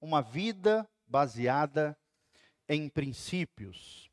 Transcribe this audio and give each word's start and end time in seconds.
uma 0.00 0.22
vida 0.22 0.88
baseada 1.06 1.96
em 2.68 2.88
princípios. 2.88 4.10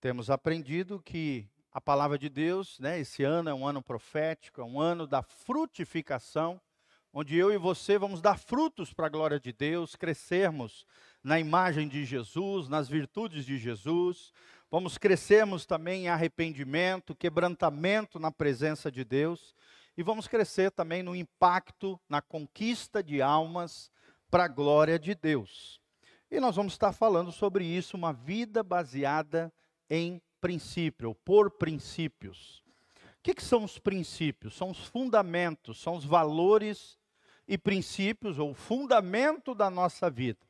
Temos 0.00 0.30
aprendido 0.30 1.02
que 1.02 1.48
a 1.72 1.80
palavra 1.80 2.18
de 2.18 2.28
Deus, 2.28 2.78
né, 2.78 3.00
esse 3.00 3.22
ano 3.22 3.50
é 3.50 3.54
um 3.54 3.66
ano 3.66 3.82
profético, 3.82 4.60
é 4.60 4.64
um 4.64 4.80
ano 4.80 5.06
da 5.06 5.22
frutificação, 5.22 6.60
onde 7.12 7.36
eu 7.36 7.52
e 7.52 7.58
você 7.58 7.98
vamos 7.98 8.20
dar 8.20 8.38
frutos 8.38 8.92
para 8.92 9.06
a 9.06 9.10
glória 9.10 9.40
de 9.40 9.52
Deus, 9.52 9.96
crescermos 9.96 10.86
na 11.24 11.40
imagem 11.40 11.88
de 11.88 12.04
Jesus, 12.04 12.68
nas 12.68 12.88
virtudes 12.88 13.44
de 13.44 13.58
Jesus, 13.58 14.32
vamos 14.70 14.98
crescermos 14.98 15.66
também 15.66 16.04
em 16.04 16.08
arrependimento, 16.08 17.14
quebrantamento 17.14 18.18
na 18.18 18.30
presença 18.30 18.92
de 18.92 19.04
Deus, 19.04 19.54
e 19.96 20.02
vamos 20.02 20.28
crescer 20.28 20.70
também 20.70 21.02
no 21.02 21.16
impacto, 21.16 21.98
na 22.08 22.20
conquista 22.20 23.02
de 23.02 23.22
almas 23.22 23.90
para 24.30 24.44
a 24.44 24.48
glória 24.48 24.98
de 24.98 25.14
Deus. 25.14 25.80
E 26.30 26.40
nós 26.40 26.56
vamos 26.56 26.72
estar 26.72 26.92
falando 26.92 27.30
sobre 27.30 27.64
isso, 27.64 27.96
uma 27.96 28.12
vida 28.12 28.62
baseada 28.62 29.52
em 29.88 30.20
princípio, 30.40 31.08
ou 31.08 31.14
por 31.14 31.50
princípios. 31.52 32.62
O 33.18 33.22
que, 33.22 33.34
que 33.34 33.42
são 33.42 33.64
os 33.64 33.78
princípios? 33.78 34.56
São 34.56 34.70
os 34.70 34.86
fundamentos, 34.86 35.80
são 35.80 35.96
os 35.96 36.04
valores 36.04 36.98
e 37.46 37.56
princípios, 37.56 38.38
ou 38.38 38.54
fundamento 38.54 39.54
da 39.54 39.70
nossa 39.70 40.10
vida. 40.10 40.40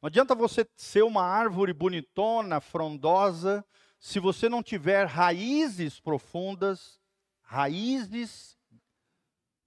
Não 0.00 0.06
adianta 0.06 0.34
você 0.34 0.66
ser 0.76 1.02
uma 1.02 1.24
árvore 1.24 1.72
bonitona, 1.72 2.60
frondosa, 2.60 3.64
se 3.98 4.18
você 4.18 4.48
não 4.48 4.62
tiver 4.62 5.04
raízes 5.06 6.00
profundas, 6.00 6.98
raízes 7.42 8.56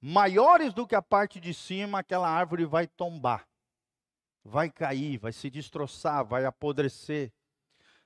maiores 0.05 0.73
do 0.73 0.85
que 0.85 0.95
a 0.95 1.01
parte 1.01 1.39
de 1.39 1.53
cima, 1.53 1.99
aquela 1.99 2.27
árvore 2.27 2.65
vai 2.65 2.85
tombar, 2.85 3.47
vai 4.43 4.69
cair, 4.69 5.17
vai 5.17 5.31
se 5.31 5.49
destroçar, 5.49 6.25
vai 6.25 6.43
apodrecer. 6.43 7.31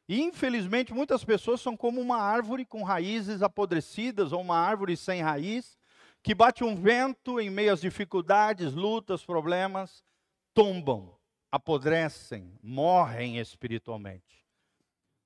E 0.07 0.21
infelizmente 0.21 0.93
muitas 0.93 1.23
pessoas 1.25 1.59
são 1.59 1.75
como 1.75 1.99
uma 1.99 2.17
árvore 2.17 2.65
com 2.65 2.83
raízes 2.83 3.41
apodrecidas 3.41 4.31
ou 4.31 4.41
uma 4.41 4.59
árvore 4.59 4.95
sem 4.95 5.23
raiz, 5.23 5.75
que 6.21 6.35
bate 6.35 6.63
um 6.63 6.75
vento 6.75 7.39
em 7.39 7.49
meio 7.49 7.73
às 7.73 7.81
dificuldades, 7.81 8.73
lutas, 8.73 9.25
problemas, 9.25 10.03
tombam, 10.53 11.17
apodrecem, 11.51 12.59
morrem 12.61 13.39
espiritualmente. 13.39 14.45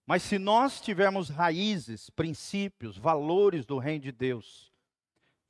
Mas 0.07 0.23
se 0.23 0.39
nós 0.39 0.79
tivermos 0.79 1.27
raízes, 1.27 2.09
princípios, 2.09 2.97
valores 2.97 3.65
do 3.65 3.77
reino 3.77 4.03
de 4.03 4.11
Deus, 4.13 4.70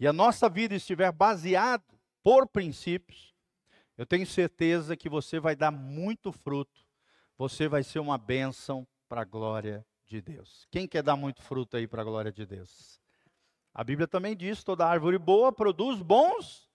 e 0.02 0.08
a 0.08 0.12
nossa 0.12 0.50
vida 0.50 0.74
estiver 0.74 1.12
baseada 1.12 1.84
por 2.24 2.48
princípios, 2.48 3.36
eu 3.96 4.04
tenho 4.04 4.26
certeza 4.26 4.98
que 4.98 5.08
você 5.08 5.40
vai 5.40 5.56
dar 5.56 5.70
muito 5.70 6.32
fruto, 6.32 6.84
você 7.38 7.68
vai 7.68 7.84
ser 7.84 8.00
uma 8.00 8.18
bênção 8.18 8.88
para 9.08 9.22
a 9.22 9.26
glória 9.26 9.86
de 10.08 10.20
Deus. 10.20 10.66
Quem 10.72 10.88
quer 10.88 11.04
dar 11.04 11.16
muito 11.16 11.44
fruto 11.44 11.78
aí 11.78 11.88
para 11.88 12.02
a 12.02 12.06
glória 12.06 12.32
de 12.32 12.48
Deus? 12.48 13.00
A 13.72 13.84
Bíblia 13.84 14.08
também 14.08 14.36
diz: 14.36 14.64
toda 14.64 14.88
árvore 14.88 15.20
boa 15.20 15.52
produz 15.52 16.02
bons 16.02 16.68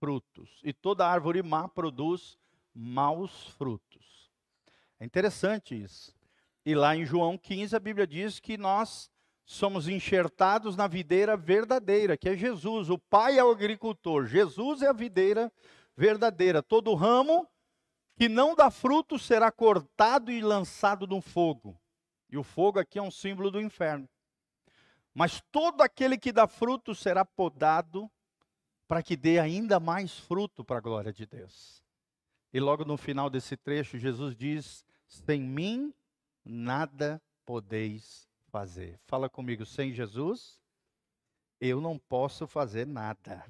frutos, 0.00 0.60
e 0.64 0.72
toda 0.72 1.06
árvore 1.06 1.44
má 1.44 1.68
produz 1.68 2.36
maus 2.74 3.46
frutos. 3.50 4.32
É 4.98 5.04
interessante 5.04 5.80
isso. 5.80 6.12
E 6.66 6.74
lá 6.74 6.96
em 6.96 7.04
João 7.04 7.38
15, 7.38 7.76
a 7.76 7.78
Bíblia 7.78 8.04
diz 8.04 8.40
que 8.40 8.58
nós 8.58 9.08
somos 9.44 9.88
enxertados 9.88 10.76
na 10.76 10.86
videira 10.86 11.36
verdadeira, 11.36 12.16
que 12.16 12.28
é 12.28 12.36
Jesus. 12.36 12.88
O 12.88 12.98
Pai 12.98 13.38
é 13.38 13.44
o 13.44 13.50
agricultor, 13.50 14.26
Jesus 14.26 14.82
é 14.82 14.88
a 14.88 14.92
videira 14.92 15.52
verdadeira. 15.96 16.62
Todo 16.62 16.94
ramo 16.94 17.46
que 18.16 18.28
não 18.28 18.54
dá 18.54 18.70
fruto 18.70 19.18
será 19.18 19.50
cortado 19.50 20.30
e 20.30 20.40
lançado 20.40 21.06
no 21.06 21.20
fogo. 21.20 21.78
E 22.30 22.36
o 22.36 22.42
fogo 22.42 22.78
aqui 22.78 22.98
é 22.98 23.02
um 23.02 23.10
símbolo 23.10 23.50
do 23.50 23.60
inferno. 23.60 24.08
Mas 25.12 25.42
todo 25.52 25.82
aquele 25.82 26.18
que 26.18 26.32
dá 26.32 26.46
fruto 26.46 26.94
será 26.94 27.24
podado 27.24 28.10
para 28.88 29.02
que 29.02 29.16
dê 29.16 29.38
ainda 29.38 29.78
mais 29.78 30.18
fruto 30.18 30.64
para 30.64 30.78
a 30.78 30.80
glória 30.80 31.12
de 31.12 31.26
Deus. 31.26 31.84
E 32.52 32.60
logo 32.60 32.84
no 32.84 32.96
final 32.96 33.30
desse 33.30 33.56
trecho, 33.56 33.98
Jesus 33.98 34.34
diz: 34.34 34.84
Sem 35.06 35.40
mim 35.40 35.92
nada 36.44 37.22
podeis 37.44 38.28
fazer. 38.54 39.00
Fala 39.08 39.28
comigo, 39.28 39.66
sem 39.66 39.92
Jesus, 39.92 40.60
eu 41.60 41.80
não 41.80 41.98
posso 41.98 42.46
fazer 42.46 42.86
nada. 42.86 43.44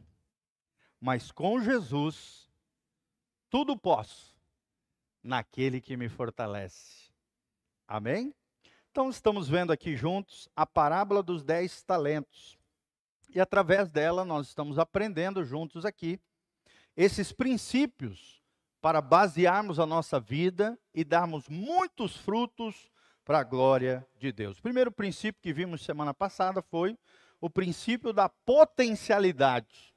Mas 0.99 1.31
com 1.31 1.61
Jesus, 1.61 2.51
tudo 3.51 3.77
posso, 3.77 4.35
naquele 5.23 5.79
que 5.79 5.95
me 5.95 6.09
fortalece. 6.09 7.13
Amém? 7.87 8.35
Então, 8.91 9.11
estamos 9.11 9.47
vendo 9.47 9.75
aqui 9.75 9.95
juntos 9.95 10.49
a 10.57 10.65
parábola 10.65 11.23
dos 11.23 11.45
dez 11.45 11.83
talentos. 11.83 12.59
E 13.29 13.39
através 13.39 13.91
dela, 13.91 14.25
nós 14.25 14.49
estamos 14.49 14.79
aprendendo 14.79 15.45
juntos 15.45 15.85
aqui 15.85 16.19
esses 16.97 17.31
princípios 17.31 18.43
para 18.81 19.03
basearmos 19.03 19.79
a 19.79 19.85
nossa 19.85 20.19
vida 20.19 20.79
e 20.95 21.05
darmos 21.05 21.47
muitos 21.47 22.17
frutos 22.17 22.91
para 23.25 23.39
a 23.39 23.45
glória 23.45 24.07
de 24.19 24.31
Deus. 24.31 24.59
O 24.59 24.63
primeiro 24.63 24.93
princípio 24.93 25.41
que 25.43 25.53
vimos 25.53 25.83
semana 25.83 26.13
passada 26.13 26.61
foi 26.61 26.97
o 27.41 27.49
princípio 27.49 28.13
da 28.13 28.29
potencialidade. 28.29 29.95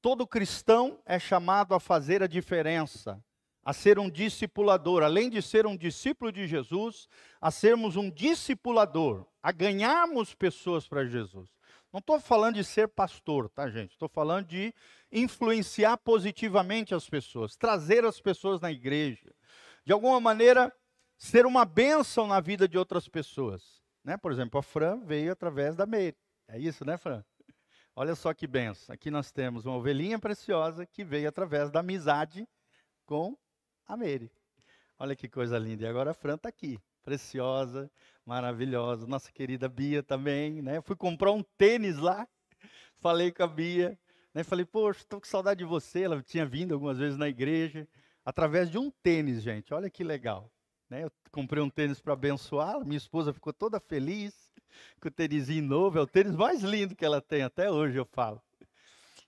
Todo 0.00 0.26
cristão 0.26 1.00
é 1.04 1.18
chamado 1.18 1.74
a 1.74 1.80
fazer 1.80 2.22
a 2.22 2.26
diferença, 2.26 3.22
a 3.64 3.72
ser 3.72 3.98
um 3.98 4.08
discipulador, 4.08 5.02
além 5.02 5.28
de 5.28 5.42
ser 5.42 5.66
um 5.66 5.76
discípulo 5.76 6.30
de 6.30 6.46
Jesus, 6.46 7.08
a 7.40 7.50
sermos 7.50 7.96
um 7.96 8.10
discipulador, 8.10 9.26
a 9.42 9.50
ganharmos 9.50 10.34
pessoas 10.34 10.86
para 10.86 11.04
Jesus. 11.04 11.50
Não 11.92 11.98
estou 11.98 12.20
falando 12.20 12.56
de 12.56 12.64
ser 12.64 12.88
pastor, 12.88 13.48
tá, 13.48 13.68
gente? 13.68 13.92
Estou 13.92 14.08
falando 14.08 14.46
de 14.46 14.74
influenciar 15.10 15.96
positivamente 15.96 16.94
as 16.94 17.08
pessoas, 17.08 17.56
trazer 17.56 18.04
as 18.04 18.20
pessoas 18.20 18.60
na 18.60 18.70
igreja. 18.70 19.34
De 19.84 19.92
alguma 19.92 20.20
maneira, 20.20 20.72
ser 21.16 21.46
uma 21.46 21.64
bênção 21.64 22.26
na 22.26 22.40
vida 22.40 22.68
de 22.68 22.76
outras 22.78 23.08
pessoas. 23.08 23.82
Né? 24.04 24.16
Por 24.16 24.30
exemplo, 24.30 24.58
a 24.60 24.62
Fran 24.62 25.00
veio 25.00 25.32
através 25.32 25.74
da 25.74 25.86
Meire. 25.86 26.16
É 26.48 26.58
isso, 26.58 26.84
né, 26.84 26.96
Fran? 26.96 27.24
Olha 27.94 28.14
só 28.14 28.32
que 28.34 28.46
benção. 28.46 28.94
Aqui 28.94 29.10
nós 29.10 29.32
temos 29.32 29.64
uma 29.64 29.76
ovelhinha 29.76 30.18
preciosa 30.18 30.84
que 30.84 31.02
veio 31.02 31.28
através 31.28 31.70
da 31.70 31.80
amizade 31.80 32.46
com 33.06 33.36
a 33.86 33.96
Meire. 33.96 34.30
Olha 34.98 35.16
que 35.16 35.28
coisa 35.28 35.58
linda. 35.58 35.84
E 35.84 35.88
agora 35.88 36.10
a 36.10 36.14
Fran 36.14 36.34
está 36.34 36.48
aqui, 36.48 36.78
preciosa, 37.02 37.90
maravilhosa. 38.24 39.06
Nossa 39.06 39.32
querida 39.32 39.68
Bia 39.68 40.02
também, 40.02 40.60
né? 40.62 40.80
Fui 40.82 40.94
comprar 40.94 41.32
um 41.32 41.42
tênis 41.42 41.96
lá, 41.96 42.28
falei 42.98 43.32
com 43.32 43.42
a 43.42 43.46
Bia, 43.46 43.98
né? 44.34 44.44
Falei, 44.44 44.64
poxa, 44.64 45.00
estou 45.00 45.20
com 45.20 45.26
saudade 45.26 45.58
de 45.58 45.64
você. 45.64 46.02
Ela 46.02 46.22
tinha 46.22 46.44
vindo 46.44 46.74
algumas 46.74 46.98
vezes 46.98 47.18
na 47.18 47.28
igreja, 47.28 47.88
através 48.24 48.70
de 48.70 48.78
um 48.78 48.90
tênis, 48.90 49.42
gente. 49.42 49.72
Olha 49.72 49.88
que 49.90 50.04
legal. 50.04 50.52
Né? 50.88 51.04
Eu 51.04 51.12
comprei 51.32 51.62
um 51.62 51.70
tênis 51.70 52.00
para 52.00 52.12
abençoá-la, 52.12 52.84
minha 52.84 52.96
esposa 52.96 53.32
ficou 53.32 53.52
toda 53.52 53.80
feliz 53.80 54.34
com 55.00 55.08
o 55.08 55.10
tênisinho 55.10 55.64
novo, 55.64 55.98
é 55.98 56.00
o 56.00 56.06
tênis 56.06 56.36
mais 56.36 56.62
lindo 56.62 56.94
que 56.94 57.04
ela 57.04 57.20
tem, 57.20 57.42
até 57.42 57.70
hoje 57.70 57.96
eu 57.96 58.04
falo. 58.04 58.40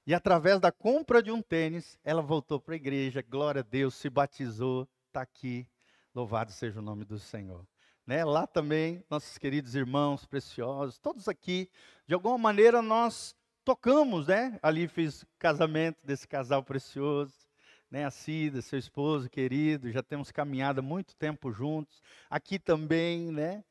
E 0.07 0.15
através 0.15 0.61
da 0.61 0.73
compra 0.73 1.23
de 1.23 1.31
um 1.31 1.43
tênis, 1.43 1.99
ela 2.05 2.23
voltou 2.23 2.61
para 2.61 2.75
a 2.75 2.77
igreja, 2.77 3.23
glória 3.23 3.61
a 3.61 3.65
Deus, 3.65 3.95
se 3.95 4.09
batizou, 4.09 4.89
está 5.07 5.21
aqui, 5.21 5.67
louvado 6.15 6.53
seja 6.53 6.79
o 6.79 6.83
nome 6.83 7.05
do 7.05 7.19
Senhor. 7.19 7.67
Né? 8.07 8.25
Lá 8.25 8.47
também, 8.47 9.05
nossos 9.11 9.37
queridos 9.37 9.75
irmãos 9.75 10.25
preciosos, 10.25 10.99
todos 10.99 11.29
aqui, 11.29 11.71
de 12.07 12.15
alguma 12.15 12.39
maneira 12.39 12.81
nós 12.81 13.37
tocamos, 13.65 14.29
né? 14.29 14.59
Ali 14.63 14.89
fiz 14.89 15.27
casamento 15.39 16.07
desse 16.07 16.27
casal 16.27 16.63
precioso 16.63 17.48
né, 17.91 18.05
a 18.05 18.11
Cida, 18.11 18.61
seu 18.61 18.79
esposo 18.79 19.29
querido, 19.29 19.91
já 19.91 20.03
temos 20.03 20.31
caminhado 20.31 20.83
muito 20.83 21.17
tempo 21.17 21.51
juntos. 21.51 22.03
Aqui 22.29 22.59
também, 22.59 23.33
né, 23.33 23.65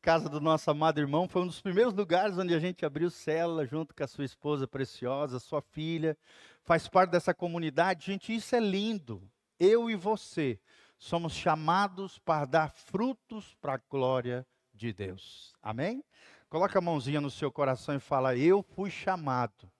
casa 0.00 0.28
do 0.28 0.40
nosso 0.40 0.70
amado 0.70 1.00
irmão, 1.00 1.28
foi 1.28 1.42
um 1.42 1.46
dos 1.46 1.60
primeiros 1.60 1.92
lugares 1.92 2.38
onde 2.38 2.54
a 2.54 2.58
gente 2.58 2.86
abriu 2.86 3.10
célula 3.10 3.66
junto 3.66 3.94
com 3.94 4.02
a 4.02 4.06
sua 4.06 4.24
esposa 4.24 4.66
preciosa, 4.66 5.38
sua 5.38 5.60
filha, 5.60 6.16
faz 6.62 6.88
parte 6.88 7.10
dessa 7.10 7.34
comunidade. 7.34 8.06
Gente, 8.06 8.34
isso 8.34 8.54
é 8.56 8.60
lindo. 8.60 9.28
Eu 9.58 9.90
e 9.90 9.96
você 9.96 10.58
somos 10.98 11.32
chamados 11.32 12.18
para 12.18 12.44
dar 12.44 12.70
frutos 12.70 13.54
para 13.60 13.74
a 13.74 13.80
glória 13.90 14.46
de 14.72 14.92
Deus. 14.92 15.52
Amém? 15.62 16.02
Coloca 16.48 16.78
a 16.78 16.82
mãozinha 16.82 17.20
no 17.20 17.30
seu 17.30 17.52
coração 17.52 17.94
e 17.94 18.00
fala: 18.00 18.36
Eu 18.36 18.62
fui 18.62 18.90
chamado 18.90 19.70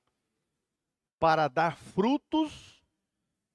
para 1.18 1.48
dar 1.48 1.76
frutos 1.76 2.77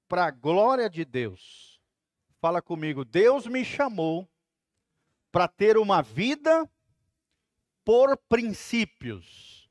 para 0.08 0.26
a 0.26 0.30
glória 0.30 0.88
de 0.88 1.04
Deus. 1.04 1.80
Fala 2.40 2.60
comigo, 2.60 3.04
Deus 3.04 3.46
me 3.46 3.64
chamou 3.64 4.28
para 5.32 5.48
ter 5.48 5.76
uma 5.76 6.02
vida 6.02 6.68
por 7.84 8.16
princípios. 8.16 9.68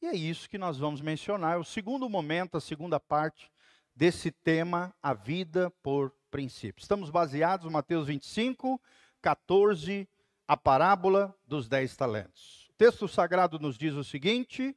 E 0.00 0.06
é 0.06 0.14
isso 0.14 0.48
que 0.48 0.58
nós 0.58 0.78
vamos 0.78 1.00
mencionar. 1.00 1.60
O 1.60 1.64
segundo 1.64 2.08
momento, 2.08 2.56
a 2.56 2.60
segunda 2.60 2.98
parte 2.98 3.50
desse 3.94 4.32
tema, 4.32 4.94
a 5.00 5.14
vida 5.14 5.70
por 5.82 6.12
princípios. 6.30 6.84
Estamos 6.84 7.10
baseados 7.10 7.66
em 7.66 7.70
Mateus 7.70 8.06
25, 8.06 8.80
14, 9.20 10.08
a 10.48 10.56
parábola 10.56 11.34
dos 11.46 11.68
dez 11.68 11.96
talentos. 11.96 12.68
O 12.70 12.72
texto 12.72 13.06
sagrado 13.06 13.58
nos 13.58 13.78
diz 13.78 13.94
o 13.94 14.02
seguinte: 14.02 14.76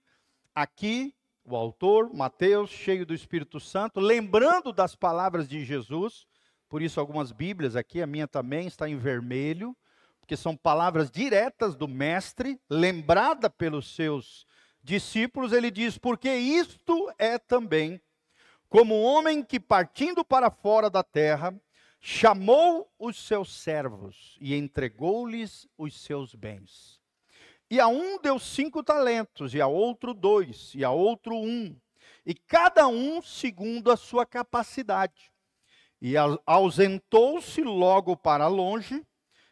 aqui 0.53 1.14
o 1.45 1.55
autor, 1.55 2.11
Mateus, 2.13 2.69
cheio 2.69 3.05
do 3.05 3.13
Espírito 3.13 3.59
Santo, 3.59 3.99
lembrando 3.99 4.73
das 4.73 4.95
palavras 4.95 5.47
de 5.47 5.63
Jesus, 5.63 6.25
por 6.67 6.81
isso 6.81 6.99
algumas 6.99 7.31
Bíblias 7.31 7.75
aqui, 7.75 8.01
a 8.01 8.07
minha 8.07 8.27
também 8.27 8.67
está 8.67 8.89
em 8.89 8.97
vermelho, 8.97 9.75
porque 10.19 10.35
são 10.35 10.57
palavras 10.57 11.11
diretas 11.11 11.75
do 11.75 11.87
mestre, 11.87 12.59
lembrada 12.67 13.49
pelos 13.49 13.95
seus 13.95 14.45
discípulos, 14.83 15.53
ele 15.53 15.69
diz: 15.69 15.99
"Porque 15.99 16.33
isto 16.33 17.11
é 17.19 17.37
também 17.37 18.01
como 18.67 18.95
um 18.95 19.03
homem 19.03 19.43
que 19.43 19.59
partindo 19.59 20.25
para 20.25 20.49
fora 20.49 20.89
da 20.89 21.03
terra, 21.03 21.57
chamou 22.01 22.91
os 22.99 23.17
seus 23.25 23.53
servos 23.53 24.37
e 24.41 24.53
entregou-lhes 24.55 25.67
os 25.77 26.01
seus 26.01 26.35
bens. 26.35 27.01
E 27.69 27.79
a 27.79 27.87
um 27.87 28.19
deu 28.21 28.37
cinco 28.37 28.83
talentos, 28.83 29.53
e 29.53 29.61
a 29.61 29.67
outro 29.67 30.13
dois, 30.13 30.71
e 30.75 30.83
a 30.83 30.91
outro 30.91 31.35
um, 31.35 31.75
e 32.25 32.33
cada 32.33 32.87
um 32.87 33.21
segundo 33.21 33.91
a 33.91 33.97
sua 33.97 34.25
capacidade. 34.25 35.31
E 35.99 36.13
ausentou-se 36.45 37.63
logo 37.63 38.15
para 38.15 38.47
longe, 38.47 39.03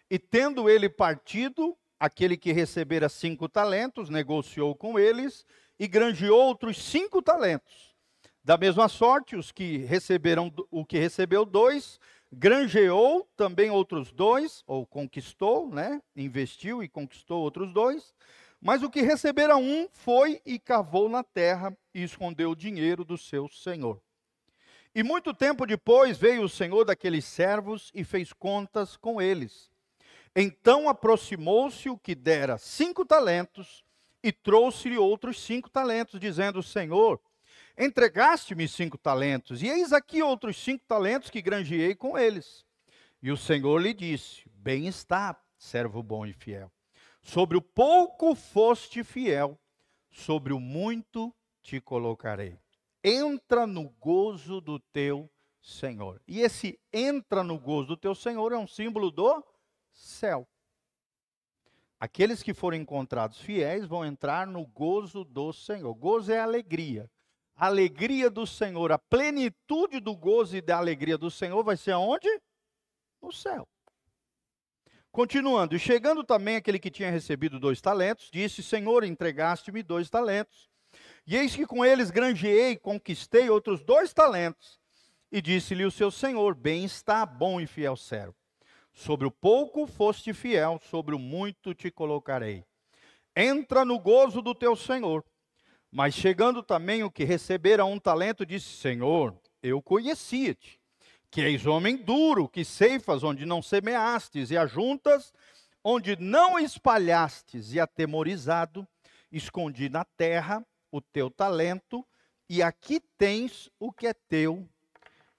e 0.10 0.20
tendo 0.20 0.70
ele 0.70 0.88
partido, 0.88 1.76
aquele 2.00 2.38
que 2.38 2.52
recebera 2.52 3.10
cinco 3.10 3.50
talentos, 3.50 4.10
negociou 4.10 4.76
com 4.76 5.00
eles, 5.00 5.46
e 5.80 5.88
granjeou 5.88 6.40
outros 6.40 6.78
cinco 6.78 7.22
talentos. 7.22 7.96
Da 8.44 8.58
mesma 8.58 8.88
sorte, 8.88 9.36
os 9.36 9.52
que 9.52 9.78
receberam 9.78 10.54
o 10.70 10.86
que 10.86 11.00
recebeu 11.00 11.46
dois, 11.46 12.00
granjeou 12.34 13.28
também 13.38 13.70
outros 13.70 14.12
dois, 14.12 14.64
ou 14.66 14.86
conquistou, 14.86 15.70
né? 15.70 16.02
Investiu 16.16 16.84
e 16.84 16.90
conquistou 16.90 17.42
outros 17.42 17.72
dois. 17.72 18.14
Mas 18.60 18.82
o 18.82 18.90
que 18.90 19.02
recebera 19.02 19.58
um 19.58 19.88
foi 19.92 20.42
e 20.46 20.58
cavou 20.58 21.10
na 21.10 21.24
terra 21.24 21.78
e 21.94 22.02
escondeu 22.02 22.52
o 22.52 22.56
dinheiro 22.56 23.04
do 23.04 23.18
seu 23.18 23.48
senhor. 23.48 24.02
E 24.96 25.04
muito 25.04 25.34
tempo 25.34 25.66
depois 25.66 26.18
veio 26.18 26.44
o 26.44 26.50
senhor 26.50 26.86
daqueles 26.86 27.26
servos 27.26 27.92
e 27.94 28.04
fez 28.04 28.32
contas 28.32 28.96
com 28.96 29.22
eles. 29.22 29.72
Então 30.36 30.88
aproximou-se 30.88 31.90
o 31.90 31.98
que 31.98 32.16
dera 32.16 32.58
cinco 32.58 33.06
talentos 33.06 33.84
e 34.24 34.32
trouxe-lhe 34.32 34.98
outros 34.98 35.42
cinco 35.42 35.70
talentos, 35.70 36.20
dizendo: 36.20 36.64
Senhor, 36.64 37.20
Entregaste-me 37.78 38.68
cinco 38.68 38.98
talentos, 39.00 39.64
e 39.64 39.68
eis 39.68 39.92
aqui 39.92 40.22
outros 40.22 40.58
cinco 40.58 40.86
talentos 40.86 41.32
que 41.32 41.42
granjeei 41.42 41.96
com 41.96 42.18
eles. 42.18 42.64
E 43.22 43.32
o 43.32 43.38
Senhor 43.38 43.80
lhe 43.82 43.94
disse: 43.94 44.48
Bem 44.54 44.88
está, 44.88 45.42
servo 45.58 46.04
bom 46.04 46.26
e 46.26 46.34
fiel. 46.34 46.72
Sobre 47.22 47.58
o 47.58 47.62
pouco 47.62 48.36
foste 48.36 49.04
fiel, 49.04 49.60
sobre 50.12 50.54
o 50.54 50.60
muito 50.60 51.34
te 51.64 51.82
colocarei. 51.82 52.60
Entra 53.04 53.66
no 53.66 53.90
gozo 54.00 54.62
do 54.62 54.80
teu 54.80 55.30
Senhor. 55.60 56.22
E 56.28 56.42
esse 56.42 56.80
entra 56.92 57.44
no 57.44 57.58
gozo 57.58 57.88
do 57.88 57.98
teu 57.98 58.14
Senhor 58.14 58.52
é 58.52 58.58
um 58.58 58.68
símbolo 58.68 59.10
do 59.10 59.44
céu. 59.92 60.48
Aqueles 62.00 62.44
que 62.44 62.54
forem 62.54 62.82
encontrados 62.82 63.40
fiéis 63.40 63.86
vão 63.86 64.06
entrar 64.06 64.46
no 64.46 64.66
gozo 64.68 65.24
do 65.24 65.52
Senhor. 65.54 65.94
Gozo 65.96 66.32
é 66.32 66.40
alegria 66.40 67.10
a 67.56 67.68
alegria 67.68 68.30
do 68.30 68.46
Senhor, 68.48 68.92
a 68.92 68.98
plenitude 68.98 70.00
do 70.00 70.16
gozo 70.16 70.58
e 70.58 70.62
da 70.62 70.78
alegria 70.78 71.18
do 71.18 71.30
Senhor 71.30 71.64
vai 71.64 71.78
ser 71.78 71.92
aonde? 71.92 72.28
No 73.22 73.32
céu. 73.32 73.68
Continuando, 75.12 75.76
e 75.76 75.80
chegando 75.80 76.24
também 76.24 76.56
aquele 76.56 76.80
que 76.80 76.90
tinha 76.90 77.12
recebido 77.12 77.60
dois 77.60 77.80
talentos, 77.80 78.30
disse: 78.32 78.64
Senhor, 78.64 79.04
entregaste-me 79.04 79.84
dois 79.84 80.10
talentos. 80.10 80.68
E 81.26 81.38
eis 81.38 81.56
que 81.56 81.66
com 81.66 81.86
eles 81.86 82.12
granjeei 82.12 82.76
conquistei 82.76 83.50
outros 83.50 83.84
dois 83.84 84.12
talentos. 84.12 84.80
E 85.32 85.42
disse-lhe 85.42 85.86
o 85.86 85.92
seu 85.92 86.10
senhor: 86.12 86.56
Bem 86.56 86.84
está, 86.84 87.26
bom 87.26 87.62
e 87.62 87.68
fiel 87.68 87.96
servo. 87.96 88.36
Sobre 88.92 89.26
o 89.26 89.32
pouco 89.32 89.88
foste 89.88 90.34
fiel, 90.34 90.80
sobre 90.90 91.16
o 91.16 91.20
muito 91.20 91.74
te 91.74 91.90
colocarei. 91.90 92.64
Entra 93.36 93.84
no 93.84 94.00
gozo 94.00 94.42
do 94.42 94.54
teu 94.54 94.76
senhor. 94.76 95.24
Mas 95.94 96.16
chegando 96.16 96.64
também 96.64 97.04
o 97.04 97.12
que 97.12 97.24
recebera 97.24 97.86
um 97.86 98.00
talento, 98.00 98.44
disse: 98.44 98.78
Senhor, 98.78 99.40
eu 99.62 99.80
conhecia-te, 99.80 100.82
que 101.30 101.40
és 101.40 101.68
homem 101.68 101.96
duro, 101.96 102.50
que 102.50 102.66
ceifas 102.66 103.24
onde 103.24 103.46
não 103.46 103.62
semeastes, 103.62 104.50
e 104.50 104.58
ajuntas 104.58 105.32
onde 105.84 106.16
não 106.20 106.58
espalhastes, 106.58 107.74
e 107.74 107.80
atemorizado, 107.80 108.88
escondi 109.32 109.88
na 109.88 110.04
terra 110.04 110.66
o 110.92 111.00
teu 111.00 111.30
talento, 111.30 112.04
e 112.50 112.64
aqui 112.64 113.00
tens 113.16 113.70
o 113.80 113.94
que 113.94 114.08
é 114.08 114.16
teu. 114.16 114.68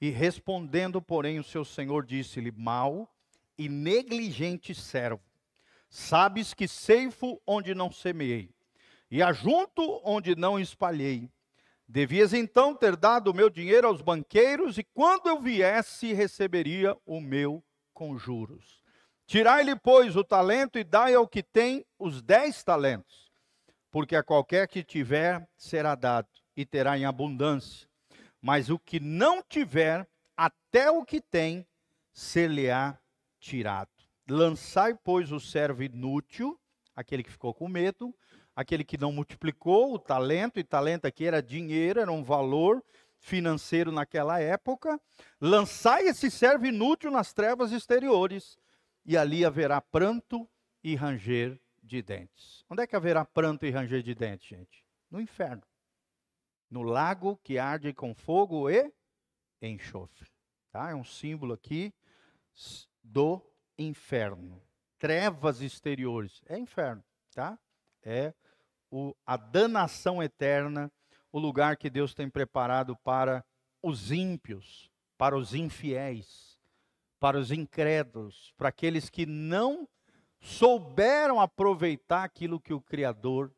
E 0.01 0.09
respondendo, 0.09 1.03
porém, 1.03 1.41
o 1.41 1.45
seu 1.45 1.65
senhor 1.65 2.07
disse-lhe: 2.07 2.53
Mal 2.53 3.13
e 3.59 3.69
negligente 3.69 4.73
servo, 4.73 5.21
sabes 5.91 6.55
que 6.55 6.69
ceifo 6.69 7.43
onde 7.45 7.75
não 7.75 7.91
semeei 7.91 8.54
e 9.15 9.23
ajunto 9.23 10.01
onde 10.03 10.35
não 10.35 10.59
espalhei. 10.59 11.31
Devias 11.87 12.35
então 12.35 12.75
ter 12.75 12.97
dado 12.97 13.29
o 13.29 13.33
meu 13.33 13.49
dinheiro 13.49 13.87
aos 13.87 14.03
banqueiros, 14.03 14.77
e 14.77 14.83
quando 14.83 15.29
eu 15.29 15.41
viesse, 15.41 16.13
receberia 16.13 16.97
o 17.07 17.21
meu 17.21 17.63
com 17.93 18.19
juros. 18.19 18.83
Tirai-lhe, 19.25 19.77
pois, 19.77 20.17
o 20.17 20.25
talento 20.25 20.81
e 20.81 20.83
dai 20.83 21.15
ao 21.15 21.29
que 21.29 21.45
tem 21.45 21.87
os 21.97 22.21
dez 22.21 22.65
talentos, 22.65 23.31
porque 23.89 24.17
a 24.17 24.23
qualquer 24.25 24.67
que 24.67 24.83
tiver 24.83 25.49
será 25.57 25.95
dado, 25.95 26.27
e 26.57 26.67
terá 26.67 26.99
em 26.99 27.05
abundância. 27.05 27.89
Mas 28.43 28.69
o 28.69 28.81
que 28.81 28.99
não 28.99 29.41
tiver, 29.41 30.05
até 30.37 30.91
o 30.91 31.05
que 31.05 31.21
tem, 31.21 31.65
ser-lhe-á 32.13 32.99
tirado. 33.39 33.93
Lançai, 34.29 34.93
pois, 34.93 35.31
o 35.31 35.39
servo 35.39 35.85
inútil, 35.85 36.59
aquele 36.97 37.23
que 37.23 37.31
ficou 37.31 37.55
com 37.55 37.69
medo, 37.69 38.13
aquele 38.55 38.85
que 38.85 38.99
não 38.99 39.13
multiplicou 39.13 39.95
o 39.95 39.99
talento, 39.99 40.59
e 40.59 40.65
talento 40.65 41.07
aqui 41.07 41.27
era 41.27 41.43
dinheiro, 41.43 42.01
era 42.01 42.13
um 42.13 42.23
valor 42.23 42.83
financeiro 43.19 43.91
naquela 43.91 44.39
época. 44.41 45.01
Lançai 45.41 46.07
esse 46.07 46.31
servo 46.31 46.67
inútil 46.67 47.11
nas 47.11 47.33
trevas 47.33 47.73
exteriores, 47.73 48.59
e 49.05 49.17
ali 49.17 49.45
haverá 49.45 49.81
pranto 49.81 50.49
e 50.83 50.95
ranger 50.95 51.61
de 51.83 52.03
dentes. 52.03 52.65
Onde 52.69 52.83
é 52.83 52.87
que 52.87 52.97
haverá 52.97 53.25
pranto 53.25 53.67
e 53.67 53.71
ranger 53.71 54.03
de 54.03 54.15
dentes, 54.15 54.49
gente? 54.49 54.85
No 55.11 55.21
inferno. 55.21 55.63
No 56.71 56.83
lago 56.83 57.39
que 57.43 57.59
arde 57.59 57.93
com 57.93 58.15
fogo 58.15 58.69
e 58.71 58.93
enxofre. 59.61 60.31
Tá? 60.71 60.91
É 60.91 60.95
um 60.95 61.05
símbolo 61.05 61.53
aqui 61.53 61.95
do 63.03 63.41
inferno. 63.79 64.63
Trevas 64.99 65.61
exteriores. 65.61 66.43
É 66.47 66.59
inferno, 66.59 67.05
tá? 67.35 67.59
É 68.03 68.35
o, 68.95 69.17
a 69.27 69.37
danação 69.37 70.23
eterna, 70.23 70.91
o 71.33 71.39
lugar 71.41 71.77
que 71.77 71.91
Deus 71.91 72.15
tem 72.15 72.31
preparado 72.31 72.97
para 72.99 73.45
os 73.83 74.13
ímpios, 74.13 74.89
para 75.19 75.37
os 75.37 75.53
infiéis, 75.53 76.57
para 77.19 77.37
os 77.37 77.51
incrédulos, 77.51 78.55
para 78.57 78.69
aqueles 78.69 79.11
que 79.11 79.27
não 79.27 79.89
souberam 80.41 81.41
aproveitar 81.41 82.23
aquilo 82.23 82.61
que 82.61 82.73
o 82.73 82.81
Criador 82.81 83.53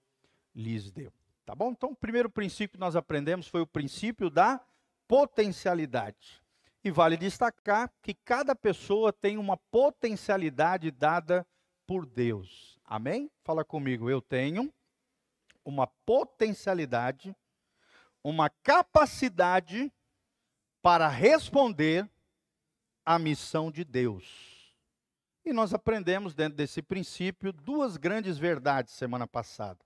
lhes 0.54 0.90
deu. 0.90 1.12
Tá 1.44 1.54
bom? 1.54 1.70
Então, 1.70 1.90
o 1.90 1.96
primeiro 1.96 2.30
princípio 2.30 2.78
que 2.78 2.80
nós 2.80 2.96
aprendemos 2.96 3.46
foi 3.46 3.60
o 3.60 3.66
princípio 3.66 4.30
da 4.30 4.64
potencialidade. 5.06 6.42
E 6.82 6.90
vale 6.90 7.16
destacar 7.16 7.92
que 8.00 8.14
cada 8.14 8.54
pessoa 8.56 9.12
tem 9.12 9.36
uma 9.36 9.56
potencialidade 9.70 10.90
dada 10.90 11.46
por 11.86 12.06
Deus. 12.06 12.80
Amém? 12.84 13.30
Fala 13.44 13.64
comigo, 13.64 14.08
eu 14.08 14.22
tenho 14.22 14.72
uma 15.66 15.88
potencialidade, 16.06 17.34
uma 18.22 18.48
capacidade 18.48 19.92
para 20.80 21.08
responder 21.08 22.08
à 23.04 23.18
missão 23.18 23.70
de 23.70 23.84
Deus. 23.84 24.72
E 25.44 25.52
nós 25.52 25.74
aprendemos 25.74 26.34
dentro 26.34 26.56
desse 26.56 26.80
princípio 26.80 27.52
duas 27.52 27.96
grandes 27.96 28.38
verdades 28.38 28.94
semana 28.94 29.26
passada. 29.26 29.80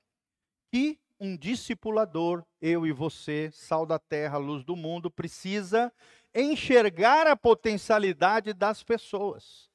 Que 0.71 1.01
um 1.19 1.37
discipulador, 1.37 2.45
eu 2.61 2.87
e 2.87 2.93
você, 2.93 3.51
sal 3.53 3.85
da 3.87 3.99
terra, 3.99 4.37
luz 4.39 4.63
do 4.65 4.77
mundo, 4.77 5.11
precisa 5.11 5.93
enxergar 6.35 7.27
a 7.27 7.37
potencialidade 7.37 8.53
das 8.53 8.83
pessoas. 8.83 9.69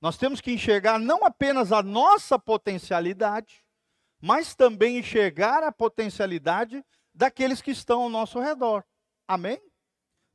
Nós 0.00 0.16
temos 0.16 0.40
que 0.40 0.52
enxergar 0.52 0.98
não 0.98 1.24
apenas 1.24 1.72
a 1.72 1.82
nossa 1.82 2.38
potencialidade, 2.38 3.63
mas 4.24 4.54
também 4.54 4.96
enxergar 4.96 5.62
a 5.62 5.70
potencialidade 5.70 6.82
daqueles 7.14 7.60
que 7.60 7.70
estão 7.70 8.00
ao 8.00 8.08
nosso 8.08 8.40
redor. 8.40 8.82
Amém? 9.28 9.60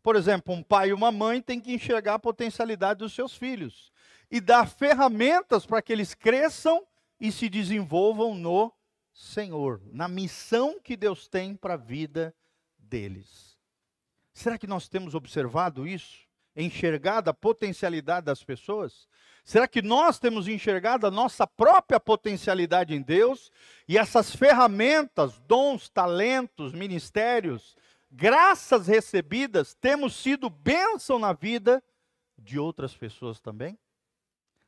Por 0.03 0.15
exemplo, 0.15 0.53
um 0.53 0.61
pai 0.61 0.89
e 0.89 0.93
uma 0.93 1.11
mãe 1.11 1.41
têm 1.41 1.59
que 1.59 1.73
enxergar 1.73 2.13
a 2.13 2.19
potencialidade 2.19 2.99
dos 2.99 3.13
seus 3.13 3.35
filhos 3.35 3.91
e 4.29 4.39
dar 4.39 4.69
ferramentas 4.69 5.65
para 5.65 5.81
que 5.81 5.91
eles 5.91 6.13
cresçam 6.13 6.85
e 7.19 7.31
se 7.31 7.49
desenvolvam 7.49 8.35
no 8.35 8.71
Senhor, 9.11 9.81
na 9.91 10.07
missão 10.07 10.79
que 10.79 10.95
Deus 10.95 11.27
tem 11.27 11.55
para 11.55 11.73
a 11.73 11.77
vida 11.77 12.31
deles. 12.77 13.57
Será 14.31 14.59
que 14.59 14.67
nós 14.67 14.87
temos 14.87 15.15
observado 15.15 15.87
isso? 15.87 16.27
Enxergado 16.55 17.31
a 17.31 17.33
potencialidade 17.33 18.27
das 18.27 18.43
pessoas? 18.43 19.07
Será 19.43 19.67
que 19.67 19.81
nós 19.81 20.19
temos 20.19 20.47
enxergado 20.47 21.07
a 21.07 21.11
nossa 21.11 21.47
própria 21.47 21.99
potencialidade 21.99 22.93
em 22.93 23.01
Deus 23.01 23.51
e 23.87 23.97
essas 23.97 24.35
ferramentas, 24.35 25.39
dons, 25.47 25.89
talentos, 25.89 26.73
ministérios, 26.73 27.75
graças 28.11 28.87
recebidas, 28.87 29.73
temos 29.73 30.15
sido 30.15 30.49
bênção 30.49 31.17
na 31.17 31.33
vida 31.33 31.83
de 32.37 32.59
outras 32.59 32.95
pessoas 32.95 33.39
também? 33.39 33.77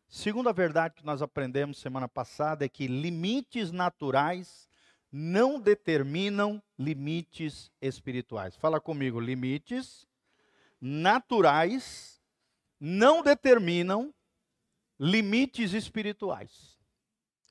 Segunda 0.08 0.52
verdade 0.52 0.96
que 0.96 1.06
nós 1.06 1.22
aprendemos 1.22 1.80
semana 1.80 2.08
passada 2.08 2.66
é 2.66 2.70
que 2.70 2.86
limites 2.86 3.72
naturais 3.72 4.68
não 5.12 5.60
determinam 5.60 6.62
limites 6.78 7.72
espirituais. 7.82 8.56
Fala 8.56 8.80
comigo, 8.80 9.20
limites 9.20 10.08
naturais 10.80 12.22
não 12.80 13.22
determinam 13.22 14.14
limites 15.04 15.74
espirituais. 15.74 16.78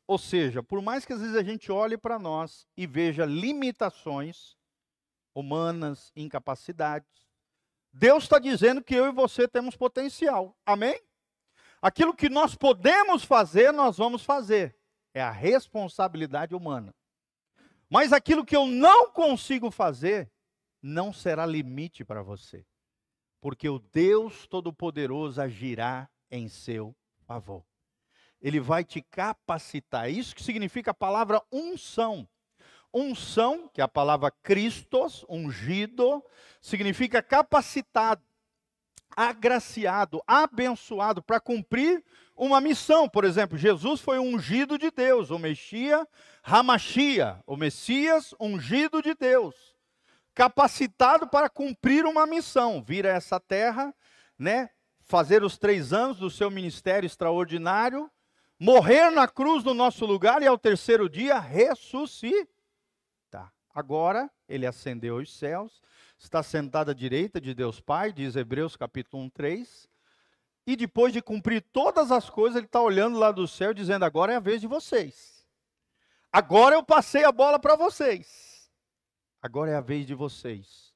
Ou 0.07 0.17
seja, 0.17 0.63
por 0.63 0.81
mais 0.81 1.05
que 1.05 1.13
às 1.13 1.21
vezes 1.21 1.35
a 1.35 1.43
gente 1.43 1.73
olhe 1.73 1.99
para 1.99 2.17
nós 2.17 2.65
e 2.77 2.87
veja 2.87 3.25
limitações 3.25 4.57
humanas, 5.35 6.13
incapacidades, 6.15 7.29
Deus 7.93 8.23
está 8.23 8.39
dizendo 8.39 8.85
que 8.85 8.95
eu 8.95 9.07
e 9.07 9.13
você 9.13 9.49
temos 9.49 9.77
potencial. 9.77 10.57
Amém? 10.65 11.01
Aquilo 11.83 12.15
que 12.15 12.29
nós 12.29 12.55
podemos 12.55 13.25
fazer, 13.25 13.73
nós 13.73 13.97
vamos 13.97 14.25
fazer. 14.25 14.77
É 15.13 15.21
a 15.21 15.33
responsabilidade 15.33 16.55
humana. 16.55 16.95
Mas 17.89 18.13
aquilo 18.13 18.45
que 18.45 18.55
eu 18.55 18.67
não 18.67 19.11
consigo 19.11 19.73
fazer, 19.73 20.31
não 20.81 21.13
será 21.13 21.45
limite 21.47 22.05
para 22.05 22.23
você. 22.23 22.65
Porque 23.41 23.69
o 23.69 23.81
Deus 23.81 24.47
Todo-Poderoso 24.47 25.43
agirá 25.43 26.09
em 26.31 26.49
seu 26.49 26.95
favor. 27.31 27.65
Ele 28.43 28.59
vai 28.59 28.83
te 28.83 29.01
capacitar. 29.01 30.11
Isso 30.11 30.35
que 30.35 30.43
significa 30.43 30.91
a 30.91 30.95
palavra 30.95 31.41
unção. 31.53 32.29
Unção, 32.93 33.69
que 33.73 33.81
é 33.81 33.85
a 33.85 33.89
palavra 33.89 34.33
Christos, 34.43 35.25
ungido, 35.29 36.25
significa 36.61 37.23
capacitado, 37.23 38.21
agraciado, 39.17 40.21
abençoado 40.27 41.23
para 41.23 41.39
cumprir 41.39 42.05
uma 42.35 42.61
missão. 42.61 43.09
Por 43.09 43.25
exemplo, 43.25 43.57
Jesus 43.57 44.01
foi 44.01 44.19
ungido 44.19 44.77
de 44.77 44.91
Deus, 44.91 45.31
o 45.31 45.39
Messias, 45.39 46.05
Ramachia, 46.43 47.41
o 47.47 47.57
Messias 47.57 48.35
ungido 48.41 49.01
de 49.01 49.15
Deus, 49.15 49.55
capacitado 50.35 51.29
para 51.29 51.49
cumprir 51.49 52.05
uma 52.07 52.27
missão, 52.27 52.83
vir 52.83 53.07
a 53.07 53.11
essa 53.11 53.39
terra, 53.39 53.95
né, 54.37 54.71
fazer 55.11 55.43
os 55.43 55.59
três 55.59 55.93
anos 55.93 56.19
do 56.19 56.31
seu 56.31 56.49
ministério 56.49 57.05
extraordinário, 57.05 58.09
morrer 58.57 59.11
na 59.11 59.27
cruz 59.27 59.65
no 59.65 59.75
nosso 59.75 60.07
lugar 60.07 60.41
e 60.41 60.47
ao 60.47 60.57
terceiro 60.57 61.11
dia 61.11 61.37
ressuscitar. 61.37 62.47
Agora 63.75 64.31
ele 64.49 64.67
ascendeu 64.67 65.19
aos 65.19 65.37
céus, 65.37 65.83
está 66.17 66.45
sentado 66.45 66.93
à 66.93 66.95
direita 66.95 67.41
de 67.41 67.53
Deus 67.53 67.81
Pai, 67.81 68.13
diz 68.13 68.37
Hebreus 68.37 68.77
capítulo 68.77 69.25
1, 69.25 69.31
3. 69.31 69.89
E 70.65 70.77
depois 70.77 71.13
de 71.13 71.21
cumprir 71.21 71.61
todas 71.73 72.13
as 72.13 72.31
coisas, 72.31 72.57
ele 72.57 72.67
está 72.67 72.81
olhando 72.81 73.19
lá 73.19 73.33
do 73.33 73.49
céu, 73.49 73.75
dizendo: 73.75 74.05
agora 74.05 74.35
é 74.35 74.37
a 74.37 74.41
vez 74.41 74.61
de 74.61 74.69
vocês. 74.69 75.45
Agora 76.31 76.77
eu 76.77 76.85
passei 76.85 77.25
a 77.25 77.33
bola 77.33 77.59
para 77.59 77.75
vocês. 77.75 78.71
Agora 79.43 79.73
é 79.73 79.75
a 79.75 79.81
vez 79.81 80.07
de 80.07 80.15
vocês 80.15 80.90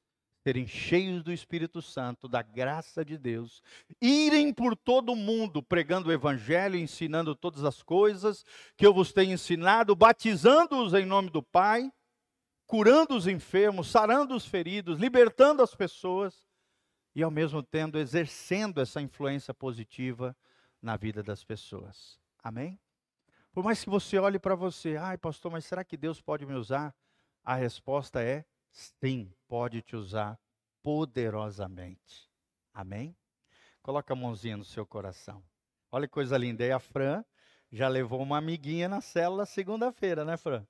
serem 0.45 0.67
cheios 0.67 1.23
do 1.23 1.33
Espírito 1.33 1.81
Santo, 1.81 2.27
da 2.27 2.43
graça 2.43 3.03
de 3.03 3.17
Deus, 3.17 3.63
irem 3.99 4.53
por 4.53 4.75
todo 4.75 5.11
o 5.11 5.15
mundo 5.15 5.63
pregando 5.63 6.09
o 6.09 6.11
Evangelho, 6.11 6.77
ensinando 6.77 7.35
todas 7.35 7.63
as 7.63 7.81
coisas 7.81 8.45
que 8.77 8.85
eu 8.85 8.93
vos 8.93 9.11
tenho 9.11 9.33
ensinado, 9.33 9.95
batizando-os 9.95 10.93
em 10.93 11.03
nome 11.03 11.31
do 11.31 11.41
Pai, 11.41 11.91
curando 12.67 13.15
os 13.15 13.25
enfermos, 13.25 13.87
sarando 13.87 14.35
os 14.35 14.45
feridos, 14.45 14.99
libertando 14.99 15.63
as 15.63 15.73
pessoas 15.73 16.47
e 17.15 17.23
ao 17.23 17.31
mesmo 17.31 17.63
tempo 17.63 17.97
exercendo 17.97 18.79
essa 18.79 19.01
influência 19.01 19.51
positiva 19.51 20.37
na 20.79 20.95
vida 20.95 21.23
das 21.23 21.43
pessoas. 21.43 22.19
Amém? 22.43 22.79
Por 23.51 23.63
mais 23.63 23.83
que 23.83 23.89
você 23.89 24.19
olhe 24.19 24.37
para 24.37 24.53
você, 24.53 24.95
ai 24.95 25.17
pastor, 25.17 25.51
mas 25.51 25.65
será 25.65 25.83
que 25.83 25.97
Deus 25.97 26.21
pode 26.21 26.45
me 26.45 26.53
usar? 26.53 26.93
A 27.43 27.55
resposta 27.55 28.21
é 28.21 28.45
sim, 28.75 29.33
pode 29.47 29.81
te 29.81 29.95
usar 29.95 30.37
poderosamente. 30.83 32.29
Amém? 32.73 33.15
Coloca 33.81 34.13
a 34.13 34.15
mãozinha 34.15 34.57
no 34.57 34.65
seu 34.65 34.85
coração. 34.85 35.43
Olha 35.91 36.07
que 36.07 36.13
coisa 36.13 36.37
linda. 36.37 36.65
E 36.65 36.71
a 36.71 36.79
Fran 36.79 37.23
já 37.71 37.87
levou 37.87 38.21
uma 38.21 38.37
amiguinha 38.37 38.89
na 38.89 39.01
célula 39.01 39.45
segunda-feira, 39.45 40.25
né, 40.25 40.37
Fran? 40.37 40.65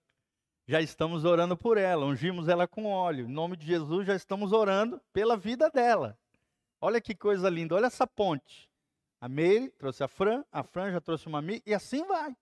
Já 0.67 0.81
estamos 0.81 1.25
orando 1.25 1.55
por 1.57 1.77
ela, 1.77 2.05
ungimos 2.05 2.47
ela 2.47 2.67
com 2.67 2.85
óleo. 2.85 3.25
Em 3.25 3.31
nome 3.31 3.57
de 3.57 3.65
Jesus, 3.65 4.07
já 4.07 4.15
estamos 4.15 4.51
orando 4.51 5.01
pela 5.12 5.38
vida 5.38 5.69
dela. 5.69 6.17
Olha 6.79 7.01
que 7.01 7.15
coisa 7.15 7.50
linda, 7.50 7.75
olha 7.75 7.88
essa 7.88 8.05
ponte. 8.05 8.69
A 9.19 9.27
Meire 9.27 9.69
trouxe 9.71 10.03
a 10.03 10.07
Fran, 10.07 10.43
a 10.51 10.63
Fran 10.63 10.91
já 10.91 11.01
trouxe 11.01 11.27
uma 11.27 11.39
amiga, 11.39 11.63
e 11.65 11.74
assim 11.74 12.03
vai. 12.05 12.35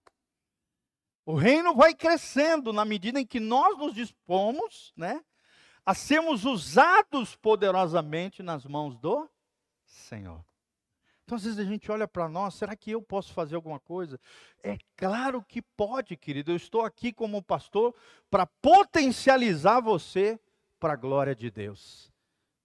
O 1.26 1.36
reino 1.36 1.74
vai 1.74 1.94
crescendo 1.94 2.74
na 2.74 2.84
medida 2.84 3.20
em 3.20 3.26
que 3.26 3.40
nós 3.40 3.78
nos 3.78 3.94
dispomos, 3.94 4.94
né, 4.98 5.24
a 5.86 5.94
sermos 5.94 6.46
usados 6.46 7.36
poderosamente 7.36 8.42
nas 8.42 8.66
mãos 8.66 8.98
do 8.98 9.30
Senhor. 9.86 10.44
Então, 11.24 11.38
às 11.38 11.44
vezes 11.44 11.60
a 11.60 11.64
gente 11.64 11.90
olha 11.92 12.08
para 12.08 12.28
nós, 12.28 12.56
será 12.56 12.76
que 12.76 12.92
eu 12.92 13.02
posso 13.02 13.34
fazer 13.34 13.56
alguma 13.56 13.80
coisa? 13.80 14.20
É 14.62 14.78
claro 14.96 15.44
que 15.44 15.62
pode, 15.62 16.18
querido. 16.18 16.52
Eu 16.52 16.58
estou 16.58 16.82
aqui 16.82 17.14
como 17.14 17.42
pastor 17.42 17.96
para 18.30 18.46
potencializar 18.46 19.80
você 19.80 20.40
para 20.80 20.94
a 20.94 20.98
glória 20.98 21.34
de 21.34 21.50
Deus. 21.50 22.12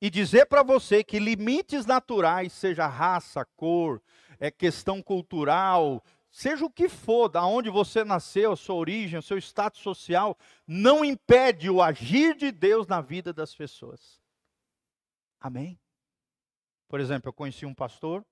E 0.00 0.10
dizer 0.10 0.46
para 0.46 0.62
você 0.62 1.02
que 1.02 1.18
limites 1.18 1.86
naturais, 1.86 2.52
seja 2.52 2.86
raça, 2.86 3.44
cor, 3.56 4.00
é 4.40 4.50
questão 4.50 5.02
cultural, 5.02 6.02
seja 6.38 6.64
o 6.64 6.70
que 6.70 6.88
for, 6.88 7.28
da 7.28 7.44
onde 7.44 7.68
você 7.68 8.04
nasceu, 8.04 8.52
a 8.52 8.56
sua 8.56 8.76
origem, 8.76 9.18
o 9.18 9.22
seu 9.22 9.36
status 9.38 9.80
social, 9.80 10.38
não 10.64 11.04
impede 11.04 11.68
o 11.68 11.82
agir 11.82 12.36
de 12.36 12.52
Deus 12.52 12.86
na 12.86 13.00
vida 13.00 13.32
das 13.32 13.52
pessoas. 13.52 14.22
Amém? 15.40 15.76
Por 16.86 17.00
exemplo, 17.00 17.28
eu 17.28 17.32
conheci 17.32 17.66
um 17.66 17.74
pastor, 17.74 18.24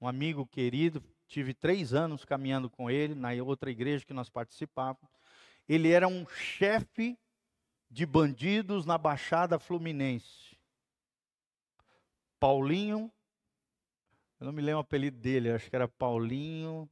um 0.00 0.08
amigo 0.08 0.46
querido, 0.46 1.04
tive 1.28 1.52
três 1.52 1.92
anos 1.92 2.24
caminhando 2.24 2.70
com 2.70 2.90
ele 2.90 3.14
na 3.14 3.28
outra 3.44 3.70
igreja 3.70 4.06
que 4.06 4.14
nós 4.14 4.30
participávamos. 4.30 5.10
Ele 5.68 5.90
era 5.90 6.08
um 6.08 6.26
chefe 6.28 7.18
de 7.90 8.06
bandidos 8.06 8.86
na 8.86 8.96
Baixada 8.96 9.58
Fluminense. 9.58 10.56
Paulinho, 12.38 13.12
eu 14.40 14.46
não 14.46 14.52
me 14.52 14.62
lembro 14.62 14.78
o 14.78 14.80
apelido 14.80 15.18
dele, 15.18 15.50
acho 15.50 15.68
que 15.68 15.76
era 15.76 15.86
Paulinho. 15.86 16.88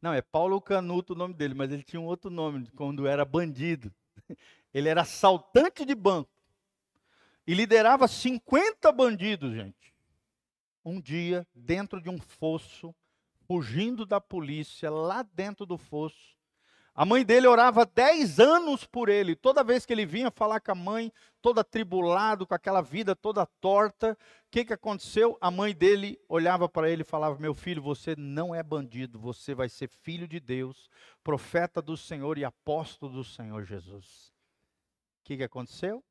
Não, 0.00 0.12
é 0.12 0.22
Paulo 0.22 0.60
Canuto 0.60 1.12
o 1.12 1.16
nome 1.16 1.34
dele, 1.34 1.54
mas 1.54 1.72
ele 1.72 1.82
tinha 1.82 2.00
um 2.00 2.06
outro 2.06 2.30
nome 2.30 2.68
quando 2.76 3.06
era 3.06 3.24
bandido. 3.24 3.92
Ele 4.72 4.88
era 4.88 5.00
assaltante 5.00 5.84
de 5.84 5.94
banco. 5.94 6.30
E 7.46 7.54
liderava 7.54 8.06
50 8.06 8.92
bandidos, 8.92 9.54
gente. 9.54 9.94
Um 10.84 11.00
dia, 11.00 11.46
dentro 11.54 12.00
de 12.02 12.10
um 12.10 12.18
fosso, 12.18 12.94
fugindo 13.46 14.04
da 14.04 14.20
polícia, 14.20 14.90
lá 14.90 15.22
dentro 15.22 15.64
do 15.64 15.78
fosso, 15.78 16.37
a 16.98 17.04
mãe 17.04 17.24
dele 17.24 17.46
orava 17.46 17.86
10 17.86 18.40
anos 18.40 18.84
por 18.84 19.08
ele. 19.08 19.36
Toda 19.36 19.62
vez 19.62 19.86
que 19.86 19.92
ele 19.92 20.04
vinha 20.04 20.32
falar 20.32 20.58
com 20.58 20.72
a 20.72 20.74
mãe, 20.74 21.12
todo 21.40 21.60
atribulado, 21.60 22.44
com 22.44 22.56
aquela 22.56 22.80
vida 22.80 23.14
toda 23.14 23.46
torta, 23.46 24.14
o 24.14 24.50
que, 24.50 24.64
que 24.64 24.72
aconteceu? 24.72 25.38
A 25.40 25.48
mãe 25.48 25.72
dele 25.72 26.18
olhava 26.28 26.68
para 26.68 26.90
ele 26.90 27.02
e 27.02 27.04
falava: 27.04 27.38
Meu 27.38 27.54
filho, 27.54 27.80
você 27.80 28.16
não 28.16 28.52
é 28.52 28.64
bandido, 28.64 29.16
você 29.16 29.54
vai 29.54 29.68
ser 29.68 29.88
filho 29.88 30.26
de 30.26 30.40
Deus, 30.40 30.90
profeta 31.22 31.80
do 31.80 31.96
Senhor 31.96 32.36
e 32.36 32.44
apóstolo 32.44 33.12
do 33.12 33.22
Senhor 33.22 33.62
Jesus. 33.62 34.32
O 35.20 35.26
que, 35.26 35.36
que 35.36 35.44
aconteceu? 35.44 36.02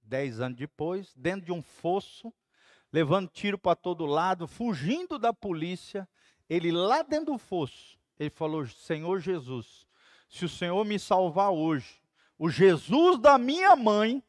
Dez 0.00 0.40
anos 0.40 0.56
depois, 0.56 1.12
dentro 1.16 1.46
de 1.46 1.52
um 1.52 1.60
fosso, 1.60 2.32
levando 2.92 3.28
tiro 3.28 3.58
para 3.58 3.74
todo 3.74 4.06
lado, 4.06 4.46
fugindo 4.46 5.18
da 5.18 5.32
polícia, 5.32 6.08
ele 6.48 6.70
lá 6.70 7.02
dentro 7.02 7.32
do 7.32 7.38
fosso, 7.38 7.98
ele 8.20 8.30
falou: 8.30 8.64
Senhor 8.68 9.18
Jesus 9.18 9.87
se 10.28 10.44
o 10.44 10.48
Senhor 10.48 10.84
me 10.84 10.98
salvar 10.98 11.50
hoje, 11.50 12.00
o 12.38 12.50
Jesus 12.50 13.18
da 13.18 13.38
minha 13.38 13.74
mãe, 13.74 14.22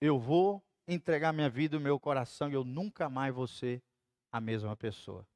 eu 0.00 0.18
vou 0.18 0.64
entregar 0.88 1.32
minha 1.32 1.50
vida, 1.50 1.76
o 1.76 1.80
meu 1.80 2.00
coração, 2.00 2.50
e 2.50 2.54
eu 2.54 2.64
nunca 2.64 3.08
mais 3.08 3.34
vou 3.34 3.46
ser 3.46 3.82
a 4.32 4.40
mesma 4.40 4.76
pessoa. 4.76 5.26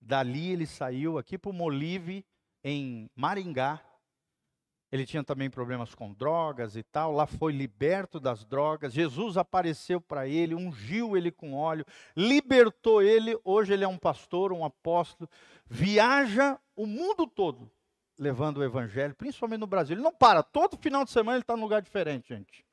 Dali 0.00 0.52
ele 0.52 0.66
saiu 0.66 1.18
aqui 1.18 1.36
para 1.36 1.50
o 1.50 1.54
Molive, 1.54 2.24
em 2.62 3.10
Maringá. 3.14 3.80
Ele 4.90 5.06
tinha 5.06 5.24
também 5.24 5.48
problemas 5.48 5.94
com 5.94 6.12
drogas 6.12 6.76
e 6.76 6.82
tal. 6.82 7.12
Lá 7.12 7.26
foi 7.26 7.52
liberto 7.52 8.20
das 8.20 8.44
drogas. 8.44 8.92
Jesus 8.92 9.36
apareceu 9.36 10.00
para 10.00 10.28
ele, 10.28 10.54
ungiu 10.54 11.16
ele 11.16 11.30
com 11.30 11.54
óleo, 11.54 11.86
libertou 12.16 13.00
ele. 13.00 13.38
Hoje 13.42 13.72
ele 13.72 13.84
é 13.84 13.88
um 13.88 13.96
pastor, 13.96 14.52
um 14.52 14.64
apóstolo. 14.64 15.30
Viaja 15.64 16.58
o 16.76 16.86
mundo 16.86 17.26
todo 17.26 17.70
levando 18.18 18.58
o 18.58 18.64
evangelho, 18.64 19.14
principalmente 19.14 19.60
no 19.60 19.66
Brasil. 19.66 19.94
Ele 19.94 20.02
não 20.02 20.12
para, 20.12 20.42
todo 20.42 20.76
final 20.76 21.04
de 21.04 21.10
semana 21.10 21.36
ele 21.36 21.42
está 21.42 21.56
num 21.56 21.62
lugar 21.62 21.82
diferente, 21.82 22.28
gente. 22.28 22.64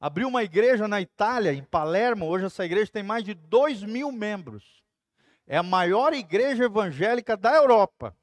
Abriu 0.00 0.28
uma 0.28 0.42
igreja 0.42 0.86
na 0.86 1.00
Itália, 1.00 1.52
em 1.52 1.64
Palermo. 1.64 2.26
Hoje 2.26 2.46
essa 2.46 2.64
igreja 2.64 2.90
tem 2.90 3.02
mais 3.02 3.24
de 3.24 3.34
2 3.34 3.82
mil 3.84 4.12
membros. 4.12 4.82
É 5.46 5.56
a 5.56 5.62
maior 5.62 6.12
igreja 6.12 6.64
evangélica 6.64 7.36
da 7.36 7.54
Europa. 7.54 8.16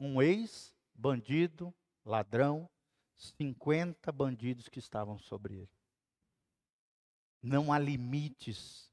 Um 0.00 0.22
ex-bandido, 0.22 1.74
ladrão, 2.04 2.68
50 3.16 4.10
bandidos 4.12 4.68
que 4.68 4.78
estavam 4.78 5.18
sobre 5.18 5.54
ele. 5.54 5.70
Não 7.42 7.72
há 7.72 7.78
limites 7.78 8.90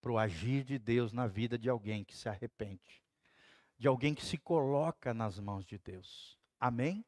para 0.00 0.12
o 0.12 0.18
agir 0.18 0.64
de 0.64 0.78
Deus 0.78 1.12
na 1.12 1.26
vida 1.26 1.58
de 1.58 1.68
alguém 1.68 2.04
que 2.04 2.16
se 2.16 2.28
arrepende, 2.28 3.02
de 3.80 3.88
alguém 3.88 4.14
que 4.14 4.24
se 4.24 4.36
coloca 4.36 5.14
nas 5.14 5.40
mãos 5.40 5.64
de 5.64 5.78
Deus. 5.78 6.38
Amém? 6.60 7.02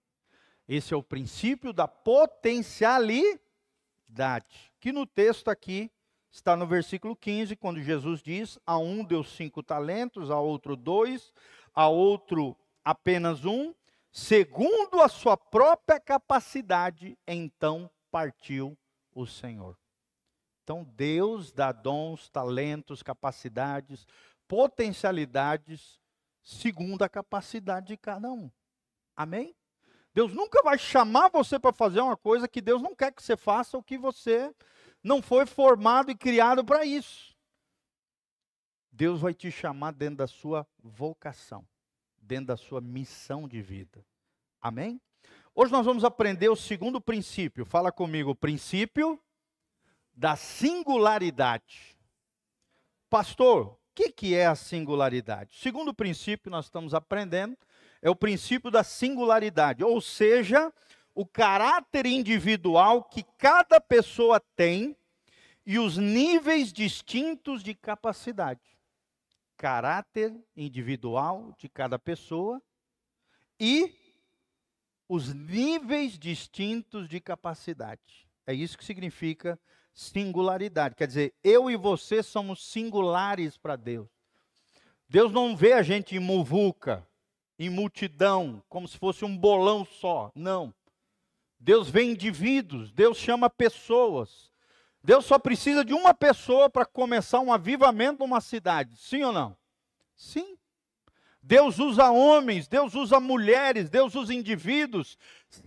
Esse 0.67 0.95
é 0.95 0.97
o 0.97 1.02
princípio 1.02 1.71
da 1.71 1.87
potencialidade, 1.87 4.73
que 4.81 4.91
no 4.91 5.07
texto 5.07 5.49
aqui 5.49 5.93
está 6.31 6.57
no 6.57 6.67
versículo 6.67 7.14
15, 7.14 7.55
quando 7.57 7.83
Jesus 7.83 8.23
diz: 8.23 8.59
a 8.64 8.79
um 8.79 9.05
deu 9.05 9.23
cinco 9.23 9.62
talentos, 9.62 10.31
a 10.31 10.41
outro 10.41 10.75
dois, 10.75 11.31
a 11.75 11.88
outro 11.88 12.57
apenas 12.83 13.45
um, 13.45 13.75
segundo 14.11 15.02
a 15.02 15.09
sua 15.09 15.37
própria 15.37 16.00
capacidade, 16.00 17.19
então 17.26 17.91
partiu 18.11 18.79
o 19.14 19.26
Senhor. 19.26 19.76
Então 20.62 20.85
Deus 20.85 21.52
dá 21.52 21.71
dons, 21.71 22.31
talentos, 22.31 23.02
capacidades, 23.02 24.07
potencialidades, 24.49 26.00
segundo 26.42 27.02
a 27.02 27.08
capacidade 27.08 27.88
de 27.88 27.96
cada 27.96 28.30
um. 28.30 28.50
Amém? 29.16 29.54
Deus 30.14 30.32
nunca 30.34 30.62
vai 30.62 30.78
chamar 30.78 31.30
você 31.30 31.58
para 31.58 31.72
fazer 31.72 32.00
uma 32.00 32.16
coisa 32.16 32.49
que 32.49 32.61
Deus 32.61 32.82
não 32.82 32.94
quer 32.94 33.12
que 33.12 33.22
você 33.22 33.37
faça 33.37 33.76
ou 33.76 33.82
que 33.82 33.96
você 33.96 34.54
não 35.02 35.22
foi 35.22 35.46
formado 35.46 36.11
e 36.11 36.14
criado 36.14 36.64
para 36.64 36.84
isso. 36.84 37.34
Deus 38.90 39.20
vai 39.20 39.32
te 39.32 39.50
chamar 39.50 39.92
dentro 39.92 40.16
da 40.16 40.26
sua 40.26 40.66
vocação, 40.82 41.66
dentro 42.18 42.46
da 42.46 42.56
sua 42.56 42.80
missão 42.80 43.49
de 43.49 43.62
vida. 43.62 44.04
Amém? 44.61 45.00
Hoje 45.54 45.72
nós 45.72 45.87
vamos 45.87 46.04
aprender 46.04 46.50
o 46.50 46.56
segundo 46.56 47.00
princípio. 47.00 47.64
Fala 47.64 47.90
comigo, 47.90 48.30
o 48.30 48.37
princípio 48.37 49.18
da 50.14 50.37
singularidade. 50.37 51.96
Pastor, 53.08 53.78
que, 53.94 54.11
que 54.11 54.34
é 54.34 54.46
a 54.46 54.54
singularidade? 54.54 55.56
Segundo 55.58 55.94
princípio 55.94 56.50
nós 56.50 56.66
estamos 56.66 56.94
aprendendo 56.94 57.56
é 58.00 58.11
o 58.11 58.16
princípio 58.16 58.70
da 58.70 58.82
singularidade, 58.82 59.84
ou 59.84 60.00
seja, 60.00 60.72
o 61.14 61.25
caráter 61.25 62.06
individual 62.06 63.04
que 63.04 63.22
cada 63.38 63.80
pessoa 63.80 64.40
tem 64.56 64.96
e 65.64 65.78
os 65.78 65.96
níveis 65.96 66.72
distintos 66.72 67.62
de 67.62 67.75
capacidade. 67.75 68.61
Caráter 69.56 70.34
individual 70.56 71.54
de 71.56 71.68
cada 71.68 71.99
pessoa 71.99 72.60
e 73.60 73.95
os 75.08 75.32
níveis 75.32 76.19
distintos 76.19 77.08
de 77.08 77.21
capacidade. 77.21 78.28
É 78.45 78.52
isso 78.52 78.76
que 78.76 78.84
significa 78.84 79.60
singularidade. 79.93 80.95
Quer 80.95 81.07
dizer, 81.07 81.35
eu 81.43 81.71
e 81.71 81.76
você 81.76 82.23
somos 82.23 82.65
singulares 82.65 83.57
para 83.57 83.76
Deus. 83.76 84.09
Deus 85.09 85.33
não 85.33 85.55
vê 85.57 85.75
a 85.75 85.83
gente 85.83 86.17
em 86.17 86.19
muvuca, 86.19 87.07
em 87.59 87.69
multidão, 87.69 88.63
como 88.69 88.89
se 88.89 88.97
fosse 88.97 89.25
um 89.25 89.37
bolão 89.37 89.85
só. 89.85 90.33
Não. 90.35 90.73
Deus 91.61 91.89
vê 91.89 92.02
indivíduos, 92.02 92.91
Deus 92.91 93.19
chama 93.19 93.49
pessoas. 93.49 94.50
Deus 95.05 95.25
só 95.25 95.39
precisa 95.39 95.85
de 95.85 95.93
uma 95.93 96.15
pessoa 96.15 96.71
para 96.71 96.85
começar 96.85 97.41
um 97.41 97.52
avivamento 97.52 98.21
numa 98.21 98.41
cidade. 98.41 98.97
Sim 98.97 99.25
ou 99.25 99.33
não? 99.33 99.57
Sim. 100.17 100.57
Deus 101.43 101.81
usa 101.81 102.11
homens, 102.11 102.69
Deus 102.69 102.95
usa 102.95 103.19
mulheres, 103.19 103.91
Deus 103.91 104.15
usa 104.15 104.33
indivíduos 104.33 105.19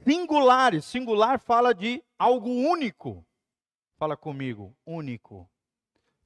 singulares. 0.05 0.85
Singular 0.85 1.37
fala 1.37 1.73
de 1.73 2.01
algo 2.17 2.49
único. 2.49 3.24
Fala 3.97 4.17
comigo, 4.17 4.75
único. 4.85 5.49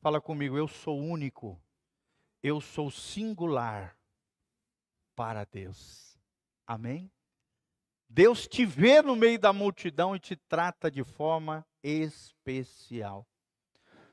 Fala 0.01 0.19
comigo, 0.19 0.57
eu 0.57 0.67
sou 0.67 0.99
único. 0.99 1.61
Eu 2.41 2.59
sou 2.59 2.89
singular 2.89 3.95
para 5.15 5.43
Deus. 5.43 6.17
Amém? 6.65 7.11
Deus 8.07 8.47
te 8.47 8.65
vê 8.65 9.03
no 9.03 9.15
meio 9.15 9.37
da 9.37 9.53
multidão 9.53 10.15
e 10.15 10.19
te 10.19 10.35
trata 10.35 10.89
de 10.89 11.03
forma 11.03 11.63
especial. 11.83 13.27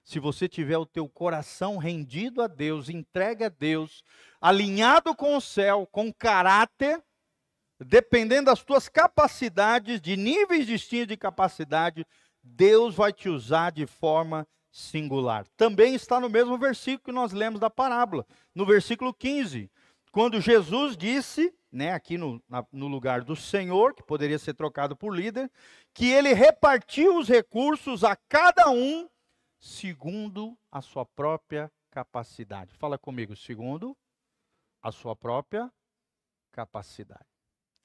Se 0.04 0.20
você 0.20 0.46
tiver 0.48 0.76
o 0.76 0.84
teu 0.84 1.08
coração 1.08 1.78
rendido 1.78 2.42
a 2.42 2.46
Deus, 2.46 2.90
entregue 2.90 3.44
a 3.44 3.48
Deus, 3.48 4.04
alinhado 4.38 5.16
com 5.16 5.34
o 5.34 5.40
céu, 5.40 5.86
com 5.90 6.12
caráter, 6.12 7.02
dependendo 7.80 8.46
das 8.46 8.62
tuas 8.62 8.88
capacidades, 8.88 10.00
de 10.00 10.16
níveis 10.16 10.66
distintos 10.66 11.08
de 11.08 11.16
capacidade, 11.16 12.06
Deus 12.46 12.94
vai 12.94 13.12
te 13.12 13.28
usar 13.28 13.72
de 13.72 13.86
forma 13.86 14.46
singular. 14.70 15.46
Também 15.56 15.94
está 15.94 16.20
no 16.20 16.28
mesmo 16.28 16.56
versículo 16.56 17.04
que 17.04 17.12
nós 17.12 17.32
lemos 17.32 17.58
da 17.58 17.68
parábola, 17.68 18.26
no 18.54 18.64
versículo 18.64 19.12
15, 19.12 19.70
quando 20.12 20.40
Jesus 20.40 20.96
disse 20.96 21.52
né, 21.72 21.92
aqui 21.92 22.16
no, 22.16 22.42
na, 22.48 22.64
no 22.72 22.86
lugar 22.86 23.22
do 23.22 23.36
Senhor, 23.36 23.94
que 23.94 24.02
poderia 24.02 24.38
ser 24.38 24.54
trocado 24.54 24.96
por 24.96 25.14
líder, 25.14 25.50
que 25.92 26.06
ele 26.10 26.32
repartiu 26.32 27.18
os 27.18 27.28
recursos 27.28 28.04
a 28.04 28.16
cada 28.16 28.70
um 28.70 29.08
segundo 29.58 30.56
a 30.70 30.80
sua 30.80 31.04
própria 31.04 31.70
capacidade. 31.90 32.74
Fala 32.74 32.96
comigo, 32.96 33.34
segundo 33.34 33.96
a 34.82 34.92
sua 34.92 35.16
própria 35.16 35.70
capacidade. 36.52 37.26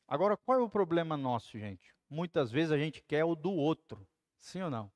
Agora, 0.07 0.37
qual 0.37 0.59
é 0.59 0.61
o 0.61 0.69
problema 0.69 1.17
nosso, 1.17 1.57
gente? 1.57 1.93
Muitas 2.09 2.51
vezes 2.51 2.71
a 2.71 2.77
gente 2.77 3.01
quer 3.01 3.23
o 3.23 3.35
do 3.35 3.51
outro, 3.51 4.05
sim 4.41 4.61
ou 4.61 4.69
não? 4.69 4.91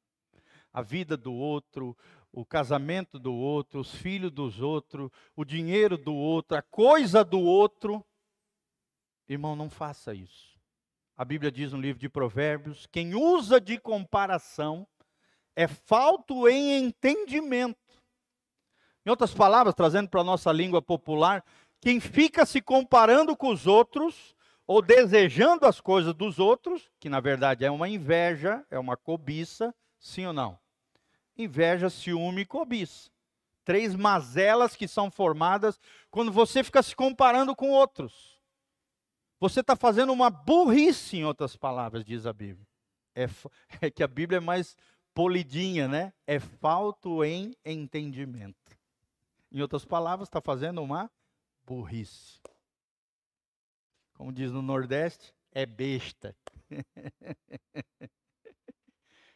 A 0.74 0.82
vida 0.82 1.16
do 1.16 1.34
outro, 1.34 1.98
o 2.32 2.46
casamento 2.46 3.18
do 3.18 3.34
outro, 3.34 3.80
os 3.80 3.96
filhos 3.96 4.32
dos 4.32 4.60
outros, 4.60 5.10
o 5.36 5.46
dinheiro 5.46 5.98
do 5.98 6.14
outro, 6.14 6.58
a 6.58 6.62
coisa 6.62 7.24
do 7.24 7.40
outro. 7.40 8.06
Irmão, 9.30 9.56
não 9.56 9.70
faça 9.70 10.14
isso. 10.14 10.60
A 11.16 11.24
Bíblia 11.24 11.50
diz 11.50 11.72
no 11.72 11.80
livro 11.80 12.00
de 12.00 12.10
Provérbios: 12.10 12.86
quem 12.88 13.16
usa 13.16 13.62
de 13.62 13.80
comparação 13.80 14.86
é 15.56 15.68
falto 15.68 16.50
em 16.50 16.84
entendimento. 16.84 17.80
Em 19.06 19.10
outras 19.10 19.34
palavras, 19.34 19.74
trazendo 19.74 20.10
para 20.10 20.22
a 20.22 20.26
nossa 20.26 20.52
língua 20.52 20.82
popular, 20.82 21.46
quem 21.80 22.00
fica 22.00 22.46
se 22.46 22.62
comparando 22.62 23.38
com 23.38 23.50
os 23.50 23.66
outros 23.66 24.35
ou 24.68 24.82
desejando 24.82 25.66
as 25.66 25.80
coisas 25.80 26.14
dos 26.14 26.40
outros, 26.40 26.90
que 27.00 27.10
na 27.10 27.20
verdade 27.20 27.66
é 27.66 27.72
uma 27.72 27.88
inveja, 27.88 28.66
é 28.70 28.80
uma 28.80 28.98
cobiça, 28.98 29.74
sim 30.00 30.26
ou 30.26 30.34
não? 30.34 30.58
Inveja, 31.38 31.90
ciúme 31.90 32.42
e 32.42 32.46
cobiça. 32.46 33.10
Três 33.64 33.96
mazelas 33.96 34.76
que 34.76 34.88
são 34.88 35.10
formadas 35.10 35.80
quando 36.10 36.32
você 36.32 36.64
fica 36.64 36.82
se 36.82 36.96
comparando 36.96 37.56
com 37.56 37.72
outros. 37.72 38.40
Você 39.40 39.60
está 39.60 39.76
fazendo 39.76 40.14
uma 40.14 40.30
burrice, 40.30 41.18
em 41.18 41.26
outras 41.26 41.56
palavras, 41.56 42.06
diz 42.06 42.26
a 42.26 42.34
Bíblia. 42.34 42.66
É, 43.14 43.28
é, 43.82 43.92
que 43.92 44.04
a 44.04 44.08
Bíblia 44.08 44.38
é 44.38 44.42
mais 44.42 44.76
polidinha, 45.14 45.88
né? 45.88 46.14
É 46.26 46.40
falto 46.40 47.24
em 47.24 47.56
entendimento. 47.64 48.56
Em 49.52 49.62
outras 49.62 49.86
palavras, 49.86 50.28
está 50.28 50.42
fazendo 50.42 50.82
uma 50.82 51.10
burrice. 51.66 52.40
Como 54.16 54.34
diz 54.34 54.52
no 54.52 54.62
Nordeste, 54.62 55.34
é 55.52 55.66
besta. 55.66 56.36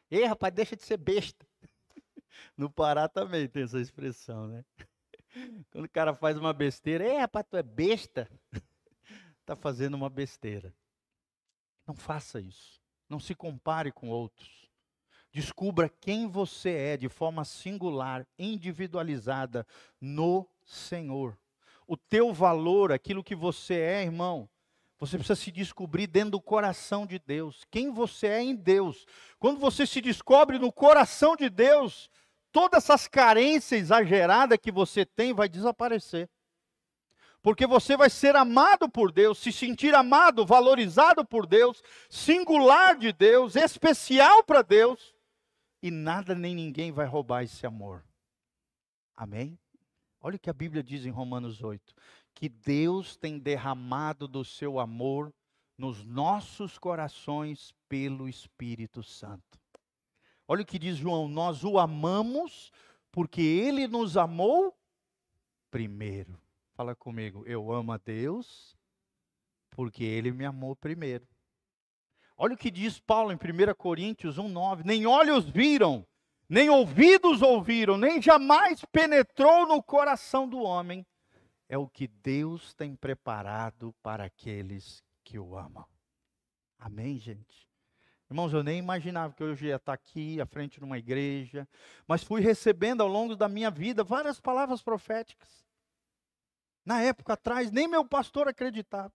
Ei, 0.09 0.25
rapaz, 0.25 0.51
deixa 0.53 0.75
de 0.75 0.81
ser 0.83 0.97
besta. 0.97 1.45
No 2.57 2.69
Pará 2.69 3.07
também 3.07 3.47
tem 3.47 3.63
essa 3.63 3.79
expressão, 3.79 4.47
né? 4.47 4.65
Quando 5.69 5.85
o 5.85 5.89
cara 5.89 6.15
faz 6.15 6.37
uma 6.37 6.51
besteira, 6.51 7.05
ei, 7.05 7.17
rapaz, 7.19 7.45
tu 7.47 7.55
é 7.55 7.61
besta 7.61 8.27
está 9.41 9.55
fazendo 9.55 9.93
uma 9.93 10.09
besteira. 10.09 10.73
Não 11.85 11.93
faça 11.93 12.41
isso. 12.41 12.81
Não 13.07 13.19
se 13.19 13.35
compare 13.35 13.91
com 13.91 14.09
outros. 14.09 14.69
Descubra 15.31 15.89
quem 15.89 16.27
você 16.27 16.71
é 16.71 16.97
de 16.97 17.07
forma 17.07 17.45
singular, 17.45 18.27
individualizada 18.37 19.65
no 20.01 20.47
Senhor. 20.63 21.37
O 21.85 21.95
teu 21.95 22.33
valor, 22.33 22.91
aquilo 22.91 23.23
que 23.23 23.35
você 23.35 23.75
é, 23.75 24.03
irmão, 24.03 24.49
você 24.99 25.17
precisa 25.17 25.35
se 25.35 25.51
descobrir 25.51 26.07
dentro 26.07 26.31
do 26.31 26.41
coração 26.41 27.05
de 27.05 27.17
Deus. 27.19 27.63
Quem 27.71 27.91
você 27.91 28.27
é 28.27 28.41
em 28.41 28.55
Deus. 28.55 29.05
Quando 29.39 29.59
você 29.59 29.87
se 29.87 30.01
descobre 30.01 30.59
no 30.59 30.71
coração 30.71 31.35
de 31.35 31.49
Deus, 31.49 32.09
todas 32.51 32.83
essas 32.83 33.07
carências 33.07 33.81
exageradas 33.81 34.59
que 34.61 34.71
você 34.71 35.05
tem 35.05 35.33
vai 35.33 35.47
desaparecer. 35.47 36.29
Porque 37.41 37.65
você 37.65 37.95
vai 37.95 38.09
ser 38.09 38.35
amado 38.35 38.89
por 38.89 39.11
Deus, 39.13 39.37
se 39.37 39.51
sentir 39.53 39.95
amado, 39.95 40.45
valorizado 40.45 41.23
por 41.23 41.47
Deus, 41.47 41.81
singular 42.09 42.97
de 42.97 43.13
Deus, 43.13 43.55
especial 43.55 44.43
para 44.43 44.61
Deus 44.61 45.15
e 45.81 45.89
nada 45.89 46.35
nem 46.35 46.53
ninguém 46.53 46.91
vai 46.91 47.05
roubar 47.05 47.43
esse 47.43 47.65
amor. 47.65 48.03
Amém? 49.15 49.57
Olha 50.21 50.35
o 50.35 50.39
que 50.39 50.49
a 50.49 50.53
Bíblia 50.53 50.83
diz 50.83 51.05
em 51.05 51.09
Romanos 51.09 51.63
8: 51.63 51.95
que 52.39 52.47
Deus 52.47 53.17
tem 53.17 53.37
derramado 53.37 54.25
do 54.25 54.45
seu 54.45 54.79
amor 54.79 55.33
nos 55.77 56.05
nossos 56.05 56.77
corações 56.77 57.73
pelo 57.89 58.29
Espírito 58.29 59.03
Santo. 59.03 59.59
Olha 60.47 60.61
o 60.61 60.65
que 60.65 60.79
diz 60.79 60.95
João: 60.95 61.27
nós 61.27 61.65
o 61.65 61.77
amamos 61.77 62.71
porque 63.11 63.41
ele 63.41 63.89
nos 63.89 64.15
amou 64.15 64.73
primeiro. 65.69 66.39
Fala 66.75 66.95
comigo, 66.95 67.43
eu 67.45 67.73
amo 67.73 67.91
a 67.91 67.97
Deus 67.97 68.73
porque 69.71 70.05
ele 70.05 70.31
me 70.31 70.45
amou 70.45 70.77
primeiro. 70.77 71.27
Olha 72.37 72.53
o 72.53 72.57
que 72.57 72.71
diz 72.71 73.01
Paulo 73.01 73.33
em 73.33 73.35
1 73.35 73.75
Coríntios 73.75 74.37
1,9: 74.37 74.85
Nem 74.85 75.05
olhos 75.05 75.43
viram, 75.49 76.07
nem 76.47 76.69
ouvidos 76.69 77.41
ouviram, 77.41 77.97
nem 77.97 78.21
jamais 78.21 78.85
penetrou 78.93 79.67
no 79.67 79.83
coração 79.83 80.47
do 80.47 80.59
homem. 80.59 81.05
É 81.69 81.77
o 81.77 81.87
que 81.87 82.07
Deus 82.07 82.73
tem 82.73 82.95
preparado 82.95 83.93
para 84.01 84.25
aqueles 84.25 85.03
que 85.23 85.37
o 85.37 85.55
amam. 85.55 85.85
Amém, 86.79 87.19
gente? 87.19 87.69
Irmãos, 88.29 88.51
eu 88.51 88.63
nem 88.63 88.79
imaginava 88.79 89.33
que 89.33 89.43
eu 89.43 89.55
ia 89.55 89.75
estar 89.75 89.93
aqui 89.93 90.41
à 90.41 90.45
frente 90.45 90.79
de 90.79 90.83
uma 90.83 90.97
igreja, 90.97 91.67
mas 92.07 92.23
fui 92.23 92.41
recebendo 92.41 93.01
ao 93.01 93.07
longo 93.07 93.35
da 93.35 93.47
minha 93.47 93.69
vida 93.69 94.03
várias 94.03 94.39
palavras 94.39 94.81
proféticas. 94.81 95.65
Na 96.83 97.01
época 97.01 97.33
atrás, 97.33 97.71
nem 97.71 97.87
meu 97.87 98.03
pastor 98.03 98.47
acreditava. 98.47 99.13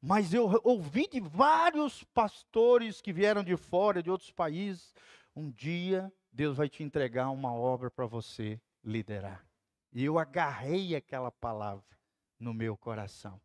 Mas 0.00 0.32
eu 0.34 0.50
ouvi 0.64 1.06
de 1.06 1.20
vários 1.20 2.02
pastores 2.04 3.00
que 3.00 3.12
vieram 3.12 3.44
de 3.44 3.56
fora, 3.56 4.02
de 4.02 4.10
outros 4.10 4.30
países, 4.30 4.94
um 5.36 5.50
dia 5.50 6.12
Deus 6.32 6.56
vai 6.56 6.68
te 6.68 6.82
entregar 6.82 7.30
uma 7.30 7.52
obra 7.52 7.90
para 7.90 8.06
você 8.06 8.60
liderar. 8.82 9.46
E 9.92 10.04
eu 10.04 10.18
agarrei 10.18 10.96
aquela 10.96 11.30
palavra 11.30 11.98
no 12.38 12.54
meu 12.54 12.76
coração. 12.76 13.40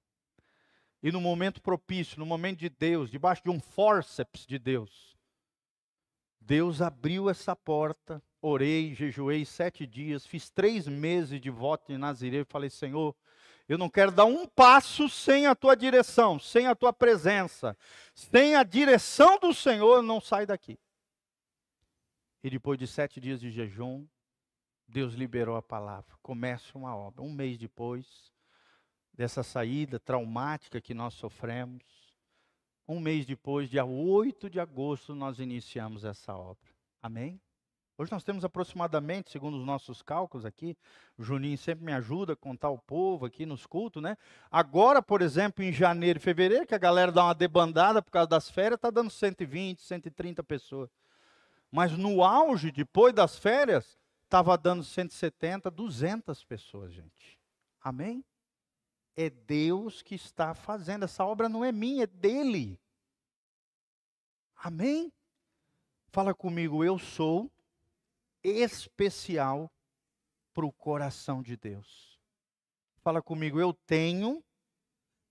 E 1.04 1.12
no 1.12 1.22
momento 1.22 1.62
propício, 1.62 2.20
no 2.20 2.26
momento 2.26 2.60
de 2.60 2.70
Deus, 2.70 3.12
debaixo 3.12 3.44
de 3.44 3.50
um 3.50 3.60
forceps 3.60 4.46
de 4.46 4.58
Deus, 4.58 5.18
Deus 6.40 6.82
abriu 6.82 7.30
essa 7.30 7.56
porta, 7.56 8.24
orei, 8.42 8.96
jejuei 8.96 9.44
sete 9.46 9.86
dias, 9.86 10.26
fiz 10.26 10.50
três 10.50 10.88
meses 10.88 11.40
de 11.42 11.50
voto 11.50 11.92
de 11.92 11.98
Nazireu 11.98 12.42
e 12.42 12.46
falei, 12.46 12.70
Senhor, 12.70 13.16
eu 13.68 13.78
não 13.78 13.90
quero 13.90 14.12
dar 14.12 14.24
um 14.24 14.48
passo 14.48 15.10
sem 15.10 15.46
a 15.46 15.54
tua 15.54 15.76
direção, 15.76 16.40
sem 16.40 16.68
a 16.68 16.76
tua 16.76 16.94
presença. 16.94 17.78
Sem 18.16 18.56
a 18.56 18.64
direção 18.64 19.38
do 19.40 19.54
Senhor, 19.54 20.02
não 20.02 20.22
sai 20.22 20.46
daqui. 20.46 20.80
E 22.42 22.50
depois 22.50 22.80
de 22.80 22.88
sete 22.88 23.20
dias 23.20 23.42
de 23.42 23.52
jejum, 23.52 24.08
Deus 24.88 25.14
liberou 25.14 25.56
a 25.56 25.62
palavra. 25.62 26.16
Começa 26.22 26.78
uma 26.78 26.96
obra. 26.96 27.22
Um 27.22 27.32
mês 27.32 27.58
depois 27.58 28.32
dessa 29.14 29.44
saída 29.44 30.00
traumática 30.00 30.80
que 30.80 30.94
nós 30.94 31.16
sofremos, 31.16 31.84
um 32.88 33.00
mês 33.00 33.26
depois, 33.26 33.70
dia 33.70 33.84
8 33.84 34.50
de 34.50 34.60
agosto, 34.60 35.14
nós 35.14 35.40
iniciamos 35.40 36.06
essa 36.06 36.34
obra. 36.34 36.70
Amém? 37.02 37.42
Hoje 37.98 38.12
nós 38.12 38.24
temos 38.24 38.46
aproximadamente, 38.46 39.32
segundo 39.32 39.58
os 39.58 39.66
nossos 39.66 40.04
cálculos 40.04 40.46
aqui, 40.46 40.78
o 41.18 41.24
Juninho 41.24 41.58
sempre 41.58 41.84
me 41.84 41.92
ajuda 41.92 42.34
a 42.34 42.36
contar 42.36 42.70
o 42.70 42.78
povo 42.78 43.26
aqui 43.26 43.44
nos 43.44 43.66
cultos, 43.66 44.04
né? 44.04 44.16
Agora, 44.52 45.02
por 45.02 45.22
exemplo, 45.24 45.64
em 45.66 45.74
janeiro 45.74 46.20
e 46.20 46.22
fevereiro, 46.22 46.68
que 46.68 46.76
a 46.76 46.78
galera 46.78 47.12
dá 47.12 47.24
uma 47.24 47.34
debandada 47.34 48.02
por 48.02 48.12
causa 48.12 48.30
das 48.30 48.52
férias, 48.52 48.78
está 48.78 48.92
dando 48.92 49.10
120, 49.10 49.82
130 49.82 50.44
pessoas. 50.44 50.92
Mas 51.72 51.92
no 51.92 52.24
auge, 52.24 52.72
depois 52.72 53.14
das 53.16 53.38
férias, 53.38 53.98
estava 54.28 54.58
dando 54.58 54.84
170, 54.84 55.72
200 55.72 56.44
pessoas, 56.44 56.94
gente. 56.94 57.40
Amém? 57.82 58.24
É 59.16 59.30
Deus 59.30 60.02
que 60.02 60.16
está 60.16 60.54
fazendo. 60.54 61.06
Essa 61.06 61.26
obra 61.26 61.48
não 61.48 61.64
é 61.64 61.72
minha, 61.72 62.04
é 62.04 62.08
dele. 62.08 62.80
Amém? 64.56 65.12
Fala 66.10 66.34
comigo, 66.34 66.84
eu 66.84 67.00
sou 67.00 67.50
especial 68.44 69.72
para 70.54 70.66
o 70.66 70.74
coração 70.74 71.42
de 71.42 71.56
Deus. 71.56 72.20
Fala 73.02 73.22
comigo, 73.22 73.60
eu 73.60 73.74
tenho 73.74 74.44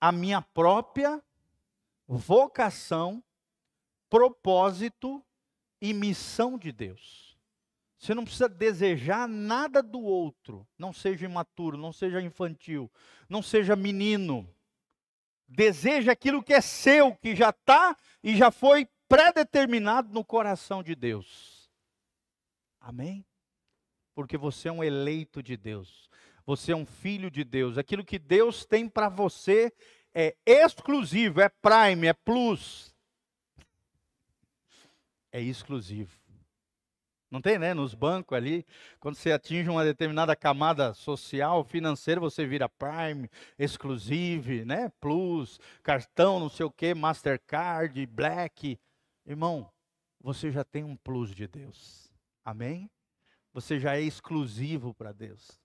a 0.00 0.10
minha 0.10 0.40
própria 0.40 1.22
vocação, 2.08 3.22
propósito 4.08 5.22
e 5.80 5.92
missão 5.92 6.56
de 6.56 6.72
Deus. 6.72 7.25
Você 7.98 8.14
não 8.14 8.24
precisa 8.24 8.48
desejar 8.48 9.26
nada 9.26 9.82
do 9.82 10.00
outro. 10.00 10.66
Não 10.78 10.92
seja 10.92 11.24
imaturo, 11.24 11.76
não 11.76 11.92
seja 11.92 12.20
infantil, 12.20 12.90
não 13.28 13.42
seja 13.42 13.74
menino. 13.74 14.48
Deseja 15.48 16.12
aquilo 16.12 16.42
que 16.42 16.52
é 16.52 16.60
seu, 16.60 17.14
que 17.14 17.34
já 17.34 17.50
está 17.50 17.96
e 18.22 18.36
já 18.36 18.50
foi 18.50 18.88
predeterminado 19.08 20.12
no 20.12 20.24
coração 20.24 20.82
de 20.82 20.94
Deus. 20.94 21.70
Amém? 22.80 23.24
Porque 24.14 24.36
você 24.36 24.68
é 24.68 24.72
um 24.72 24.84
eleito 24.84 25.42
de 25.42 25.56
Deus. 25.56 26.10
Você 26.44 26.72
é 26.72 26.76
um 26.76 26.86
filho 26.86 27.30
de 27.30 27.44
Deus. 27.44 27.78
Aquilo 27.78 28.04
que 28.04 28.18
Deus 28.18 28.64
tem 28.64 28.88
para 28.88 29.08
você 29.08 29.72
é 30.14 30.34
exclusivo, 30.44 31.40
é 31.40 31.48
prime, 31.48 32.06
é 32.06 32.12
plus. 32.12 32.94
É 35.32 35.40
exclusivo. 35.40 36.25
Não 37.36 37.42
tem, 37.42 37.58
né? 37.58 37.74
Nos 37.74 37.92
bancos 37.92 38.34
ali, 38.34 38.64
quando 38.98 39.14
você 39.14 39.30
atinge 39.30 39.68
uma 39.68 39.84
determinada 39.84 40.34
camada 40.34 40.94
social, 40.94 41.62
financeira, 41.64 42.18
você 42.18 42.46
vira 42.46 42.66
Prime, 42.66 43.30
Exclusive, 43.58 44.64
né? 44.64 44.90
Plus, 44.98 45.60
cartão, 45.82 46.40
não 46.40 46.48
sei 46.48 46.64
o 46.64 46.70
que, 46.70 46.94
Mastercard, 46.94 48.06
Black. 48.06 48.80
Irmão, 49.26 49.70
você 50.18 50.50
já 50.50 50.64
tem 50.64 50.82
um 50.82 50.96
plus 50.96 51.34
de 51.34 51.46
Deus. 51.46 52.10
Amém? 52.42 52.90
Você 53.52 53.78
já 53.78 53.98
é 53.98 54.00
exclusivo 54.00 54.94
para 54.94 55.12
Deus. 55.12 55.60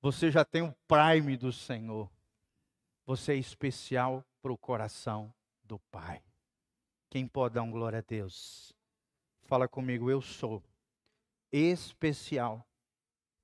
Você 0.00 0.30
já 0.30 0.42
tem 0.42 0.62
o 0.62 0.74
prime 0.88 1.36
do 1.36 1.52
Senhor. 1.52 2.10
Você 3.04 3.34
é 3.34 3.36
especial 3.36 4.24
para 4.40 4.50
o 4.50 4.56
coração 4.56 5.30
do 5.62 5.78
Pai. 5.90 6.22
Quem 7.10 7.28
pode 7.28 7.56
dar 7.56 7.62
um 7.62 7.70
glória 7.70 7.98
a 7.98 8.02
Deus? 8.02 8.72
Fala 9.42 9.68
comigo, 9.68 10.10
eu 10.10 10.22
sou 10.22 10.62
especial 11.56 12.66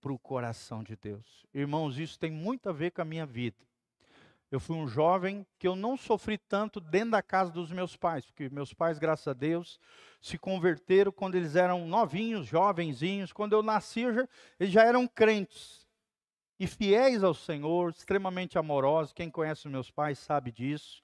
para 0.01 0.13
o 0.13 0.19
coração 0.19 0.83
de 0.83 0.97
Deus. 0.97 1.47
Irmãos, 1.55 1.99
isso 1.99 2.19
tem 2.19 2.31
muito 2.31 2.69
a 2.69 2.73
ver 2.73 2.91
com 2.91 3.03
a 3.03 3.05
minha 3.05 3.27
vida. 3.27 3.57
Eu 4.51 4.59
fui 4.59 4.77
um 4.77 4.89
jovem 4.89 5.47
que 5.59 5.69
eu 5.69 5.77
não 5.77 5.97
sofri 5.97 6.37
tanto 6.37 6.81
dentro 6.81 7.13
da 7.13 7.23
casa 7.23 7.53
dos 7.53 7.71
meus 7.71 7.97
pais, 7.97 8.27
porque 8.27 8.49
meus 8.49 8.75
pais, 8.75 8.99
graças 8.99 9.29
a 9.29 9.33
Deus, 9.33 9.79
se 10.21 10.37
converteram 10.37 11.13
quando 11.13 11.37
eles 11.37 11.55
eram 11.55 11.87
novinhos, 11.87 12.47
jovenzinhos. 12.47 13.33
Quando 13.33 13.53
eu 13.53 13.63
nasci, 13.63 14.01
eu 14.01 14.13
já, 14.13 14.29
eles 14.59 14.73
já 14.73 14.83
eram 14.83 15.07
crentes 15.07 15.87
e 16.59 16.67
fiéis 16.67 17.23
ao 17.23 17.33
Senhor, 17.33 17.91
extremamente 17.91 18.59
amorosos. 18.59 19.13
Quem 19.13 19.31
conhece 19.31 19.67
os 19.67 19.73
meus 19.73 19.91
pais 19.91 20.19
sabe 20.19 20.51
disso. 20.51 21.01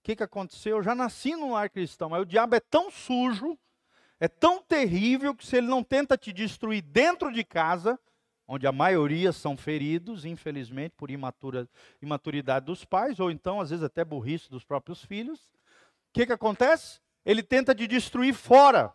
O 0.00 0.04
que, 0.04 0.14
que 0.14 0.22
aconteceu? 0.22 0.76
Eu 0.76 0.82
já 0.82 0.94
nasci 0.94 1.34
num 1.34 1.52
lar 1.52 1.70
cristão, 1.70 2.10
mas 2.10 2.22
o 2.22 2.26
diabo 2.26 2.54
é 2.54 2.60
tão 2.60 2.90
sujo, 2.90 3.58
é 4.22 4.28
tão 4.28 4.62
terrível, 4.62 5.34
que 5.34 5.44
se 5.44 5.56
ele 5.56 5.66
não 5.66 5.82
tenta 5.82 6.16
te 6.16 6.32
destruir 6.32 6.80
dentro 6.80 7.32
de 7.32 7.42
casa, 7.42 7.98
onde 8.46 8.68
a 8.68 8.70
maioria 8.70 9.32
são 9.32 9.56
feridos, 9.56 10.24
infelizmente, 10.24 10.94
por 10.96 11.10
imatura, 11.10 11.68
imaturidade 12.00 12.66
dos 12.66 12.84
pais, 12.84 13.18
ou 13.18 13.32
então, 13.32 13.60
às 13.60 13.70
vezes, 13.70 13.84
até 13.84 14.04
burrice 14.04 14.48
dos 14.48 14.62
próprios 14.62 15.04
filhos. 15.04 15.40
O 15.40 16.12
que, 16.12 16.24
que 16.24 16.32
acontece? 16.32 17.00
Ele 17.24 17.42
tenta 17.42 17.74
te 17.74 17.84
destruir 17.88 18.32
fora 18.32 18.94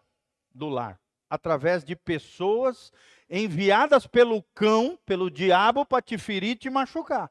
do 0.56 0.70
lar, 0.70 0.98
através 1.30 1.84
de 1.84 1.94
pessoas 1.94 2.94
enviadas 3.30 4.08
pelo 4.08 4.42
cão, 4.56 4.98
pelo 5.06 5.30
diabo, 5.30 5.86
para 5.86 6.02
te 6.02 6.18
ferir 6.18 6.52
e 6.52 6.56
te 6.56 6.70
machucar. 6.70 7.30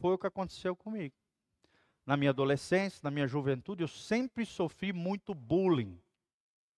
Foi 0.00 0.14
o 0.14 0.18
que 0.18 0.26
aconteceu 0.26 0.74
comigo. 0.74 1.14
Na 2.04 2.16
minha 2.16 2.30
adolescência, 2.30 2.98
na 3.04 3.10
minha 3.12 3.28
juventude, 3.28 3.84
eu 3.84 3.88
sempre 3.88 4.44
sofri 4.44 4.92
muito 4.92 5.32
bullying. 5.32 5.96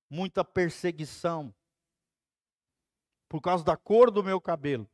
Muita 0.09 0.45
perseguição, 0.45 1.55
por 3.29 3.41
causa 3.41 3.65
da 3.65 3.77
cor 3.77 4.11
do 4.11 4.23
meu 4.23 4.41
cabelo, 4.41 4.89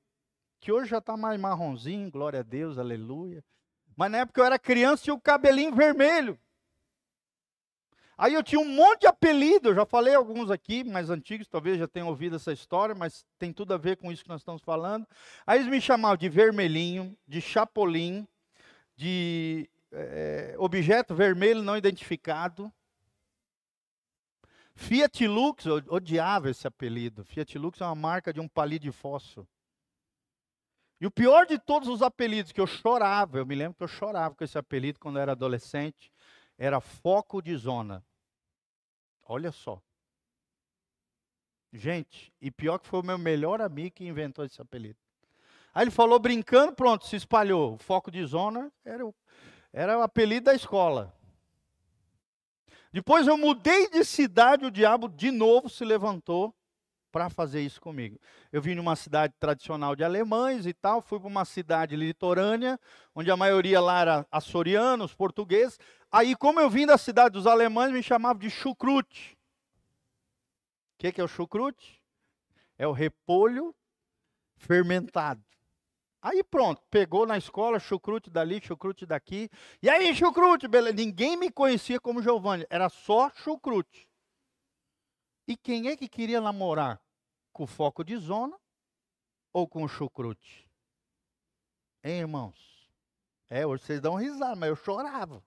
que 0.61 0.73
hoje 0.73 0.91
já 0.91 0.99
está 0.99 1.17
mais 1.17 1.39
marronzinho, 1.39 2.11
glória 2.11 2.41
a 2.41 2.43
Deus, 2.43 2.79
aleluia. 2.79 3.45
Mas 3.97 4.11
na 4.11 4.19
época 4.19 4.41
eu 4.41 4.45
era 4.45 4.59
criança 4.59 5.05
tinha 5.05 5.15
o 5.15 5.21
cabelinho 5.21 5.75
vermelho. 5.75 6.39
Aí 8.17 8.35
eu 8.35 8.43
tinha 8.43 8.61
um 8.61 8.69
monte 8.69 9.01
de 9.01 9.07
apelido, 9.07 9.71
eu 9.71 9.75
já 9.75 9.85
falei 9.85 10.15
alguns 10.15 10.51
aqui, 10.51 10.85
mais 10.85 11.11
antigos, 11.11 11.49
talvez 11.49 11.79
já 11.79 11.89
tenham 11.89 12.09
ouvido 12.09 12.37
essa 12.37 12.53
história, 12.53 12.95
mas 12.95 13.25
tem 13.39 13.53
tudo 13.53 13.75
a 13.75 13.77
ver 13.77 13.97
com 13.97 14.13
isso 14.13 14.23
que 14.23 14.29
nós 14.29 14.43
estamos 14.43 14.63
falando. 14.63 15.07
Aí 15.47 15.59
eles 15.59 15.69
me 15.69 15.81
chamavam 15.81 16.17
de 16.17 16.29
vermelhinho, 16.29 17.17
de 17.27 17.41
chapolim, 17.41 18.27
de 18.95 19.69
é, 19.91 20.55
objeto 20.59 21.15
vermelho 21.15 21.63
não 21.63 21.77
identificado. 21.77 22.73
Fiat 24.83 25.29
Lux, 25.29 25.65
eu 25.65 25.77
odiava 25.89 26.51
esse 26.51 26.67
apelido. 26.67 27.25
Fiat 27.25 27.57
Lux 27.57 27.81
é 27.81 27.85
uma 27.85 27.95
marca 27.95 28.33
de 28.33 28.41
um 28.41 28.49
palito 28.49 28.83
de 28.83 28.91
fósforo. 28.91 29.47
E 31.01 31.07
o 31.07 31.11
pior 31.11 31.47
de 31.47 31.57
todos 31.57 31.89
os 31.89 32.03
apelidos 32.03 32.51
que 32.51 32.61
eu 32.61 32.67
chorava, 32.67 33.39
eu 33.39 33.47
me 33.47 33.55
lembro 33.55 33.77
que 33.77 33.85
eu 33.85 33.89
chorava 33.89 34.35
com 34.35 34.43
esse 34.43 34.59
apelido 34.59 34.99
quando 34.99 35.17
eu 35.17 35.23
era 35.23 35.33
adolescente, 35.33 36.13
era 36.59 36.81
foco 36.81 37.41
de 37.41 37.57
zona. 37.57 38.05
Olha 39.23 39.53
só. 39.53 39.81
Gente, 41.73 42.33
e 42.41 42.51
pior 42.51 42.79
que 42.79 42.89
foi 42.89 43.01
o 43.01 43.07
meu 43.07 43.17
melhor 43.17 43.61
amigo 43.61 43.95
que 43.95 44.05
inventou 44.05 44.45
esse 44.45 44.61
apelido. 44.61 44.99
Aí 45.73 45.85
ele 45.85 45.93
falou 45.93 46.19
brincando, 46.19 46.75
pronto, 46.75 47.07
se 47.07 47.15
espalhou. 47.15 47.75
O 47.75 47.79
foco 47.79 48.11
de 48.11 48.25
zona 48.27 48.71
era 48.85 49.07
o, 49.07 49.15
era 49.73 49.97
o 49.97 50.03
apelido 50.03 50.47
da 50.47 50.55
escola. 50.55 51.15
Depois 52.93 53.27
eu 53.27 53.39
mudei 53.39 53.89
de 53.89 54.05
cidade, 54.05 54.67
o 54.67 54.71
diabo 54.71 55.09
de 55.09 55.31
novo 55.31 55.69
se 55.69 55.85
levantou 55.85 56.55
para 57.11 57.31
fazer 57.31 57.61
isso 57.61 57.81
comigo. 57.81 58.19
Eu 58.51 58.61
vim 58.61 58.75
numa 58.75 58.97
cidade 58.97 59.35
tradicional 59.39 59.95
de 59.95 60.03
alemães 60.05 60.67
e 60.67 60.73
tal, 60.73 61.01
fui 61.01 61.19
para 61.19 61.29
uma 61.29 61.45
cidade 61.45 61.95
litorânea, 61.97 62.79
onde 63.15 63.31
a 63.31 63.37
maioria 63.37 63.81
lá 63.81 64.01
era 64.01 64.27
açorianos, 64.31 65.15
portugueses. 65.15 65.79
Aí, 66.11 66.35
como 66.35 66.61
eu 66.61 66.69
vim 66.69 66.87
da 66.87 66.99
cidade 66.99 67.35
dos 67.35 67.47
alemães, 67.47 67.93
me 67.93 68.03
chamavam 68.03 68.39
de 68.39 68.51
chucrute. 68.51 69.39
O 70.95 70.99
que, 70.99 71.13
que 71.13 71.21
é 71.21 71.25
o 71.25 71.29
chucrute? 71.29 72.03
É 72.79 72.87
o 72.87 72.93
repolho 72.93 73.75
fermentado. 74.57 75.43
Aí 76.23 76.45
pronto, 76.45 76.81
pegou 76.89 77.27
na 77.27 77.37
escola, 77.37 77.81
chucrute 77.81 78.31
dali, 78.31 78.61
chucrute 78.63 79.05
daqui. 79.05 79.51
E 79.83 79.91
aí, 79.91 80.15
chucrute, 80.15 80.69
beleza. 80.69 80.95
Ninguém 80.95 81.37
me 81.37 81.51
conhecia 81.51 81.99
como 81.99 82.23
Giovanni, 82.23 82.65
era 82.71 82.89
só 82.89 83.29
chucrute. 83.31 84.09
E 85.49 85.57
quem 85.57 85.89
é 85.89 85.97
que 85.97 86.09
queria 86.09 86.41
namorar? 86.41 87.03
Com 87.53 87.67
foco 87.67 88.05
de 88.05 88.17
zona 88.17 88.57
ou 89.53 89.67
com 89.67 89.89
chucrute? 89.89 90.71
Hein, 92.05 92.21
irmãos? 92.21 92.89
É, 93.51 93.67
hoje 93.67 93.83
vocês 93.83 94.01
dão 94.01 94.15
risada, 94.15 94.55
mas 94.55 94.69
eu 94.69 94.77
chorava. 94.77 95.43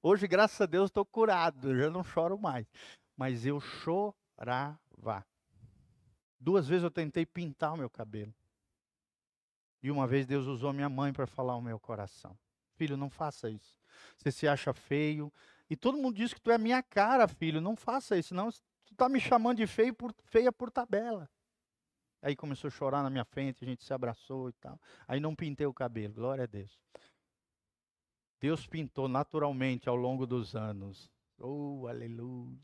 Hoje, 0.00 0.28
graças 0.28 0.60
a 0.60 0.66
Deus, 0.66 0.88
estou 0.88 1.04
curado, 1.04 1.72
eu 1.72 1.78
já 1.78 1.90
não 1.90 2.04
choro 2.04 2.38
mais. 2.38 2.64
Mas 3.16 3.44
eu 3.44 3.60
chorava. 3.60 5.26
Duas 6.38 6.68
vezes 6.68 6.84
eu 6.84 6.90
tentei 6.92 7.26
pintar 7.26 7.74
o 7.74 7.76
meu 7.76 7.90
cabelo. 7.90 8.32
E 9.86 9.90
uma 9.92 10.04
vez 10.04 10.26
Deus 10.26 10.46
usou 10.46 10.72
minha 10.72 10.88
mãe 10.88 11.12
para 11.12 11.28
falar 11.28 11.52
ao 11.52 11.62
meu 11.62 11.78
coração: 11.78 12.36
Filho, 12.74 12.96
não 12.96 13.08
faça 13.08 13.48
isso. 13.48 13.78
Você 14.16 14.32
se 14.32 14.48
acha 14.48 14.74
feio. 14.74 15.32
E 15.70 15.76
todo 15.76 15.96
mundo 15.96 16.16
diz 16.16 16.34
que 16.34 16.40
tu 16.40 16.50
é 16.50 16.58
minha 16.58 16.82
cara, 16.82 17.28
filho. 17.28 17.60
Não 17.60 17.76
faça 17.76 18.18
isso, 18.18 18.34
não. 18.34 18.50
Tu 18.50 18.58
está 18.90 19.08
me 19.08 19.20
chamando 19.20 19.58
de 19.58 19.66
feio 19.68 19.94
por, 19.94 20.12
feia 20.24 20.50
por 20.50 20.72
tabela. 20.72 21.30
Aí 22.20 22.34
começou 22.34 22.66
a 22.66 22.70
chorar 22.72 23.04
na 23.04 23.10
minha 23.10 23.24
frente, 23.24 23.62
a 23.62 23.64
gente 23.64 23.84
se 23.84 23.94
abraçou 23.94 24.48
e 24.48 24.52
tal. 24.54 24.76
Aí 25.06 25.20
não 25.20 25.36
pintei 25.36 25.68
o 25.68 25.72
cabelo, 25.72 26.12
glória 26.12 26.42
a 26.42 26.48
Deus. 26.48 26.80
Deus 28.40 28.66
pintou 28.66 29.06
naturalmente 29.06 29.88
ao 29.88 29.94
longo 29.94 30.26
dos 30.26 30.56
anos. 30.56 31.08
Oh, 31.38 31.86
aleluia. 31.86 32.58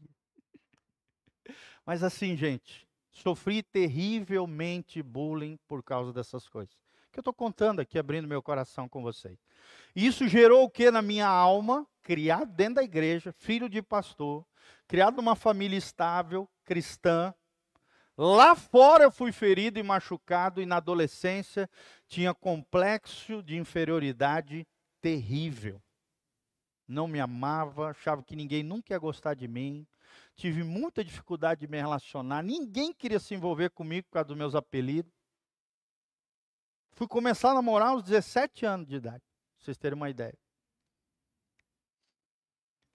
Mas 1.87 2.03
assim, 2.03 2.37
gente, 2.37 2.85
sofri 3.13 3.63
terrivelmente 3.63 5.01
bullying 5.01 5.57
por 5.69 5.85
causa 5.85 6.13
dessas 6.13 6.49
coisas 6.49 6.83
que 7.13 7.19
eu 7.19 7.21
estou 7.21 7.35
contando 7.35 7.81
aqui, 7.81 7.99
abrindo 7.99 8.27
meu 8.27 8.43
coração 8.43 8.89
com 8.89 9.03
vocês. 9.03 9.39
E 9.95 10.07
isso 10.07 10.27
gerou 10.27 10.65
o 10.65 10.71
que 10.71 10.91
na 10.91 11.03
minha 11.03 11.29
alma? 11.29 11.87
Criado 12.03 12.51
dentro 12.53 12.77
da 12.77 12.83
igreja, 12.83 13.33
filho 13.33 13.69
de 13.69 13.83
pastor, 13.83 14.45
criado 14.89 15.17
numa 15.17 15.37
família 15.37 15.77
estável, 15.77 16.49
cristã. 16.65 17.33
Lá 18.17 18.55
fora 18.55 19.05
eu 19.05 19.11
fui 19.11 19.31
ferido 19.31 19.79
e 19.79 19.83
machucado, 19.83 20.61
e 20.61 20.67
na 20.67 20.79
adolescência 20.79 21.69
tinha 22.09 22.35
complexo 22.35 23.43
de 23.43 23.57
inferioridade 23.57 24.67
terrível. 25.01 25.81
Não 26.89 27.07
me 27.07 27.21
amava, 27.21 27.91
achava 27.91 28.23
que 28.23 28.35
ninguém 28.35 28.63
nunca 28.63 28.93
ia 28.93 28.99
gostar 28.99 29.35
de 29.35 29.47
mim. 29.47 29.87
Tive 30.35 30.63
muita 30.63 31.05
dificuldade 31.05 31.61
de 31.61 31.69
me 31.69 31.79
relacionar. 31.79 32.43
Ninguém 32.43 32.93
queria 32.93 33.19
se 33.21 33.35
envolver 33.35 33.71
comigo 33.71 34.09
por 34.09 34.15
causa 34.15 34.29
dos 34.29 34.37
meus 34.37 34.55
apelidos. 34.55 35.13
Fui 36.93 37.09
começar 37.09 37.51
a 37.51 37.55
namorar 37.55 37.89
aos 37.89 38.03
17 38.03 38.67
anos 38.67 38.87
de 38.87 38.97
idade, 38.97 39.23
pra 39.57 39.65
vocês 39.65 39.77
terem 39.77 39.97
uma 39.97 40.11
ideia. 40.11 40.39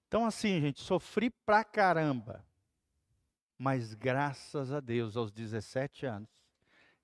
Então, 0.07 0.25
assim, 0.25 0.61
gente, 0.61 0.79
sofri 0.79 1.29
pra 1.29 1.63
caramba. 1.63 2.45
Mas 3.57 3.93
graças 3.93 4.71
a 4.71 4.79
Deus, 4.79 5.17
aos 5.17 5.31
17 5.31 6.05
anos, 6.05 6.29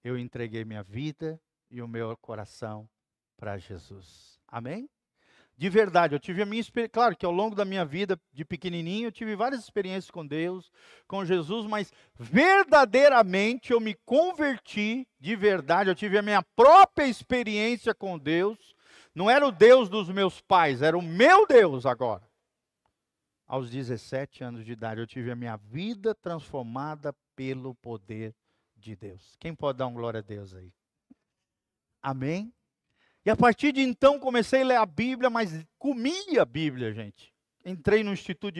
eu 0.03 0.17
entreguei 0.17 0.63
minha 0.63 0.83
vida 0.83 1.41
e 1.69 1.81
o 1.81 1.87
meu 1.87 2.15
coração 2.17 2.87
para 3.35 3.57
Jesus. 3.57 4.39
Amém? 4.47 4.87
De 5.55 5.69
verdade, 5.69 6.15
eu 6.15 6.19
tive 6.19 6.41
a 6.41 6.45
minha 6.45 6.59
experiência. 6.59 6.89
Claro 6.89 7.15
que 7.15 7.25
ao 7.25 7.31
longo 7.31 7.55
da 7.55 7.63
minha 7.63 7.85
vida 7.85 8.19
de 8.33 8.43
pequenininho, 8.43 9.07
eu 9.07 9.11
tive 9.11 9.35
várias 9.35 9.61
experiências 9.61 10.09
com 10.09 10.25
Deus, 10.25 10.71
com 11.07 11.23
Jesus, 11.23 11.67
mas 11.67 11.91
verdadeiramente 12.15 13.71
eu 13.71 13.79
me 13.79 13.93
converti 14.05 15.07
de 15.19 15.35
verdade. 15.35 15.89
Eu 15.89 15.95
tive 15.95 16.17
a 16.17 16.23
minha 16.23 16.41
própria 16.41 17.05
experiência 17.05 17.93
com 17.93 18.17
Deus. 18.17 18.75
Não 19.13 19.29
era 19.29 19.45
o 19.45 19.51
Deus 19.51 19.89
dos 19.89 20.09
meus 20.09 20.41
pais, 20.41 20.81
era 20.81 20.97
o 20.97 21.01
meu 21.01 21.45
Deus 21.45 21.85
agora. 21.85 22.27
Aos 23.45 23.69
17 23.69 24.43
anos 24.43 24.65
de 24.65 24.71
idade, 24.71 24.99
eu 24.99 25.05
tive 25.05 25.29
a 25.29 25.35
minha 25.35 25.55
vida 25.55 26.15
transformada 26.15 27.13
pelo 27.35 27.75
poder 27.75 28.35
de 28.75 28.95
Deus. 28.95 29.35
Quem 29.39 29.53
pode 29.53 29.77
dar 29.77 29.85
um 29.85 29.93
glória 29.93 30.19
a 30.19 30.23
Deus 30.23 30.55
aí? 30.55 30.73
Amém? 32.01 32.51
E 33.25 33.29
a 33.29 33.35
partir 33.37 33.71
de 33.71 33.81
então 33.81 34.19
comecei 34.19 34.63
a 34.63 34.65
ler 34.65 34.75
a 34.75 34.85
Bíblia, 34.85 35.29
mas 35.29 35.65
comia 35.79 36.41
a 36.41 36.45
Bíblia, 36.45 36.91
gente. 36.93 37.33
Entrei 37.65 38.03
no 38.03 38.11
Instituto 38.11 38.59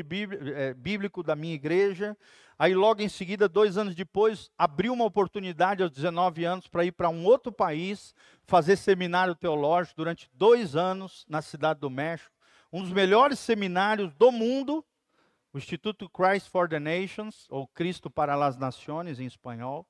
é, 0.55 0.73
Bíblico 0.73 1.21
da 1.21 1.35
minha 1.35 1.53
igreja. 1.53 2.17
Aí, 2.57 2.73
logo 2.73 3.01
em 3.01 3.09
seguida, 3.09 3.49
dois 3.49 3.77
anos 3.77 3.93
depois, 3.93 4.49
abri 4.57 4.89
uma 4.89 5.03
oportunidade 5.03 5.83
aos 5.83 5.91
19 5.91 6.45
anos 6.45 6.67
para 6.67 6.85
ir 6.85 6.93
para 6.93 7.09
um 7.09 7.25
outro 7.25 7.51
país, 7.51 8.15
fazer 8.45 8.77
seminário 8.77 9.35
teológico 9.35 9.97
durante 9.97 10.29
dois 10.33 10.75
anos 10.77 11.25
na 11.27 11.41
Cidade 11.41 11.81
do 11.81 11.89
México. 11.89 12.31
Um 12.71 12.81
dos 12.81 12.93
melhores 12.93 13.39
seminários 13.39 14.13
do 14.13 14.31
mundo, 14.31 14.85
o 15.51 15.57
Instituto 15.57 16.09
Christ 16.09 16.49
for 16.49 16.69
the 16.69 16.79
Nations, 16.79 17.45
ou 17.49 17.67
Cristo 17.67 18.09
para 18.09 18.33
as 18.45 18.57
Nações 18.57 19.19
em 19.19 19.25
espanhol, 19.25 19.85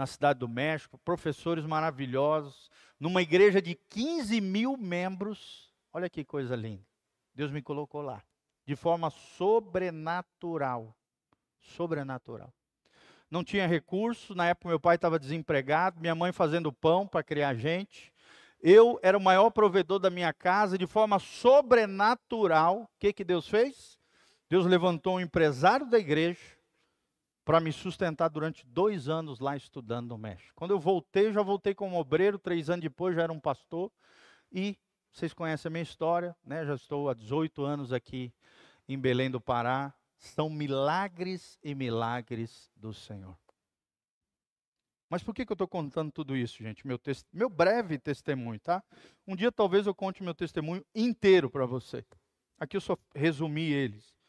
na 0.00 0.06
Cidade 0.06 0.38
do 0.38 0.48
México. 0.48 0.96
Professores 1.04 1.66
maravilhosos 1.66 2.70
numa 2.98 3.20
igreja 3.20 3.60
de 3.60 3.74
15 3.74 4.40
mil 4.40 4.74
membros. 4.78 5.70
Olha 5.92 6.08
que 6.08 6.24
coisa 6.24 6.56
linda. 6.56 6.86
Deus 7.34 7.50
me 7.50 7.60
colocou 7.60 8.00
lá. 8.00 8.22
De 8.64 8.74
forma 8.74 9.10
sobrenatural. 9.10 10.96
Sobrenatural. 11.60 12.50
Não 13.30 13.44
tinha 13.44 13.66
recurso. 13.66 14.34
Na 14.34 14.46
época, 14.46 14.70
meu 14.70 14.80
pai 14.80 14.94
estava 14.94 15.18
desempregado. 15.18 16.00
Minha 16.00 16.14
mãe 16.14 16.32
fazendo 16.32 16.72
pão 16.72 17.06
para 17.06 17.22
criar 17.22 17.52
gente. 17.52 18.10
Eu 18.62 18.98
era 19.02 19.18
o 19.18 19.20
maior 19.20 19.50
provedor 19.50 19.98
da 19.98 20.08
minha 20.08 20.32
casa. 20.32 20.78
De 20.78 20.86
forma 20.86 21.18
sobrenatural. 21.18 22.84
O 22.84 22.88
que, 22.98 23.12
que 23.12 23.22
Deus 23.22 23.46
fez? 23.46 23.98
Deus 24.48 24.64
levantou 24.64 25.16
um 25.16 25.20
empresário 25.20 25.84
da 25.84 25.98
igreja 25.98 26.40
para 27.50 27.58
me 27.58 27.72
sustentar 27.72 28.28
durante 28.28 28.64
dois 28.64 29.08
anos 29.08 29.40
lá 29.40 29.56
estudando 29.56 30.10
no 30.10 30.16
México. 30.16 30.52
Quando 30.54 30.70
eu 30.70 30.78
voltei, 30.78 31.32
já 31.32 31.42
voltei 31.42 31.74
como 31.74 31.98
obreiro, 31.98 32.38
três 32.38 32.70
anos 32.70 32.84
depois 32.84 33.16
já 33.16 33.24
era 33.24 33.32
um 33.32 33.40
pastor, 33.40 33.90
e 34.52 34.78
vocês 35.10 35.34
conhecem 35.34 35.68
a 35.68 35.72
minha 35.72 35.82
história, 35.82 36.36
né? 36.44 36.64
já 36.64 36.76
estou 36.76 37.10
há 37.10 37.14
18 37.14 37.64
anos 37.64 37.92
aqui 37.92 38.32
em 38.88 38.96
Belém 38.96 39.28
do 39.28 39.40
Pará, 39.40 39.92
são 40.16 40.48
milagres 40.48 41.58
e 41.60 41.74
milagres 41.74 42.70
do 42.76 42.94
Senhor. 42.94 43.36
Mas 45.08 45.24
por 45.24 45.34
que, 45.34 45.44
que 45.44 45.50
eu 45.50 45.54
estou 45.54 45.66
contando 45.66 46.12
tudo 46.12 46.36
isso, 46.36 46.62
gente? 46.62 46.86
Meu, 46.86 47.00
meu 47.32 47.50
breve 47.50 47.98
testemunho, 47.98 48.60
tá? 48.60 48.80
Um 49.26 49.34
dia 49.34 49.50
talvez 49.50 49.88
eu 49.88 49.94
conte 49.94 50.22
meu 50.22 50.36
testemunho 50.36 50.86
inteiro 50.94 51.50
para 51.50 51.66
você. 51.66 52.06
Aqui 52.60 52.76
eu 52.76 52.80
só 52.80 52.96
resumi 53.12 53.72
eles 53.72 54.19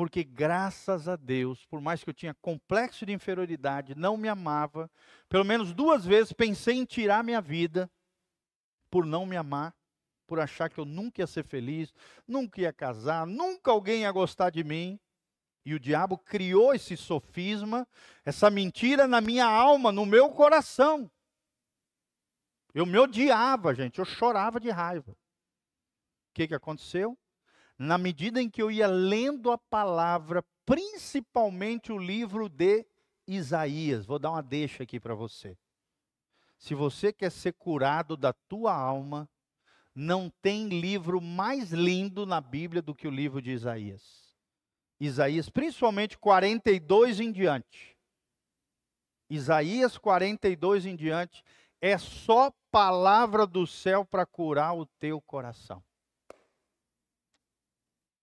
porque 0.00 0.24
graças 0.24 1.08
a 1.08 1.14
Deus, 1.14 1.66
por 1.66 1.78
mais 1.78 2.02
que 2.02 2.08
eu 2.08 2.14
tinha 2.14 2.32
complexo 2.32 3.04
de 3.04 3.12
inferioridade, 3.12 3.94
não 3.94 4.16
me 4.16 4.28
amava, 4.30 4.90
pelo 5.28 5.44
menos 5.44 5.74
duas 5.74 6.06
vezes 6.06 6.32
pensei 6.32 6.78
em 6.78 6.86
tirar 6.86 7.22
minha 7.22 7.42
vida 7.42 7.86
por 8.90 9.04
não 9.04 9.26
me 9.26 9.36
amar, 9.36 9.76
por 10.26 10.40
achar 10.40 10.70
que 10.70 10.80
eu 10.80 10.86
nunca 10.86 11.20
ia 11.20 11.26
ser 11.26 11.44
feliz, 11.44 11.92
nunca 12.26 12.62
ia 12.62 12.72
casar, 12.72 13.26
nunca 13.26 13.70
alguém 13.70 14.00
ia 14.00 14.10
gostar 14.10 14.48
de 14.48 14.64
mim. 14.64 14.98
E 15.66 15.74
o 15.74 15.78
diabo 15.78 16.16
criou 16.16 16.72
esse 16.72 16.96
sofisma, 16.96 17.86
essa 18.24 18.48
mentira 18.48 19.06
na 19.06 19.20
minha 19.20 19.44
alma, 19.44 19.92
no 19.92 20.06
meu 20.06 20.30
coração. 20.30 21.10
Eu 22.72 22.86
me 22.86 22.96
odiava, 22.96 23.74
gente, 23.74 23.98
eu 23.98 24.06
chorava 24.06 24.58
de 24.58 24.70
raiva. 24.70 25.12
O 25.12 25.16
que, 26.32 26.48
que 26.48 26.54
aconteceu? 26.54 27.18
Na 27.80 27.96
medida 27.96 28.42
em 28.42 28.50
que 28.50 28.60
eu 28.60 28.70
ia 28.70 28.86
lendo 28.86 29.50
a 29.50 29.56
palavra, 29.56 30.44
principalmente 30.66 31.90
o 31.90 31.96
livro 31.96 32.46
de 32.46 32.84
Isaías. 33.26 34.04
Vou 34.04 34.18
dar 34.18 34.32
uma 34.32 34.42
deixa 34.42 34.82
aqui 34.82 35.00
para 35.00 35.14
você. 35.14 35.56
Se 36.58 36.74
você 36.74 37.10
quer 37.10 37.32
ser 37.32 37.54
curado 37.54 38.18
da 38.18 38.34
tua 38.34 38.74
alma, 38.74 39.26
não 39.94 40.30
tem 40.42 40.68
livro 40.68 41.22
mais 41.22 41.72
lindo 41.72 42.26
na 42.26 42.38
Bíblia 42.38 42.82
do 42.82 42.94
que 42.94 43.08
o 43.08 43.10
livro 43.10 43.40
de 43.40 43.52
Isaías. 43.52 44.36
Isaías, 45.00 45.48
principalmente 45.48 46.18
42 46.18 47.18
em 47.18 47.32
diante. 47.32 47.96
Isaías 49.30 49.96
42 49.96 50.84
em 50.84 50.94
diante 50.94 51.42
é 51.80 51.96
só 51.96 52.52
palavra 52.70 53.46
do 53.46 53.66
céu 53.66 54.04
para 54.04 54.26
curar 54.26 54.76
o 54.76 54.84
teu 54.84 55.18
coração 55.18 55.82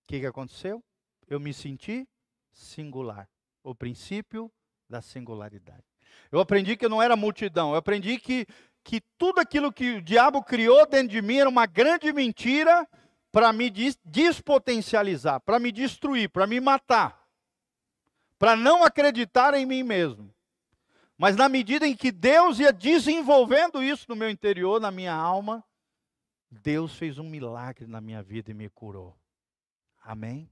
que, 0.07 0.21
que 0.21 0.25
aconteceu? 0.25 0.83
Eu 1.27 1.39
me 1.39 1.53
senti 1.53 2.07
singular. 2.53 3.29
O 3.63 3.75
princípio 3.75 4.49
da 4.89 5.01
singularidade. 5.01 5.83
Eu 6.31 6.39
aprendi 6.39 6.77
que 6.77 6.85
eu 6.85 6.89
não 6.89 7.01
era 7.01 7.17
multidão. 7.17 7.71
Eu 7.71 7.75
aprendi 7.75 8.17
que, 8.17 8.47
que 8.83 9.01
tudo 9.17 9.39
aquilo 9.39 9.71
que 9.71 9.95
o 9.95 10.01
diabo 10.01 10.41
criou 10.41 10.87
dentro 10.87 11.09
de 11.09 11.21
mim 11.21 11.37
era 11.37 11.49
uma 11.49 11.65
grande 11.65 12.11
mentira 12.13 12.87
para 13.31 13.51
me 13.51 13.69
despotencializar, 14.05 15.41
para 15.41 15.59
me 15.59 15.71
destruir, 15.71 16.29
para 16.29 16.47
me 16.47 16.61
matar, 16.61 17.27
para 18.39 18.55
não 18.55 18.83
acreditar 18.83 19.53
em 19.53 19.65
mim 19.65 19.83
mesmo. 19.83 20.33
Mas 21.17 21.35
na 21.35 21.49
medida 21.49 21.85
em 21.85 21.95
que 21.95 22.11
Deus 22.11 22.59
ia 22.59 22.71
desenvolvendo 22.71 23.83
isso 23.83 24.05
no 24.07 24.15
meu 24.15 24.29
interior, 24.29 24.79
na 24.79 24.91
minha 24.91 25.13
alma, 25.13 25.63
Deus 26.49 26.95
fez 26.95 27.17
um 27.17 27.27
milagre 27.27 27.85
na 27.85 27.99
minha 27.99 28.23
vida 28.23 28.51
e 28.51 28.53
me 28.53 28.69
curou. 28.69 29.17
Amém? 30.07 30.49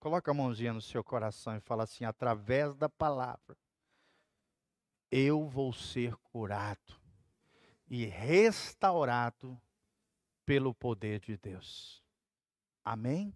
Coloca 0.00 0.32
a 0.32 0.34
mãozinha 0.34 0.72
no 0.72 0.80
seu 0.80 1.04
coração 1.04 1.56
e 1.56 1.60
fala 1.60 1.84
assim: 1.84 2.04
através 2.04 2.74
da 2.74 2.88
palavra, 2.88 3.56
eu 5.12 5.46
vou 5.46 5.72
ser 5.72 6.16
curado 6.16 7.00
e 7.86 8.04
restaurado 8.04 9.56
pelo 10.44 10.74
poder 10.74 11.20
de 11.20 11.36
Deus. 11.36 12.02
Amém? 12.84 13.32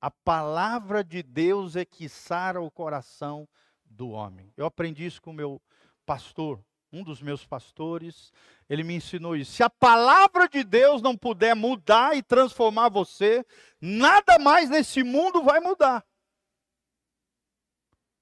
A 0.00 0.10
palavra 0.10 1.04
de 1.04 1.22
Deus 1.22 1.76
é 1.76 1.84
que 1.84 2.08
sara 2.08 2.60
o 2.60 2.68
coração 2.68 3.48
do 3.84 4.08
homem. 4.08 4.52
Eu 4.56 4.66
aprendi 4.66 5.06
isso 5.06 5.22
com 5.22 5.30
o 5.30 5.34
meu 5.34 5.62
pastor, 6.04 6.60
um 6.92 7.04
dos 7.04 7.22
meus 7.22 7.46
pastores, 7.46 8.32
ele 8.68 8.82
me 8.82 8.94
ensinou 8.94 9.36
isso. 9.36 9.52
Se 9.52 9.62
a 9.62 9.70
palavra 9.70 10.48
de 10.48 10.64
Deus 10.64 11.02
não 11.02 11.16
puder 11.16 11.54
mudar 11.54 12.16
e 12.16 12.22
transformar 12.22 12.88
você, 12.88 13.44
nada 13.80 14.38
mais 14.38 14.70
nesse 14.70 15.02
mundo 15.02 15.42
vai 15.42 15.60
mudar. 15.60 16.04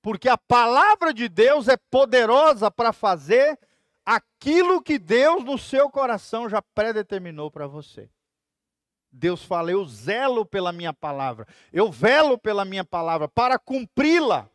Porque 0.02 0.28
a 0.28 0.37
palavra 0.37 1.14
de 1.14 1.28
Deus 1.28 1.68
é 1.68 1.76
poderosa 1.76 2.70
para 2.70 2.92
fazer 2.92 3.59
aquilo 4.05 4.83
que 4.83 4.98
Deus 4.98 5.44
no 5.44 5.57
seu 5.57 5.88
coração 5.88 6.48
já 6.48 6.61
predeterminou 6.61 7.50
para 7.50 7.68
você. 7.68 8.11
Deus 9.12 9.44
fala: 9.44 9.70
Eu 9.70 9.85
zelo 9.85 10.44
pela 10.44 10.72
minha 10.72 10.92
palavra, 10.92 11.46
eu 11.72 11.90
velo 11.92 12.37
pela 12.37 12.64
minha 12.64 12.85
palavra 12.85 13.28
para 13.28 13.59
cumpri-la. 13.59 14.50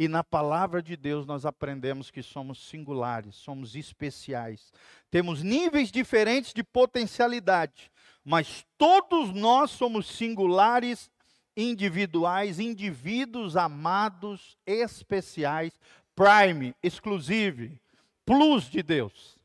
E 0.00 0.08
na 0.08 0.24
palavra 0.24 0.82
de 0.82 0.96
Deus 0.96 1.26
nós 1.26 1.44
aprendemos 1.44 2.10
que 2.10 2.22
somos 2.22 2.66
singulares, 2.70 3.36
somos 3.36 3.76
especiais. 3.76 4.72
Temos 5.10 5.42
níveis 5.42 5.92
diferentes 5.92 6.54
de 6.54 6.64
potencialidade, 6.64 7.92
mas 8.24 8.66
todos 8.78 9.30
nós 9.34 9.70
somos 9.70 10.06
singulares, 10.06 11.10
individuais, 11.54 12.58
indivíduos 12.58 13.58
amados, 13.58 14.56
especiais, 14.64 15.78
prime, 16.16 16.74
exclusive, 16.82 17.78
plus 18.24 18.70
de 18.70 18.82
Deus. 18.82 19.38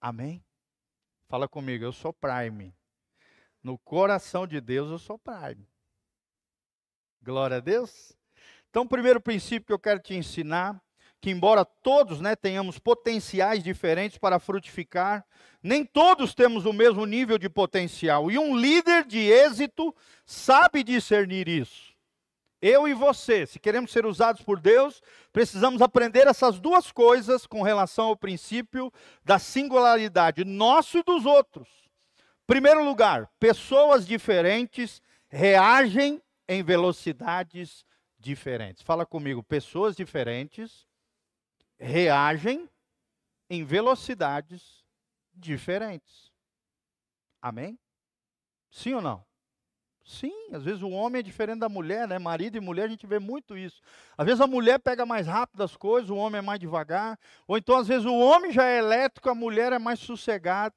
Amém? 0.00 0.40
Fala 1.26 1.48
comigo, 1.48 1.82
eu 1.82 1.92
sou 1.92 2.12
prime. 2.12 2.72
No 3.60 3.76
coração 3.76 4.46
de 4.46 4.60
Deus 4.60 4.88
eu 4.88 5.00
sou 5.00 5.18
prime. 5.18 5.66
Glória 7.20 7.56
a 7.56 7.60
Deus. 7.60 8.16
Então, 8.70 8.82
o 8.82 8.88
primeiro 8.88 9.20
princípio 9.20 9.66
que 9.66 9.72
eu 9.72 9.78
quero 9.78 10.00
te 10.00 10.14
ensinar, 10.14 10.80
que 11.20 11.30
embora 11.30 11.64
todos 11.64 12.20
né, 12.20 12.36
tenhamos 12.36 12.78
potenciais 12.78 13.62
diferentes 13.62 14.18
para 14.18 14.38
frutificar, 14.38 15.24
nem 15.62 15.84
todos 15.84 16.34
temos 16.34 16.64
o 16.64 16.72
mesmo 16.72 17.04
nível 17.04 17.38
de 17.38 17.48
potencial. 17.48 18.30
E 18.30 18.38
um 18.38 18.56
líder 18.56 19.04
de 19.04 19.18
êxito 19.18 19.94
sabe 20.24 20.84
discernir 20.84 21.48
isso. 21.48 21.88
Eu 22.60 22.88
e 22.88 22.94
você, 22.94 23.46
se 23.46 23.58
queremos 23.58 23.92
ser 23.92 24.04
usados 24.04 24.42
por 24.42 24.60
Deus, 24.60 25.00
precisamos 25.32 25.80
aprender 25.80 26.26
essas 26.26 26.58
duas 26.58 26.90
coisas 26.90 27.46
com 27.46 27.62
relação 27.62 28.06
ao 28.06 28.16
princípio 28.16 28.92
da 29.24 29.38
singularidade 29.38 30.44
nosso 30.44 30.98
e 30.98 31.02
dos 31.02 31.24
outros. 31.24 31.68
Primeiro 32.46 32.84
lugar, 32.84 33.30
pessoas 33.38 34.06
diferentes 34.06 35.00
reagem 35.28 36.20
em 36.48 36.62
velocidades 36.62 37.84
diferentes. 38.18 38.82
Fala 38.82 39.06
comigo, 39.06 39.42
pessoas 39.42 39.96
diferentes 39.96 40.86
reagem 41.78 42.68
em 43.48 43.64
velocidades 43.64 44.84
diferentes. 45.32 46.32
Amém? 47.40 47.78
Sim 48.70 48.94
ou 48.94 49.00
não? 49.00 49.24
Sim, 50.04 50.32
às 50.54 50.64
vezes 50.64 50.80
o 50.80 50.88
homem 50.88 51.20
é 51.20 51.22
diferente 51.22 51.60
da 51.60 51.68
mulher, 51.68 52.08
né? 52.08 52.18
Marido 52.18 52.56
e 52.56 52.60
mulher, 52.60 52.84
a 52.84 52.88
gente 52.88 53.06
vê 53.06 53.18
muito 53.18 53.58
isso. 53.58 53.82
Às 54.16 54.24
vezes 54.24 54.40
a 54.40 54.46
mulher 54.46 54.78
pega 54.78 55.04
mais 55.04 55.26
rápido 55.26 55.62
as 55.62 55.76
coisas, 55.76 56.08
o 56.08 56.16
homem 56.16 56.38
é 56.38 56.42
mais 56.42 56.58
devagar. 56.58 57.18
Ou 57.46 57.58
então, 57.58 57.76
às 57.76 57.86
vezes, 57.86 58.06
o 58.06 58.14
homem 58.14 58.50
já 58.50 58.64
é 58.64 58.78
elétrico, 58.78 59.28
a 59.28 59.34
mulher 59.34 59.70
é 59.70 59.78
mais 59.78 60.00
sossegada. 60.00 60.74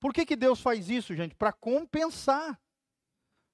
Por 0.00 0.14
que, 0.14 0.24
que 0.24 0.34
Deus 0.34 0.58
faz 0.58 0.88
isso, 0.88 1.14
gente? 1.14 1.34
Para 1.34 1.52
compensar 1.52 2.58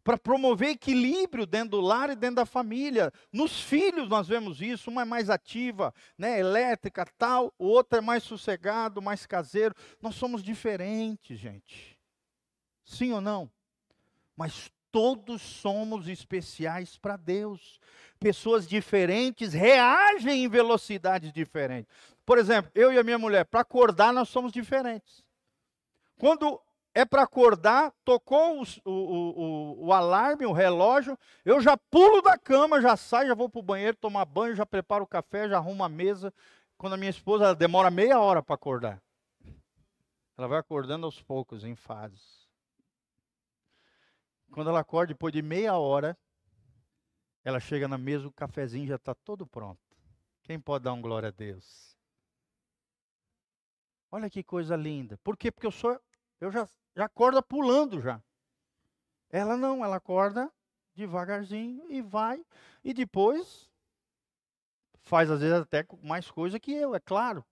para 0.06 0.16
promover 0.16 0.68
equilíbrio 0.68 1.44
dentro 1.44 1.70
do 1.70 1.80
lar 1.80 2.10
e 2.10 2.14
dentro 2.14 2.36
da 2.36 2.46
família. 2.46 3.12
Nos 3.32 3.60
filhos 3.60 4.08
nós 4.08 4.28
vemos 4.28 4.62
isso, 4.62 4.88
uma 4.88 5.02
é 5.02 5.04
mais 5.04 5.28
ativa, 5.28 5.92
né, 6.16 6.38
elétrica, 6.38 7.04
tal, 7.18 7.52
o 7.58 7.66
outro 7.66 7.98
é 7.98 8.00
mais 8.00 8.22
sossegado, 8.22 9.02
mais 9.02 9.26
caseiro. 9.26 9.74
Nós 10.00 10.14
somos 10.14 10.44
diferentes, 10.44 11.36
gente. 11.36 11.98
Sim 12.84 13.14
ou 13.14 13.20
não? 13.20 13.50
Mas 14.36 14.70
todos 14.92 15.42
somos 15.42 16.06
especiais 16.06 16.96
para 16.96 17.16
Deus. 17.16 17.80
Pessoas 18.20 18.64
diferentes 18.64 19.54
reagem 19.54 20.44
em 20.44 20.48
velocidades 20.48 21.32
diferentes. 21.32 21.92
Por 22.24 22.38
exemplo, 22.38 22.70
eu 22.76 22.92
e 22.92 22.98
a 22.98 23.02
minha 23.02 23.18
mulher, 23.18 23.44
para 23.44 23.62
acordar 23.62 24.12
nós 24.12 24.28
somos 24.28 24.52
diferentes. 24.52 25.24
Quando 26.16 26.62
é 26.96 27.04
para 27.04 27.24
acordar, 27.24 27.92
tocou 28.06 28.62
o, 28.62 28.64
o, 28.86 28.90
o, 28.90 29.86
o, 29.88 29.92
alarme, 29.92 30.46
o 30.46 30.52
relógio, 30.52 31.18
eu 31.44 31.60
já 31.60 31.76
pulo 31.76 32.22
da 32.22 32.38
cama, 32.38 32.80
já 32.80 32.96
saio, 32.96 33.28
já 33.28 33.34
vou 33.34 33.50
para 33.50 33.58
o 33.58 33.62
banheiro 33.62 33.94
tomar 33.98 34.24
banho, 34.24 34.56
já 34.56 34.64
preparo 34.64 35.04
o 35.04 35.06
café, 35.06 35.46
já 35.46 35.58
arrumo 35.58 35.84
a 35.84 35.90
mesa. 35.90 36.32
Quando 36.78 36.94
a 36.94 36.96
minha 36.96 37.10
esposa 37.10 37.54
demora 37.54 37.90
meia 37.90 38.18
hora 38.18 38.42
para 38.42 38.54
acordar. 38.54 39.02
Ela 40.38 40.48
vai 40.48 40.58
acordando 40.58 41.04
aos 41.04 41.20
poucos, 41.20 41.64
em 41.64 41.76
fases. 41.76 42.48
Quando 44.50 44.70
ela 44.70 44.80
acorda, 44.80 45.12
depois 45.12 45.34
de 45.34 45.42
meia 45.42 45.76
hora, 45.76 46.16
ela 47.44 47.60
chega 47.60 47.86
na 47.86 47.98
mesa, 47.98 48.26
o 48.26 48.32
cafezinho 48.32 48.86
já 48.86 48.96
está 48.96 49.14
todo 49.14 49.46
pronto. 49.46 49.82
Quem 50.44 50.58
pode 50.58 50.84
dar 50.84 50.94
um 50.94 51.02
glória 51.02 51.28
a 51.28 51.32
Deus? 51.32 51.94
Olha 54.10 54.30
que 54.30 54.42
coisa 54.42 54.74
linda. 54.74 55.18
Por 55.18 55.36
quê? 55.36 55.52
Porque 55.52 55.66
eu 55.66 55.70
sou 55.70 56.00
eu 56.40 56.50
já 56.50 56.68
já 56.96 57.04
acorda 57.04 57.42
pulando 57.42 58.00
já. 58.00 58.20
Ela 59.30 59.56
não, 59.56 59.84
ela 59.84 59.96
acorda 59.96 60.50
devagarzinho 60.94 61.84
e 61.90 62.00
vai. 62.00 62.42
E 62.82 62.94
depois 62.94 63.68
faz 65.02 65.30
às 65.30 65.40
vezes 65.40 65.60
até 65.60 65.84
mais 66.02 66.30
coisa 66.30 66.58
que 66.58 66.72
eu, 66.72 66.94
é 66.94 67.00
claro. 67.00 67.44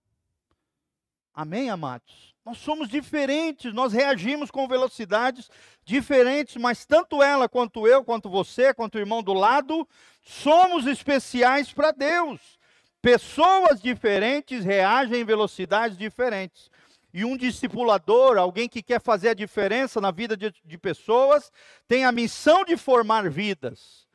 Amém, 1.34 1.68
amados? 1.68 2.34
Nós 2.44 2.58
somos 2.58 2.88
diferentes, 2.88 3.74
nós 3.74 3.92
reagimos 3.92 4.50
com 4.50 4.68
velocidades 4.68 5.50
diferentes, 5.84 6.56
mas 6.56 6.86
tanto 6.86 7.22
ela 7.22 7.48
quanto 7.48 7.86
eu, 7.88 8.04
quanto 8.04 8.30
você, 8.30 8.72
quanto 8.72 8.94
o 8.94 9.00
irmão 9.00 9.22
do 9.22 9.32
lado, 9.32 9.86
somos 10.22 10.86
especiais 10.86 11.72
para 11.72 11.90
Deus. 11.90 12.58
Pessoas 13.02 13.82
diferentes 13.82 14.64
reagem 14.64 15.20
em 15.20 15.24
velocidades 15.24 15.98
diferentes. 15.98 16.70
E 17.16 17.24
um 17.24 17.36
discipulador, 17.36 18.36
alguém 18.36 18.68
que 18.68 18.82
quer 18.82 19.00
fazer 19.00 19.28
a 19.28 19.34
diferença 19.34 20.00
na 20.00 20.10
vida 20.10 20.36
de, 20.36 20.52
de 20.64 20.76
pessoas, 20.76 21.52
tem 21.86 22.04
a 22.04 22.10
missão 22.10 22.64
de 22.64 22.76
formar 22.76 23.30
vidas, 23.30 24.08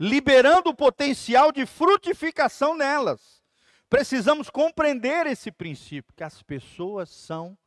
liberando 0.00 0.70
o 0.70 0.74
potencial 0.74 1.52
de 1.52 1.66
frutificação 1.66 2.74
nelas. 2.74 3.42
Precisamos 3.90 4.48
compreender 4.48 5.26
esse 5.26 5.52
princípio, 5.52 6.14
que 6.16 6.24
as 6.24 6.42
pessoas 6.42 7.10
são 7.10 7.58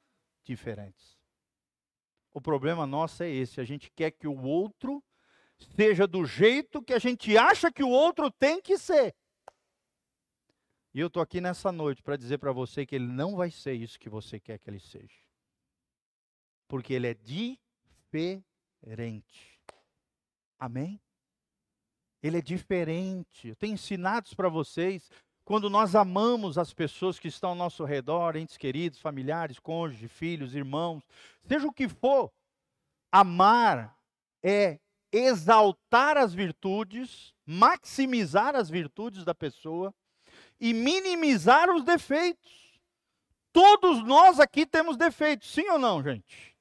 diferentes. 0.44 1.20
O 2.34 2.42
problema 2.42 2.88
nosso 2.88 3.22
é 3.22 3.30
esse: 3.30 3.62
a 3.62 3.64
gente 3.64 3.92
quer 3.96 4.10
que 4.10 4.28
o 4.28 4.42
outro 4.42 5.04
seja 5.76 6.08
do 6.08 6.26
jeito 6.26 6.82
que 6.82 6.94
a 6.94 7.00
gente 7.00 7.38
acha 7.38 7.72
que 7.72 7.84
o 7.84 7.90
outro 7.90 8.32
tem 8.32 8.60
que 8.60 8.76
ser. 8.76 9.14
E 10.94 11.00
eu 11.00 11.08
estou 11.08 11.22
aqui 11.22 11.40
nessa 11.40 11.72
noite 11.72 12.02
para 12.02 12.18
dizer 12.18 12.40
para 12.40 12.52
você 12.52 12.86
que 12.86 12.96
ele 12.96 13.08
não 13.08 13.36
vai 13.36 13.52
ser 13.52 13.74
isso 13.74 14.00
que 14.00 14.10
você 14.10 14.40
quer 14.40 14.58
que 14.58 14.70
ele 14.70 14.80
seja. 14.80 15.20
Porque 16.68 16.94
ele 16.94 17.08
é 17.08 17.14
diferente. 17.14 18.40
Amém? 20.58 21.00
Ele 22.22 22.38
é 22.38 22.42
diferente. 22.42 23.50
Eu 23.50 23.56
tenho 23.56 23.76
ensinado 23.76 24.36
para 24.36 24.50
vocês. 24.50 25.10
Quando 25.46 25.70
nós 25.70 25.96
amamos 25.96 26.58
as 26.58 26.74
pessoas 26.74 27.20
que 27.20 27.28
estão 27.28 27.52
ao 27.52 27.56
nosso 27.56 27.84
redor, 27.84 28.36
entes 28.36 28.58
queridos, 28.58 29.00
familiares, 29.00 29.60
cônjuges, 29.60 30.12
filhos, 30.12 30.56
irmãos, 30.56 31.04
seja 31.42 31.68
o 31.68 31.74
que 31.74 31.88
for, 31.88 32.32
amar 33.12 33.98
é 34.44 34.80
exaltar 35.12 36.18
as 36.18 36.34
virtudes, 36.34 37.34
maximizar 37.46 38.56
as 38.56 38.70
virtudes 38.70 39.24
da 39.24 39.34
pessoa 39.34 39.94
e 40.60 40.74
minimizar 40.74 41.70
os 41.70 41.84
defeitos. 41.84 42.80
Todos 43.52 44.04
nós 44.04 44.40
aqui 44.40 44.66
temos 44.66 44.98
defeitos, 44.98 45.52
sim 45.52 45.68
ou 45.70 45.80
não, 45.80 46.04
gente? 46.04 46.56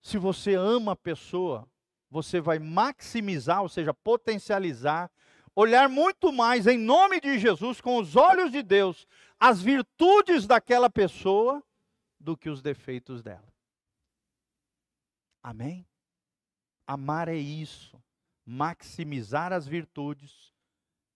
Se 0.00 0.18
você 0.18 0.54
ama 0.54 0.92
a 0.92 0.96
pessoa, 0.96 1.68
você 2.08 2.40
vai 2.40 2.58
maximizar, 2.58 3.62
ou 3.62 3.68
seja, 3.68 3.92
potencializar, 3.92 5.10
olhar 5.54 5.88
muito 5.88 6.32
mais 6.32 6.66
em 6.66 6.78
nome 6.78 7.20
de 7.20 7.38
Jesus, 7.38 7.80
com 7.80 7.96
os 7.98 8.14
olhos 8.14 8.52
de 8.52 8.62
Deus, 8.62 9.06
as 9.40 9.60
virtudes 9.60 10.46
daquela 10.46 10.88
pessoa 10.88 11.62
do 12.20 12.36
que 12.36 12.48
os 12.48 12.62
defeitos 12.62 13.22
dela. 13.22 13.52
Amém? 15.42 15.86
Amar 16.86 17.28
é 17.28 17.36
isso, 17.36 18.00
maximizar 18.44 19.52
as 19.52 19.66
virtudes 19.66 20.54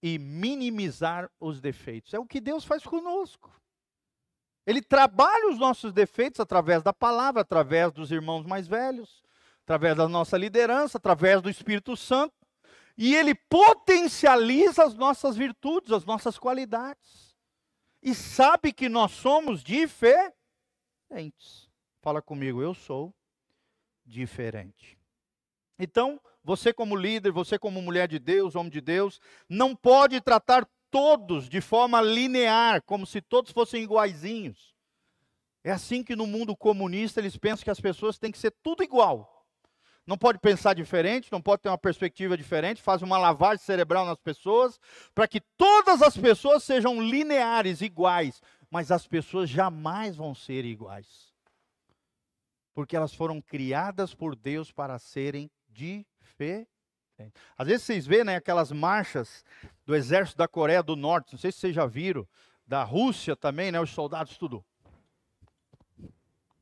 e 0.03 0.19
minimizar 0.19 1.31
os 1.39 1.61
defeitos. 1.61 2.15
É 2.15 2.19
o 2.19 2.27
que 2.27 2.41
Deus 2.41 2.65
faz 2.65 2.85
conosco. 2.85 3.51
Ele 4.67 4.83
trabalha 4.83 5.51
os 5.51 5.59
nossos 5.59 5.93
defeitos 5.93 6.41
através 6.41 6.83
da 6.83 6.93
palavra, 6.93 7.41
através 7.43 7.93
dos 7.93 8.13
irmãos 8.13 8.45
mais 8.47 8.69
velhos, 8.69 9.23
através 9.65 9.97
da 9.97 10.09
nossa 10.09 10.37
liderança, 10.37 10.99
através 10.99 11.43
do 11.43 11.51
Espírito 11.51 11.97
Santo. 11.97 12.35
E 12.97 13.15
ele 13.15 13.35
potencializa 13.35 14.85
as 14.85 14.95
nossas 14.95 15.37
virtudes, 15.37 15.91
as 15.91 16.05
nossas 16.05 16.39
qualidades. 16.39 17.35
E 18.03 18.15
sabe 18.15 18.73
que 18.73 18.89
nós 18.89 19.13
somos 19.13 19.63
diferentes. 19.63 20.35
Fala 22.03 22.23
comigo, 22.23 22.63
eu 22.63 22.75
sou 22.75 23.15
diferente. 24.05 25.00
Então, 25.83 26.21
você 26.45 26.75
como 26.75 26.95
líder, 26.95 27.33
você 27.33 27.59
como 27.59 27.81
mulher 27.81 28.07
de 28.07 28.19
Deus, 28.19 28.55
homem 28.55 28.71
de 28.71 28.83
Deus, 28.83 29.19
não 29.49 29.75
pode 29.75 30.21
tratar 30.21 30.69
todos 30.91 31.49
de 31.49 31.63
forma 31.63 32.03
linear, 32.03 32.83
como 32.83 33.07
se 33.07 33.23
todos 33.23 33.51
fossem 33.51 33.83
iguaizinhos. 33.83 34.75
É 35.65 35.71
assim 35.71 36.03
que 36.03 36.15
no 36.15 36.27
mundo 36.27 36.55
comunista 36.55 37.19
eles 37.19 37.37
pensam 37.39 37.65
que 37.65 37.71
as 37.71 37.81
pessoas 37.81 38.19
têm 38.19 38.31
que 38.31 38.39
ser 38.39 38.51
tudo 38.63 38.83
igual. 38.83 39.47
Não 40.07 40.19
pode 40.19 40.39
pensar 40.39 40.75
diferente, 40.75 41.33
não 41.33 41.41
pode 41.41 41.63
ter 41.63 41.71
uma 41.71 41.79
perspectiva 41.79 42.37
diferente, 42.37 42.83
faz 42.83 43.01
uma 43.01 43.17
lavagem 43.17 43.65
cerebral 43.65 44.05
nas 44.05 44.19
pessoas, 44.19 44.79
para 45.15 45.29
que 45.29 45.41
todas 45.57 46.03
as 46.03 46.17
pessoas 46.17 46.63
sejam 46.63 47.01
lineares, 47.01 47.81
iguais. 47.81 48.43
Mas 48.71 48.91
as 48.91 49.07
pessoas 49.07 49.49
jamais 49.49 50.17
vão 50.17 50.35
ser 50.35 50.65
iguais. 50.67 51.33
Porque 52.75 52.97
elas 52.97 53.15
foram 53.15 53.41
criadas 53.41 54.15
por 54.15 54.37
Deus 54.37 54.71
para 54.71 54.99
serem 54.99 55.51
diferentes 55.71 56.81
às 57.57 57.67
vezes 57.67 57.85
vocês 57.85 58.07
vê, 58.07 58.25
né, 58.25 58.37
aquelas 58.37 58.73
marchas 58.73 59.45
do 59.85 59.95
exército 59.95 60.39
da 60.39 60.49
Coreia 60.49 60.83
do 60.83 60.97
Norte, 60.97 61.33
não 61.33 61.39
sei 61.39 61.53
se 61.53 61.59
vocês 61.59 61.75
já 61.75 61.87
viram, 61.87 62.27
da 62.67 62.83
Rússia 62.83 63.37
também, 63.37 63.71
né, 63.71 63.81
os 63.81 63.91
soldados 63.91 64.39
tudo, 64.39 64.65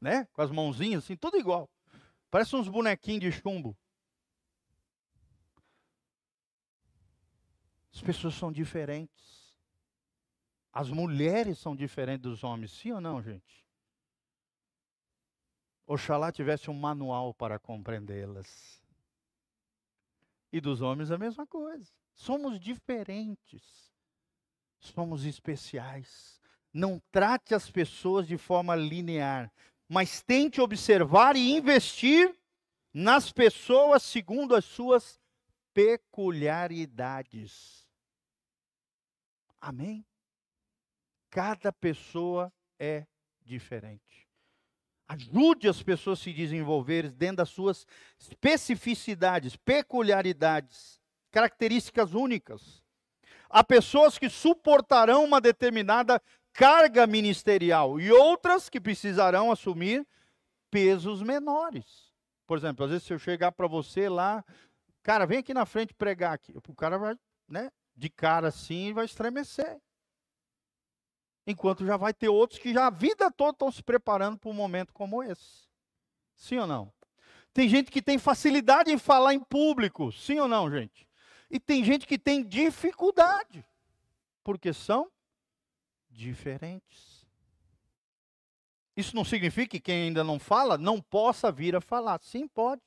né, 0.01 0.27
com 0.33 0.43
as 0.43 0.51
mãozinhas 0.51 1.05
assim, 1.05 1.17
tudo 1.17 1.37
igual. 1.37 1.71
Parece 2.31 2.57
uns 2.57 2.69
bonequinhos 2.69 3.21
de 3.21 3.33
chumbo. 3.33 3.77
As 7.95 8.03
pessoas 8.03 8.35
são 8.35 8.53
diferentes. 8.53 9.57
As 10.73 10.91
mulheres 10.91 11.59
são 11.59 11.75
diferentes 11.75 12.23
dos 12.23 12.45
homens, 12.45 12.71
sim 12.71 12.93
ou 12.93 13.01
não, 13.01 13.21
gente? 13.23 13.67
Oxalá 15.87 16.31
tivesse 16.31 16.71
um 16.71 16.75
manual 16.75 17.33
para 17.33 17.59
compreendê-las. 17.59 18.78
E 20.53 20.61
dos 20.61 20.81
homens 20.81 21.11
a 21.11 21.19
mesma 21.19 21.47
coisa. 21.47 21.93
Somos 22.15 22.59
diferentes. 22.59 23.93
Somos 24.81 25.25
especiais. 25.25 26.41
Não 26.73 26.99
trate 27.11 27.55
as 27.55 27.71
pessoas 27.71 28.27
de 28.27 28.39
forma 28.39 28.75
linear, 28.77 29.53
mas 29.89 30.23
tente 30.23 30.61
observar 30.61 31.37
e 31.37 31.57
investir 31.57 32.37
nas 32.93 33.33
pessoas 33.33 34.03
segundo 34.03 34.55
as 34.55 34.65
suas 34.65 35.21
peculiaridades. 35.73 37.87
Amém? 39.61 40.05
Cada 41.31 41.73
pessoa 41.73 42.53
é 42.79 43.07
diferente. 43.43 44.28
Ajude 45.09 45.67
as 45.67 45.83
pessoas 45.83 46.21
a 46.21 46.23
se 46.23 46.33
desenvolverem 46.35 47.11
dentro 47.11 47.39
das 47.39 47.49
suas 47.49 47.87
especificidades, 48.19 49.57
peculiaridades, 49.57 51.01
características 51.31 52.13
únicas. 52.13 52.83
Há 53.49 53.65
pessoas 53.65 54.19
que 54.19 54.29
suportarão 54.29 55.25
uma 55.25 55.41
determinada 55.41 56.21
carga 56.53 57.07
ministerial 57.07 57.99
e 57.99 58.13
outras 58.13 58.69
que 58.69 58.79
precisarão 58.79 59.51
assumir 59.51 60.07
pesos 60.71 61.23
menores. 61.23 62.13
Por 62.47 62.59
exemplo, 62.59 62.85
às 62.85 62.91
vezes 62.91 63.07
se 63.07 63.13
eu 63.15 63.19
chegar 63.19 63.53
para 63.53 63.67
você 63.67 64.11
lá, 64.11 64.45
cara, 65.03 65.25
vem 65.25 65.39
aqui 65.39 65.55
na 65.55 65.65
frente 65.65 65.95
pregar 65.95 66.35
aqui, 66.35 66.53
o 66.55 66.75
cara 66.75 66.99
vai, 66.99 67.17
né, 67.49 67.71
de 67.97 68.11
cara 68.11 68.49
assim, 68.49 68.93
vai 68.93 69.07
estremecer 69.07 69.81
enquanto 71.49 71.87
já 71.87 71.97
vai 71.97 72.13
ter 72.13 72.29
outros 72.29 72.61
que 72.61 72.75
já 72.75 72.89
a 72.89 72.91
vida 72.91 73.31
toda 73.31 73.53
estão 73.53 73.73
se 73.73 73.83
preparando 73.83 74.37
para 74.37 74.51
um 74.51 74.55
momento 74.55 74.93
como 74.93 75.23
esse. 75.23 75.67
Sim 76.37 76.59
ou 76.59 76.67
não? 76.67 76.93
Tem 77.55 77.67
gente 77.67 77.91
que 77.91 78.03
tem 78.03 78.19
facilidade 78.19 78.93
em 78.93 78.99
falar 78.99 79.33
em 79.33 79.41
público, 79.41 80.13
sim 80.13 80.39
ou 80.39 80.47
não, 80.47 80.71
gente? 80.71 81.09
E 81.51 81.59
tem 81.59 81.83
gente 81.83 82.07
que 82.07 82.19
tem 82.19 82.45
dificuldade, 82.45 83.65
porque 84.45 84.75
são 84.75 85.11
diferentes. 86.11 87.27
Isso 88.95 89.17
não 89.17 89.25
significa 89.25 89.71
que 89.71 89.81
quem 89.81 90.03
ainda 90.03 90.23
não 90.23 90.39
fala 90.39 90.77
não 90.77 91.01
possa 91.01 91.51
vir 91.51 91.75
a 91.75 91.81
falar. 91.81 92.21
Sim, 92.21 92.47
pode. 92.47 92.83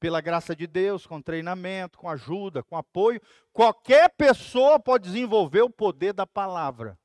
Pela 0.00 0.20
graça 0.20 0.56
de 0.56 0.66
Deus, 0.66 1.06
com 1.06 1.22
treinamento, 1.22 1.96
com 1.96 2.08
ajuda, 2.08 2.64
com 2.64 2.76
apoio, 2.76 3.22
qualquer 3.52 4.10
pessoa 4.16 4.80
pode 4.80 5.04
desenvolver 5.04 5.62
o 5.62 5.70
poder 5.70 6.12
da 6.12 6.26
palavra. 6.26 6.98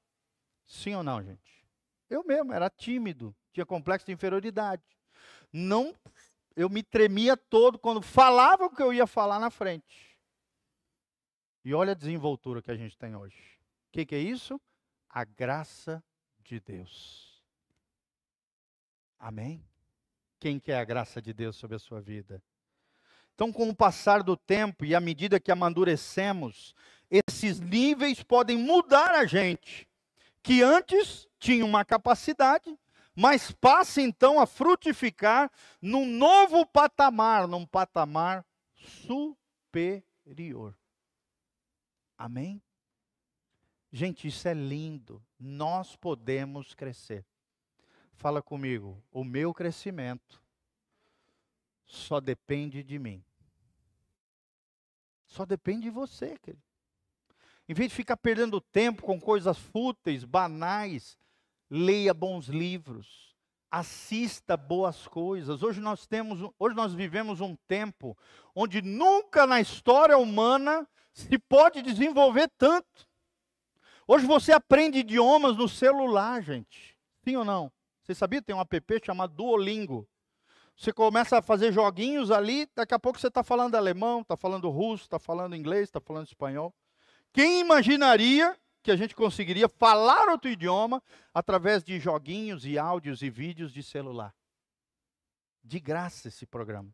Sim 0.69 0.93
ou 0.93 1.03
não, 1.03 1.21
gente? 1.21 1.65
Eu 2.07 2.23
mesmo 2.23 2.53
era 2.53 2.69
tímido, 2.69 3.35
tinha 3.51 3.65
complexo 3.65 4.05
de 4.05 4.11
inferioridade. 4.11 4.83
Não, 5.51 5.95
eu 6.55 6.69
me 6.69 6.83
tremia 6.83 7.35
todo 7.35 7.79
quando 7.79 8.03
falava 8.03 8.65
o 8.65 8.69
que 8.69 8.81
eu 8.81 8.93
ia 8.93 9.07
falar 9.07 9.39
na 9.39 9.49
frente. 9.49 10.15
E 11.65 11.73
olha 11.73 11.93
a 11.93 11.95
desenvoltura 11.95 12.61
que 12.61 12.69
a 12.69 12.75
gente 12.75 12.95
tem 12.97 13.15
hoje. 13.15 13.35
O 13.87 13.91
que, 13.91 14.05
que 14.05 14.15
é 14.15 14.19
isso? 14.19 14.61
A 15.09 15.23
graça 15.23 16.03
de 16.43 16.59
Deus. 16.59 17.43
Amém? 19.17 19.65
Quem 20.39 20.59
quer 20.59 20.77
a 20.77 20.85
graça 20.85 21.19
de 21.19 21.33
Deus 21.33 21.55
sobre 21.55 21.75
a 21.75 21.79
sua 21.79 21.99
vida? 21.99 22.41
Então, 23.33 23.51
com 23.51 23.69
o 23.69 23.75
passar 23.75 24.21
do 24.21 24.37
tempo 24.37 24.85
e 24.85 24.93
à 24.93 24.99
medida 24.99 25.39
que 25.39 25.51
amadurecemos, 25.51 26.75
esses 27.09 27.59
níveis 27.59 28.21
podem 28.21 28.57
mudar 28.57 29.15
a 29.15 29.25
gente 29.25 29.88
que 30.41 30.61
antes 30.61 31.27
tinha 31.39 31.65
uma 31.65 31.83
capacidade, 31.85 32.77
mas 33.15 33.51
passa 33.51 34.01
então 34.01 34.39
a 34.39 34.45
frutificar 34.45 35.51
num 35.81 36.05
novo 36.05 36.65
patamar, 36.65 37.47
num 37.47 37.65
patamar 37.65 38.45
superior. 39.05 40.73
Amém? 42.17 42.61
Gente, 43.91 44.27
isso 44.27 44.47
é 44.47 44.53
lindo. 44.53 45.23
Nós 45.39 45.95
podemos 45.95 46.73
crescer. 46.73 47.25
Fala 48.13 48.41
comigo, 48.41 49.01
o 49.11 49.23
meu 49.23 49.53
crescimento 49.53 50.41
só 51.85 52.19
depende 52.19 52.83
de 52.83 52.99
mim. 52.99 53.23
Só 55.25 55.45
depende 55.45 55.83
de 55.83 55.89
você, 55.89 56.37
querido. 56.37 56.68
Em 57.69 57.73
vez 57.75 57.91
de 57.91 57.95
ficar 57.95 58.17
perdendo 58.17 58.59
tempo 58.59 59.03
com 59.03 59.21
coisas 59.21 59.55
fúteis, 59.55 60.25
banais, 60.25 61.15
leia 61.69 62.15
bons 62.15 62.47
livros, 62.47 63.35
assista 63.69 64.57
boas 64.57 65.07
coisas. 65.07 65.61
Hoje 65.61 65.79
nós 65.79 66.07
temos, 66.07 66.51
hoje 66.57 66.75
nós 66.75 66.95
vivemos 66.95 67.41
um 67.41 67.55
tempo 67.67 68.17
onde 68.55 68.81
nunca 68.81 69.45
na 69.45 69.61
história 69.61 70.17
humana 70.17 70.87
se 71.13 71.37
pode 71.37 71.83
desenvolver 71.83 72.49
tanto. 72.57 73.07
Hoje 74.07 74.25
você 74.25 74.51
aprende 74.51 74.97
idiomas 74.97 75.55
no 75.55 75.69
celular, 75.69 76.41
gente. 76.41 76.97
Sim 77.23 77.35
ou 77.35 77.45
não? 77.45 77.71
Você 78.01 78.15
sabia? 78.15 78.41
Tem 78.41 78.55
um 78.55 78.61
app 78.61 79.05
chamado 79.05 79.35
Duolingo. 79.35 80.09
Você 80.75 80.91
começa 80.91 81.37
a 81.37 81.41
fazer 81.43 81.71
joguinhos 81.71 82.31
ali, 82.31 82.67
daqui 82.73 82.95
a 82.95 82.99
pouco 82.99 83.19
você 83.19 83.27
está 83.27 83.43
falando 83.43 83.75
alemão, 83.75 84.21
está 84.21 84.35
falando 84.35 84.71
russo, 84.71 85.03
está 85.03 85.19
falando 85.19 85.55
inglês, 85.55 85.83
está 85.83 86.01
falando 86.01 86.25
espanhol. 86.25 86.73
Quem 87.31 87.59
imaginaria 87.59 88.59
que 88.81 88.91
a 88.91 88.95
gente 88.95 89.15
conseguiria 89.15 89.69
falar 89.69 90.29
outro 90.29 90.49
idioma 90.49 91.01
através 91.33 91.83
de 91.83 91.99
joguinhos 91.99 92.65
e 92.65 92.77
áudios 92.77 93.21
e 93.21 93.29
vídeos 93.29 93.71
de 93.71 93.83
celular? 93.83 94.35
De 95.63 95.79
graça 95.79 96.27
esse 96.27 96.45
programa. 96.45 96.93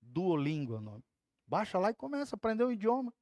Duolingo 0.00 0.74
é 0.74 0.78
o 0.78 0.80
nome. 0.80 1.04
Baixa 1.46 1.78
lá 1.78 1.90
e 1.90 1.94
começa 1.94 2.34
a 2.34 2.38
aprender 2.38 2.64
o 2.64 2.72
idioma. 2.72 3.12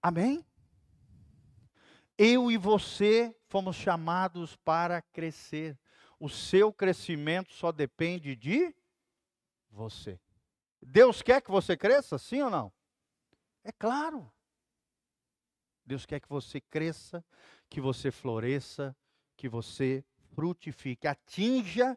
Amém? 0.00 0.46
Eu 2.16 2.50
e 2.50 2.56
você 2.56 3.36
fomos 3.48 3.76
chamados 3.76 4.56
para 4.56 5.02
crescer. 5.02 5.78
O 6.18 6.28
seu 6.28 6.72
crescimento 6.72 7.52
só 7.52 7.72
depende 7.72 8.34
de 8.36 8.74
você. 9.70 10.18
Deus 10.80 11.20
quer 11.20 11.42
que 11.42 11.50
você 11.50 11.76
cresça, 11.76 12.16
sim 12.18 12.40
ou 12.40 12.50
não? 12.50 12.72
É 13.64 13.72
claro. 13.72 14.32
Deus 15.86 16.04
quer 16.04 16.20
que 16.20 16.28
você 16.28 16.60
cresça, 16.60 17.24
que 17.70 17.80
você 17.80 18.10
floresça, 18.10 18.94
que 19.36 19.48
você 19.48 20.04
frutifique, 20.34 21.06
atinja, 21.06 21.96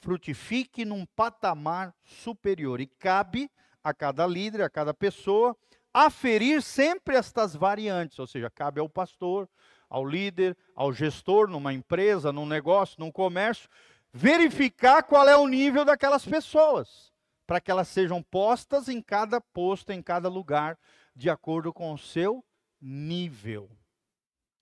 frutifique 0.00 0.84
num 0.84 1.06
patamar 1.06 1.94
superior. 2.04 2.80
E 2.80 2.86
cabe 2.86 3.48
a 3.82 3.94
cada 3.94 4.26
líder, 4.26 4.62
a 4.62 4.70
cada 4.70 4.92
pessoa, 4.92 5.56
aferir 5.94 6.62
sempre 6.62 7.14
estas 7.14 7.54
variantes, 7.54 8.18
ou 8.18 8.26
seja, 8.26 8.50
cabe 8.50 8.80
ao 8.80 8.88
pastor, 8.88 9.48
ao 9.88 10.04
líder, 10.04 10.56
ao 10.74 10.92
gestor 10.92 11.48
numa 11.48 11.72
empresa, 11.72 12.32
num 12.32 12.44
negócio, 12.44 12.96
num 12.98 13.10
comércio, 13.10 13.68
verificar 14.12 15.02
qual 15.04 15.28
é 15.28 15.36
o 15.36 15.46
nível 15.46 15.84
daquelas 15.84 16.26
pessoas, 16.26 17.12
para 17.46 17.60
que 17.60 17.70
elas 17.70 17.88
sejam 17.88 18.22
postas 18.22 18.88
em 18.88 19.00
cada 19.00 19.40
posto, 19.40 19.92
em 19.92 20.02
cada 20.02 20.28
lugar, 20.28 20.78
de 21.14 21.30
acordo 21.30 21.72
com 21.72 21.92
o 21.92 21.98
seu 21.98 22.44
nível. 22.80 23.70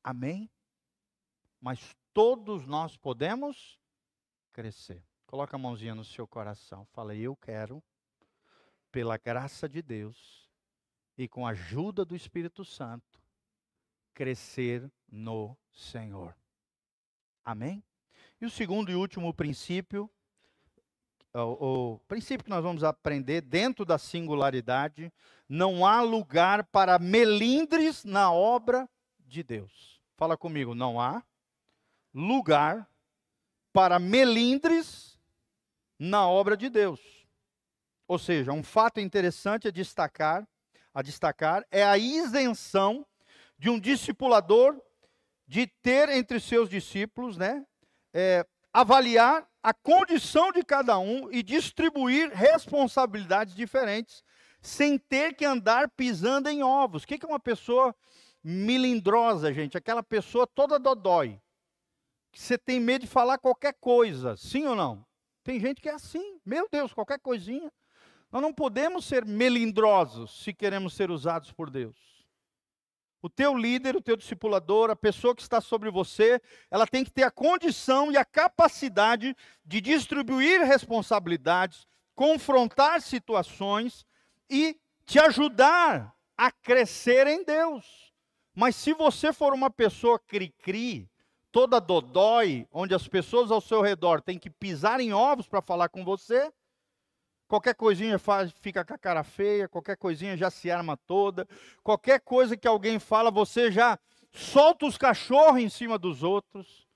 Amém? 0.03 0.51
Mas 1.61 1.97
todos 2.13 2.67
nós 2.67 2.97
podemos 2.97 3.79
crescer. 4.53 5.05
Coloca 5.27 5.57
a 5.57 5.59
mãozinha 5.59 5.95
no 5.95 6.05
seu 6.05 6.27
coração. 6.27 6.87
Fala, 6.87 7.15
eu 7.15 7.37
quero, 7.37 7.83
pela 8.93 9.17
graça 9.17 9.69
de 9.69 9.83
Deus, 9.83 10.49
e 11.19 11.27
com 11.27 11.47
a 11.47 11.51
ajuda 11.51 12.05
do 12.05 12.15
Espírito 12.15 12.65
Santo, 12.65 13.21
crescer 14.15 14.91
no 15.09 15.57
Senhor. 15.73 16.37
Amém? 17.45 17.83
E 18.41 18.47
o 18.47 18.51
segundo 18.51 18.91
e 18.91 18.95
último 18.95 19.33
princípio, 19.33 20.11
o, 21.45 21.95
o, 21.95 21.99
princípio 22.09 22.45
que 22.45 22.51
nós 22.51 22.63
vamos 22.63 22.85
aprender 22.85 23.41
dentro 23.41 23.85
da 23.85 23.99
singularidade, 23.99 25.13
não 25.49 25.87
há 25.87 26.01
lugar 26.01 26.65
para 26.65 26.99
melindres 26.99 28.05
na 28.05 28.33
obra 28.33 28.89
de 29.21 29.43
Deus. 29.43 30.01
Fala 30.17 30.37
comigo, 30.37 30.75
não 30.75 31.01
há 31.01 31.23
lugar 32.15 32.89
para 33.73 33.99
melindres 33.99 35.19
na 35.99 36.29
obra 36.29 36.57
de 36.57 36.69
Deus. 36.69 37.01
Ou 38.09 38.19
seja, 38.19 38.53
um 38.53 38.63
fato 38.63 39.01
interessante 39.01 39.69
é 39.69 39.73
destacar 39.73 40.47
a 40.97 41.03
destacar 41.03 41.63
é 41.71 41.85
a 41.85 41.99
isenção 41.99 43.07
de 43.59 43.69
um 43.69 43.79
discipulador 43.79 44.81
de 45.47 45.67
ter 45.67 46.09
entre 46.09 46.41
seus 46.41 46.71
discípulos, 46.71 47.37
né, 47.37 47.67
é, 48.15 48.47
avaliar 48.77 49.49
a 49.63 49.73
condição 49.73 50.53
de 50.53 50.63
cada 50.63 50.99
um 50.99 51.33
e 51.33 51.43
distribuir 51.43 52.31
responsabilidades 52.31 53.55
diferentes, 53.55 54.23
sem 54.61 54.99
ter 54.99 55.35
que 55.35 55.47
andar 55.47 55.89
pisando 55.89 56.51
em 56.51 56.63
ovos. 56.63 57.03
O 57.03 57.07
que 57.07 57.25
é 57.25 57.27
uma 57.27 57.41
pessoa 57.41 57.97
milindrosa, 58.45 59.51
gente? 59.51 59.79
Aquela 59.79 60.03
pessoa 60.03 60.47
toda 60.47 60.79
dodói. 60.79 61.41
Que 62.31 62.39
você 62.39 62.59
tem 62.59 62.79
medo 62.79 63.01
de 63.03 63.07
falar 63.07 63.39
qualquer 63.39 63.73
coisa, 63.81 64.37
sim 64.37 64.67
ou 64.67 64.77
não? 64.77 65.07
Tem 65.43 65.59
gente 65.59 65.81
que 65.81 65.89
é 65.89 65.95
assim, 65.95 66.39
meu 66.45 66.69
Deus, 66.71 66.93
qualquer 66.93 67.19
coisinha. 67.19 67.73
Nós 68.31 68.43
não 68.43 68.53
podemos 68.53 69.07
ser 69.07 69.25
melindrosos 69.25 70.43
se 70.45 70.53
queremos 70.53 70.93
ser 70.93 71.11
usados 71.11 71.51
por 71.51 71.71
Deus. 71.71 71.97
O 73.27 73.29
teu 73.29 73.57
líder, 73.57 73.97
o 73.97 74.01
teu 74.01 74.17
discipulador, 74.17 74.89
a 74.89 74.95
pessoa 74.95 75.35
que 75.35 75.43
está 75.43 75.61
sobre 75.61 75.91
você, 75.91 76.41
ela 76.71 76.87
tem 76.87 77.03
que 77.03 77.11
ter 77.11 77.25
a 77.25 77.31
condição 77.31 78.13
e 78.13 78.17
a 78.17 78.25
capacidade 78.25 79.37
de 79.65 79.81
distribuir 79.81 80.63
responsabilidades, 80.63 81.89
confrontar 82.15 83.03
situações 83.03 84.07
e 84.49 84.79
te 85.05 85.19
ajudar 85.19 86.15
a 86.39 86.53
crescer 86.53 87.27
em 87.27 87.43
Deus. 87.43 88.13
Mas 88.55 88.77
se 88.77 88.95
você 88.95 89.33
for 89.33 89.53
uma 89.53 89.71
pessoa 89.71 90.21
cri-cri, 90.21 91.11
toda 91.51 91.81
dodói, 91.81 92.65
onde 92.71 92.95
as 92.95 93.09
pessoas 93.09 93.51
ao 93.51 93.61
seu 93.61 93.83
redor 93.83 94.23
têm 94.23 94.39
que 94.39 94.51
pisar 94.51 95.01
em 95.01 95.13
ovos 95.13 95.49
para 95.49 95.61
falar 95.61 95.89
com 95.89 96.05
você, 96.05 96.49
Qualquer 97.49 97.75
coisinha 97.75 98.19
faz, 98.19 98.53
fica 98.61 98.85
com 98.85 98.95
a 98.95 98.99
cara 98.99 99.23
feia, 99.23 99.69
qualquer 99.69 99.97
coisinha 99.97 100.37
já 100.37 100.51
se 100.51 100.71
arma 100.71 100.97
toda. 100.97 101.47
Qualquer 101.83 102.21
coisa 102.21 102.57
que 102.57 102.67
alguém 102.67 102.99
fala, 102.99 103.31
você 103.31 103.71
já 103.71 103.99
solta 104.33 104.85
os 104.85 104.99
cachorros 104.99 105.61
em 105.61 105.69
cima 105.69 105.97
dos 105.97 106.25
outros. 106.25 106.87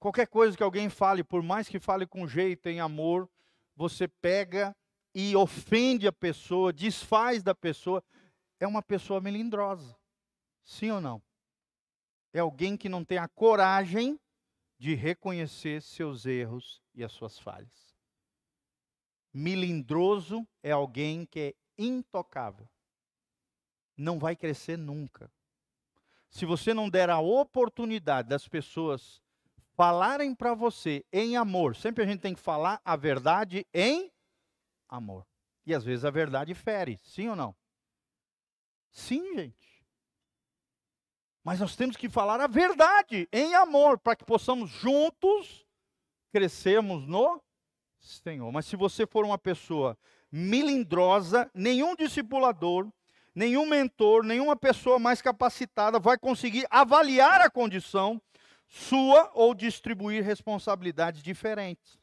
Qualquer 0.00 0.26
coisa 0.26 0.56
que 0.56 0.62
alguém 0.62 0.88
fale, 0.88 1.22
por 1.22 1.42
mais 1.42 1.68
que 1.68 1.78
fale 1.78 2.06
com 2.06 2.26
jeito, 2.26 2.68
em 2.68 2.80
amor, 2.80 3.28
você 3.76 4.08
pega 4.08 4.76
e 5.14 5.36
ofende 5.36 6.06
a 6.06 6.12
pessoa, 6.12 6.72
desfaz 6.72 7.42
da 7.42 7.54
pessoa. 7.54 8.02
É 8.58 8.66
uma 8.66 8.82
pessoa 8.82 9.20
melindrosa. 9.20 9.96
Sim 10.64 10.90
ou 10.90 11.00
não? 11.00 11.22
É 12.32 12.40
alguém 12.40 12.76
que 12.76 12.88
não 12.88 13.04
tem 13.04 13.18
a 13.18 13.28
coragem 13.28 14.18
de 14.78 14.94
reconhecer 14.94 15.80
seus 15.80 16.26
erros 16.26 16.82
e 16.94 17.04
as 17.04 17.12
suas 17.12 17.38
falhas. 17.38 17.85
Milindroso 19.38 20.48
é 20.62 20.70
alguém 20.70 21.26
que 21.26 21.38
é 21.38 21.54
intocável. 21.76 22.66
Não 23.94 24.18
vai 24.18 24.34
crescer 24.34 24.78
nunca. 24.78 25.30
Se 26.30 26.46
você 26.46 26.72
não 26.72 26.88
der 26.88 27.10
a 27.10 27.18
oportunidade 27.18 28.30
das 28.30 28.48
pessoas 28.48 29.20
falarem 29.74 30.34
para 30.34 30.54
você 30.54 31.04
em 31.12 31.36
amor, 31.36 31.76
sempre 31.76 32.02
a 32.02 32.06
gente 32.06 32.22
tem 32.22 32.34
que 32.34 32.40
falar 32.40 32.80
a 32.82 32.96
verdade 32.96 33.66
em 33.74 34.10
amor. 34.88 35.26
E 35.66 35.74
às 35.74 35.84
vezes 35.84 36.06
a 36.06 36.10
verdade 36.10 36.54
fere, 36.54 36.98
sim 37.02 37.28
ou 37.28 37.36
não? 37.36 37.54
Sim, 38.90 39.34
gente. 39.34 39.84
Mas 41.44 41.60
nós 41.60 41.76
temos 41.76 41.98
que 41.98 42.08
falar 42.08 42.40
a 42.40 42.46
verdade 42.46 43.28
em 43.30 43.54
amor, 43.54 43.98
para 43.98 44.16
que 44.16 44.24
possamos 44.24 44.70
juntos 44.70 45.66
crescermos 46.32 47.06
no 47.06 47.44
Senhor. 48.06 48.50
Mas 48.52 48.66
se 48.66 48.76
você 48.76 49.06
for 49.06 49.24
uma 49.24 49.38
pessoa 49.38 49.96
milindrosa, 50.30 51.50
nenhum 51.54 51.94
discipulador, 51.94 52.88
nenhum 53.34 53.66
mentor, 53.66 54.24
nenhuma 54.24 54.56
pessoa 54.56 54.98
mais 54.98 55.20
capacitada 55.20 55.98
vai 55.98 56.18
conseguir 56.18 56.66
avaliar 56.70 57.40
a 57.40 57.50
condição 57.50 58.20
sua 58.68 59.30
ou 59.34 59.54
distribuir 59.54 60.24
responsabilidades 60.24 61.22
diferentes, 61.22 61.98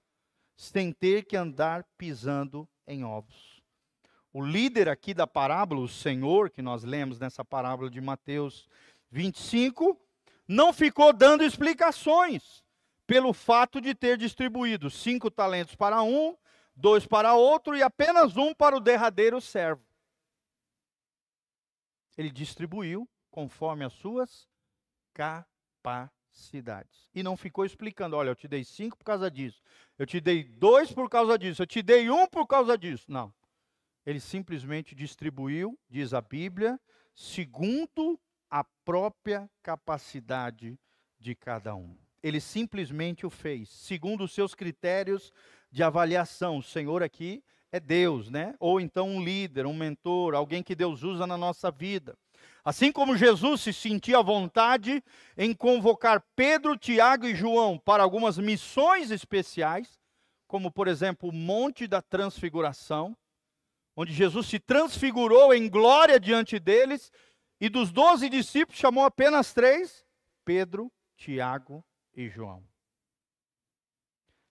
sem 0.56 0.92
ter 0.92 1.26
que 1.26 1.36
andar 1.36 1.86
pisando 1.98 2.68
em 2.88 3.04
ovos. 3.04 3.62
O 4.32 4.44
líder 4.44 4.90
aqui 4.90 5.14
da 5.14 5.28
parábola, 5.28 5.82
o 5.82 5.88
Senhor, 5.88 6.50
que 6.50 6.62
nós 6.62 6.84
lemos 6.84 7.20
nessa 7.20 7.46
parábola 7.46 7.90
de 7.90 8.02
Mateus 8.02 8.68
25, 9.12 10.00
não 10.48 10.74
ficou 10.74 11.14
dando 11.14 11.44
explicações 11.44 12.64
pelo 13.06 13.34
fato 13.34 13.82
de 13.82 13.94
ter 13.94 14.18
distribuído 14.18 14.90
cinco 14.90 15.30
talentos 15.30 15.76
para 15.76 16.02
um, 16.02 16.38
dois 16.76 17.06
para 17.06 17.36
outro 17.36 17.76
e 17.76 17.84
apenas 17.84 18.38
um 18.38 18.54
para 18.54 18.76
o 18.76 18.80
derradeiro 18.80 19.40
servo. 19.42 19.86
Ele 22.18 22.32
distribuiu 22.32 23.10
conforme 23.32 23.84
as 23.84 23.94
suas 23.94 24.48
capacidades. 25.14 27.10
E 27.14 27.24
não 27.24 27.36
ficou 27.36 27.66
explicando: 27.66 28.16
olha, 28.16 28.30
eu 28.30 28.36
te 28.36 28.48
dei 28.48 28.64
cinco 28.64 28.98
por 28.98 29.04
causa 29.04 29.30
disso, 29.30 29.62
eu 29.98 30.06
te 30.06 30.20
dei 30.22 30.44
dois 30.44 30.92
por 30.92 31.10
causa 31.10 31.38
disso, 31.38 31.62
eu 31.62 31.68
te 31.68 31.82
dei 31.82 32.10
um 32.10 32.28
por 32.28 32.48
causa 32.48 32.78
disso. 32.78 33.06
Não. 33.12 33.34
Ele 34.06 34.20
simplesmente 34.20 34.94
distribuiu, 34.94 35.80
diz 35.90 36.14
a 36.14 36.22
Bíblia, 36.22 36.80
segundo 37.16 38.20
a 38.50 38.64
própria 38.86 39.50
capacidade 39.64 40.78
de 41.18 41.36
cada 41.36 41.74
um. 41.74 42.03
Ele 42.24 42.40
simplesmente 42.40 43.26
o 43.26 43.30
fez, 43.30 43.68
segundo 43.68 44.24
os 44.24 44.32
seus 44.32 44.56
critérios 44.56 45.34
de 45.70 45.84
avaliação. 45.84 46.58
O 46.58 46.64
Senhor 46.64 47.04
aqui 47.04 47.44
é 47.70 47.82
Deus, 47.82 48.30
né? 48.30 48.56
Ou 48.60 48.80
então 48.80 49.10
um 49.10 49.22
líder, 49.22 49.66
um 49.66 49.74
mentor, 49.74 50.34
alguém 50.34 50.64
que 50.64 50.74
Deus 50.74 51.04
usa 51.04 51.28
na 51.28 51.38
nossa 51.38 51.70
vida. 51.70 52.18
Assim 52.64 52.94
como 52.94 53.18
Jesus 53.18 53.60
se 53.62 53.74
sentia 53.74 54.20
à 54.20 54.22
vontade 54.22 55.04
em 55.38 55.54
convocar 55.54 56.24
Pedro, 56.34 56.78
Tiago 56.78 57.26
e 57.26 57.36
João 57.36 57.78
para 57.78 58.04
algumas 58.04 58.38
missões 58.38 59.12
especiais, 59.12 60.00
como 60.48 60.72
por 60.72 60.88
exemplo 60.88 61.28
o 61.28 61.34
Monte 61.34 61.88
da 61.88 62.02
Transfiguração, 62.02 63.18
onde 63.98 64.14
Jesus 64.14 64.48
se 64.48 64.60
transfigurou 64.60 65.54
em 65.54 65.68
glória 65.68 66.18
diante 66.20 66.58
deles 66.58 67.12
e 67.60 67.68
dos 67.68 67.92
doze 67.92 68.30
discípulos 68.30 68.80
chamou 68.80 69.04
apenas 69.04 69.54
três: 69.54 70.06
Pedro, 70.46 70.90
Tiago 71.18 71.84
e 72.16 72.30
João. 72.30 72.64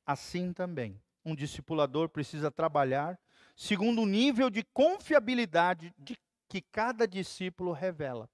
Assim 0.05 0.53
também, 0.53 1.01
um 1.25 1.35
discipulador 1.35 2.09
precisa 2.09 2.51
trabalhar 2.51 3.19
segundo 3.57 4.03
o 4.03 4.07
nível 4.07 4.51
de 4.51 4.65
confiabilidade 4.73 5.95
de 5.99 6.19
que 6.49 6.61
cada 6.61 7.07
discípulo 7.07 7.73
revela. 7.73 8.29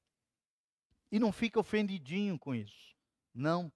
E 1.10 1.18
não 1.18 1.32
fica 1.32 1.60
ofendidinho 1.60 2.38
com 2.38 2.54
isso. 2.54 2.94
Não. 3.34 3.72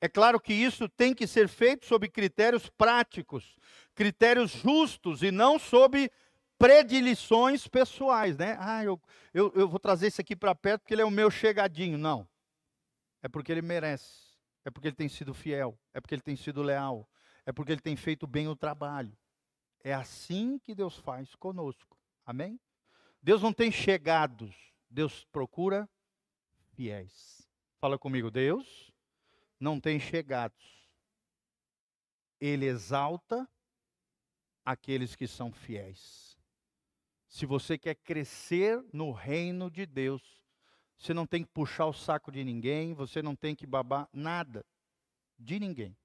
É 0.00 0.08
claro 0.08 0.40
que 0.40 0.52
isso 0.52 0.88
tem 0.88 1.14
que 1.14 1.26
ser 1.26 1.48
feito 1.48 1.84
sob 1.84 2.08
critérios 2.08 2.70
práticos, 2.70 3.56
critérios 3.94 4.50
justos 4.50 5.22
e 5.22 5.30
não 5.30 5.58
sob 5.58 6.10
predileções 6.58 7.68
pessoais, 7.68 8.36
né? 8.36 8.56
Ah, 8.58 8.82
eu, 8.82 9.00
eu, 9.34 9.52
eu 9.54 9.68
vou 9.68 9.78
trazer 9.78 10.06
esse 10.06 10.20
aqui 10.20 10.34
para 10.34 10.54
perto 10.54 10.82
porque 10.82 10.94
ele 10.94 11.02
é 11.02 11.04
o 11.04 11.10
meu 11.10 11.30
chegadinho. 11.30 11.98
Não. 11.98 12.26
É 13.22 13.28
porque 13.28 13.52
ele 13.52 13.62
merece. 13.62 14.29
É 14.64 14.70
porque 14.70 14.88
ele 14.88 14.96
tem 14.96 15.08
sido 15.08 15.34
fiel. 15.34 15.78
É 15.92 16.00
porque 16.00 16.14
ele 16.14 16.22
tem 16.22 16.36
sido 16.36 16.62
leal. 16.62 17.08
É 17.46 17.52
porque 17.52 17.72
ele 17.72 17.80
tem 17.80 17.96
feito 17.96 18.26
bem 18.26 18.48
o 18.48 18.56
trabalho. 18.56 19.16
É 19.82 19.94
assim 19.94 20.58
que 20.58 20.74
Deus 20.74 20.96
faz 20.96 21.34
conosco. 21.34 21.98
Amém? 22.24 22.60
Deus 23.22 23.42
não 23.42 23.52
tem 23.52 23.72
chegados. 23.72 24.54
Deus 24.88 25.24
procura 25.26 25.88
fiéis. 26.74 27.48
Fala 27.78 27.98
comigo, 27.98 28.30
Deus 28.30 28.92
não 29.58 29.80
tem 29.80 29.98
chegados. 30.00 30.88
Ele 32.40 32.66
exalta 32.66 33.48
aqueles 34.64 35.14
que 35.14 35.26
são 35.26 35.52
fiéis. 35.52 36.38
Se 37.28 37.46
você 37.46 37.78
quer 37.78 37.94
crescer 37.94 38.82
no 38.92 39.12
reino 39.12 39.70
de 39.70 39.86
Deus, 39.86 40.42
você 41.00 41.14
não 41.14 41.26
tem 41.26 41.42
que 41.42 41.50
puxar 41.50 41.86
o 41.86 41.94
saco 41.94 42.30
de 42.30 42.44
ninguém, 42.44 42.92
você 42.92 43.22
não 43.22 43.34
tem 43.34 43.56
que 43.56 43.66
babar 43.66 44.06
nada 44.12 44.66
de 45.38 45.58
ninguém. 45.58 45.96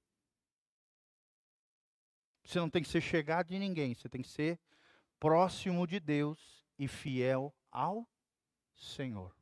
Você 2.46 2.60
não 2.60 2.70
tem 2.70 2.82
que 2.82 2.88
ser 2.88 3.02
chegado 3.02 3.48
de 3.48 3.60
ninguém, 3.60 3.94
você 3.94 4.08
tem 4.08 4.22
que 4.22 4.30
ser 4.30 4.58
próximo 5.20 5.86
de 5.86 6.00
Deus 6.00 6.66
e 6.80 6.88
fiel 6.88 7.54
ao 7.70 8.10
Senhor. 8.74 9.36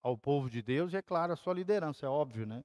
Ao 0.00 0.16
povo 0.16 0.48
de 0.48 0.62
Deus 0.62 0.92
e, 0.92 0.96
é 0.96 1.02
claro, 1.02 1.32
a 1.32 1.36
sua 1.36 1.54
liderança, 1.54 2.06
é 2.06 2.08
óbvio, 2.08 2.46
né? 2.46 2.64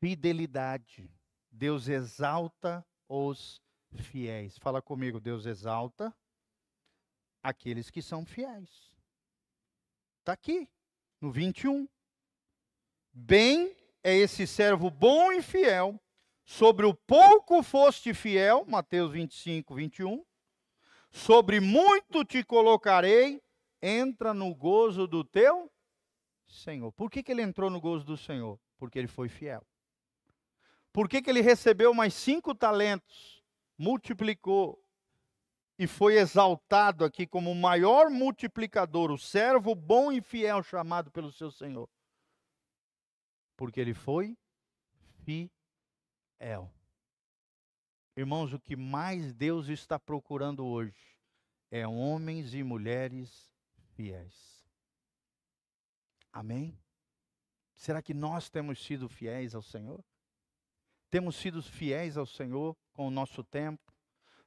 Fidelidade. 0.00 1.10
Deus 1.50 1.88
exalta 1.88 2.86
os 3.06 3.60
fiéis. 3.92 4.56
Fala 4.56 4.80
comigo, 4.80 5.20
Deus 5.20 5.44
exalta 5.44 6.14
aqueles 7.42 7.90
que 7.90 8.00
são 8.00 8.24
fiéis. 8.24 8.95
Está 10.26 10.32
aqui, 10.32 10.68
no 11.20 11.30
21. 11.30 11.88
Bem 13.12 13.76
é 14.02 14.12
esse 14.12 14.44
servo 14.44 14.90
bom 14.90 15.30
e 15.30 15.40
fiel, 15.40 16.00
sobre 16.44 16.84
o 16.84 16.92
pouco 16.92 17.62
foste 17.62 18.12
fiel, 18.12 18.64
Mateus 18.66 19.12
25, 19.12 19.72
21. 19.72 20.26
Sobre 21.12 21.60
muito 21.60 22.24
te 22.24 22.42
colocarei, 22.42 23.40
entra 23.80 24.34
no 24.34 24.52
gozo 24.52 25.06
do 25.06 25.22
teu 25.22 25.70
Senhor. 26.44 26.90
Por 26.90 27.08
que, 27.08 27.22
que 27.22 27.30
ele 27.30 27.42
entrou 27.42 27.70
no 27.70 27.80
gozo 27.80 28.04
do 28.04 28.16
Senhor? 28.16 28.58
Porque 28.78 28.98
ele 28.98 29.06
foi 29.06 29.28
fiel. 29.28 29.64
Por 30.92 31.08
que, 31.08 31.22
que 31.22 31.30
ele 31.30 31.40
recebeu 31.40 31.94
mais 31.94 32.14
cinco 32.14 32.52
talentos? 32.52 33.36
multiplicou 33.78 34.82
e 35.78 35.86
foi 35.86 36.16
exaltado 36.16 37.04
aqui 37.04 37.26
como 37.26 37.50
o 37.50 37.54
maior 37.54 38.08
multiplicador, 38.10 39.10
o 39.10 39.18
servo 39.18 39.74
bom 39.74 40.10
e 40.10 40.20
fiel 40.20 40.62
chamado 40.62 41.10
pelo 41.10 41.30
seu 41.30 41.50
Senhor. 41.50 41.88
Porque 43.56 43.80
ele 43.80 43.94
foi 43.94 44.36
fiel. 45.24 46.70
Irmãos, 48.16 48.52
o 48.54 48.58
que 48.58 48.74
mais 48.74 49.34
Deus 49.34 49.68
está 49.68 49.98
procurando 49.98 50.64
hoje 50.64 51.18
é 51.70 51.86
homens 51.86 52.54
e 52.54 52.62
mulheres 52.62 53.52
fiéis. 53.94 54.64
Amém? 56.32 56.78
Será 57.74 58.00
que 58.00 58.14
nós 58.14 58.48
temos 58.48 58.82
sido 58.82 59.08
fiéis 59.08 59.54
ao 59.54 59.62
Senhor? 59.62 60.02
Temos 61.10 61.36
sido 61.36 61.62
fiéis 61.62 62.16
ao 62.16 62.26
Senhor 62.26 62.76
com 62.92 63.06
o 63.06 63.10
nosso 63.10 63.44
tempo, 63.44 63.92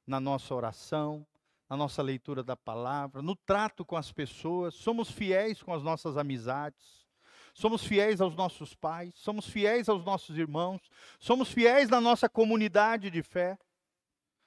na 0.09 0.19
nossa 0.19 0.55
oração, 0.55 1.23
na 1.69 1.77
nossa 1.77 2.01
leitura 2.01 2.43
da 2.43 2.55
palavra, 2.55 3.21
no 3.21 3.35
trato 3.35 3.85
com 3.85 3.95
as 3.95 4.11
pessoas, 4.11 4.73
somos 4.73 5.11
fiéis 5.11 5.61
com 5.61 5.71
as 5.71 5.83
nossas 5.83 6.17
amizades, 6.17 7.05
somos 7.53 7.83
fiéis 7.83 8.19
aos 8.19 8.35
nossos 8.35 8.73
pais, 8.73 9.13
somos 9.15 9.45
fiéis 9.45 9.87
aos 9.87 10.03
nossos 10.03 10.35
irmãos, 10.35 10.81
somos 11.19 11.51
fiéis 11.51 11.89
na 11.89 12.01
nossa 12.01 12.27
comunidade 12.27 13.11
de 13.11 13.21
fé, 13.21 13.55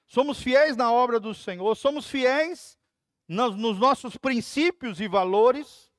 somos 0.04 0.42
fiéis 0.42 0.76
na 0.76 0.92
obra 0.92 1.20
do 1.20 1.32
Senhor, 1.32 1.76
somos 1.76 2.08
fiéis 2.08 2.76
nos, 3.28 3.54
nos 3.54 3.78
nossos 3.78 4.16
princípios 4.16 5.00
e 5.00 5.06
valores. 5.06 5.91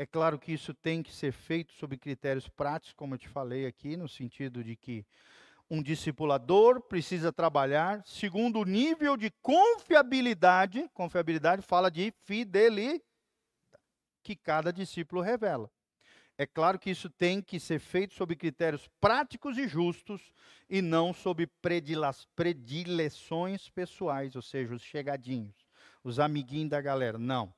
É 0.00 0.06
claro 0.06 0.38
que 0.38 0.52
isso 0.52 0.72
tem 0.72 1.02
que 1.02 1.12
ser 1.12 1.32
feito 1.32 1.72
sob 1.72 1.98
critérios 1.98 2.48
práticos, 2.48 2.92
como 2.92 3.14
eu 3.14 3.18
te 3.18 3.28
falei 3.28 3.66
aqui, 3.66 3.96
no 3.96 4.08
sentido 4.08 4.62
de 4.62 4.76
que 4.76 5.04
um 5.68 5.82
discipulador 5.82 6.80
precisa 6.80 7.32
trabalhar 7.32 8.00
segundo 8.06 8.60
o 8.60 8.64
nível 8.64 9.16
de 9.16 9.32
confiabilidade, 9.42 10.88
confiabilidade 10.94 11.62
fala 11.62 11.90
de 11.90 12.14
fidelidade, 12.24 13.02
que 14.22 14.36
cada 14.36 14.72
discípulo 14.72 15.20
revela. 15.20 15.68
É 16.36 16.46
claro 16.46 16.78
que 16.78 16.90
isso 16.90 17.10
tem 17.10 17.42
que 17.42 17.58
ser 17.58 17.80
feito 17.80 18.14
sob 18.14 18.36
critérios 18.36 18.88
práticos 19.00 19.58
e 19.58 19.66
justos 19.66 20.32
e 20.70 20.80
não 20.80 21.12
sob 21.12 21.44
predileções 22.36 23.68
pessoais, 23.70 24.36
ou 24.36 24.42
seja, 24.42 24.76
os 24.76 24.82
chegadinhos, 24.82 25.66
os 26.04 26.20
amiguinhos 26.20 26.70
da 26.70 26.80
galera. 26.80 27.18
Não. 27.18 27.52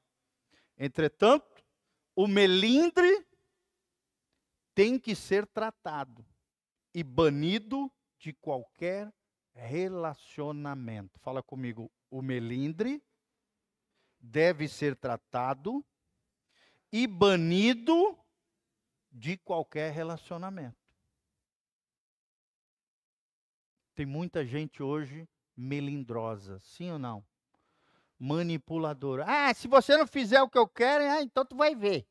Entretanto, 0.78 1.59
o 2.22 2.26
melindre 2.26 3.26
tem 4.74 4.98
que 4.98 5.14
ser 5.14 5.46
tratado 5.46 6.22
e 6.92 7.02
banido 7.02 7.90
de 8.18 8.34
qualquer 8.34 9.10
relacionamento. 9.54 11.18
Fala 11.20 11.42
comigo, 11.42 11.90
o 12.10 12.20
melindre 12.20 13.02
deve 14.18 14.68
ser 14.68 14.96
tratado 14.96 15.82
e 16.92 17.06
banido 17.06 18.18
de 19.10 19.38
qualquer 19.38 19.90
relacionamento. 19.90 20.76
Tem 23.94 24.04
muita 24.04 24.44
gente 24.44 24.82
hoje 24.82 25.26
melindrosa, 25.56 26.58
sim 26.58 26.90
ou 26.90 26.98
não? 26.98 27.24
manipuladora. 28.20 29.24
Ah, 29.26 29.54
se 29.54 29.66
você 29.66 29.96
não 29.96 30.06
fizer 30.06 30.42
o 30.42 30.48
que 30.48 30.58
eu 30.58 30.68
quero, 30.68 31.02
ah, 31.04 31.22
então 31.22 31.42
tu 31.42 31.56
vai 31.56 31.74
ver. 31.74 32.06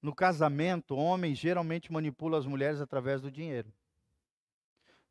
No 0.00 0.14
casamento, 0.14 0.94
homens 0.94 1.38
geralmente 1.38 1.92
manipulam 1.92 2.38
as 2.38 2.46
mulheres 2.46 2.80
através 2.80 3.20
do 3.20 3.30
dinheiro. 3.30 3.72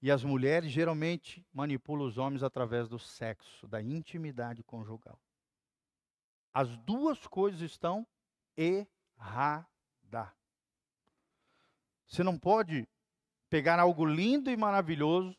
E 0.02 0.12
as 0.12 0.24
mulheres 0.24 0.72
geralmente 0.72 1.46
manipulam 1.52 2.08
os 2.08 2.18
homens 2.18 2.44
através 2.44 2.88
do 2.88 2.98
sexo, 2.98 3.68
da 3.68 3.82
intimidade 3.82 4.64
conjugal. 4.64 5.20
As 6.54 6.78
duas 6.78 7.28
coisas 7.28 7.62
estão 7.62 8.08
erradas. 8.56 9.68
Você 12.08 12.24
não 12.24 12.38
pode 12.38 12.88
pegar 13.50 13.80
algo 13.80 14.06
lindo 14.06 14.50
e 14.50 14.56
maravilhoso, 14.56 15.36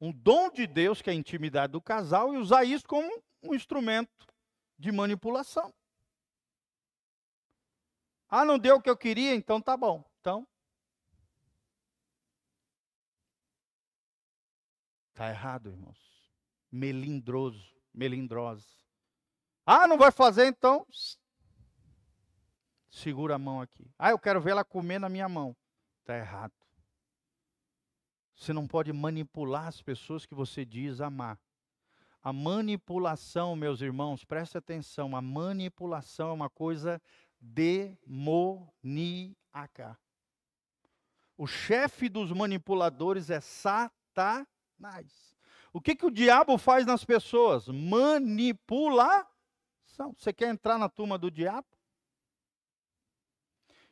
um 0.00 0.12
dom 0.12 0.50
de 0.50 0.66
Deus, 0.66 1.00
que 1.00 1.08
é 1.08 1.12
a 1.12 1.16
intimidade 1.16 1.72
do 1.72 1.80
casal, 1.80 2.34
e 2.34 2.36
usar 2.36 2.64
isso 2.64 2.86
como 2.86 3.22
um 3.42 3.54
instrumento 3.54 4.26
de 4.78 4.90
manipulação. 4.90 5.72
Ah, 8.36 8.44
não 8.44 8.58
deu 8.58 8.74
o 8.74 8.82
que 8.82 8.90
eu 8.90 8.96
queria, 8.96 9.32
então 9.32 9.60
tá 9.60 9.76
bom. 9.76 10.04
Então. 10.18 10.44
Tá 15.14 15.30
errado, 15.30 15.68
irmãos. 15.70 15.96
Melindroso, 16.68 17.64
melindrosa. 17.94 18.66
Ah, 19.64 19.86
não 19.86 19.96
vai 19.96 20.10
fazer, 20.10 20.46
então. 20.46 20.84
Segura 22.90 23.36
a 23.36 23.38
mão 23.38 23.60
aqui. 23.60 23.88
Ah, 23.96 24.10
eu 24.10 24.18
quero 24.18 24.40
ver 24.40 24.50
ela 24.50 24.64
comer 24.64 24.98
na 24.98 25.08
minha 25.08 25.28
mão. 25.28 25.56
Tá 26.04 26.18
errado. 26.18 26.54
Você 28.34 28.52
não 28.52 28.66
pode 28.66 28.92
manipular 28.92 29.68
as 29.68 29.80
pessoas 29.80 30.26
que 30.26 30.34
você 30.34 30.64
diz 30.64 31.00
amar. 31.00 31.38
A 32.20 32.32
manipulação, 32.32 33.54
meus 33.54 33.80
irmãos, 33.80 34.24
preste 34.24 34.58
atenção, 34.58 35.14
a 35.14 35.20
manipulação 35.20 36.30
é 36.30 36.32
uma 36.32 36.48
coisa 36.48 37.00
demoníaca. 37.44 39.36
O 41.36 41.46
chefe 41.46 42.08
dos 42.08 42.32
manipuladores 42.32 43.28
é 43.28 43.40
Satanás. 43.40 45.34
O 45.72 45.80
que, 45.80 45.94
que 45.96 46.06
o 46.06 46.10
diabo 46.10 46.56
faz 46.56 46.86
nas 46.86 47.04
pessoas? 47.04 47.68
Manipulação. 47.68 49.26
Você 50.16 50.32
quer 50.32 50.48
entrar 50.48 50.78
na 50.78 50.88
turma 50.88 51.18
do 51.18 51.30
diabo? 51.30 51.66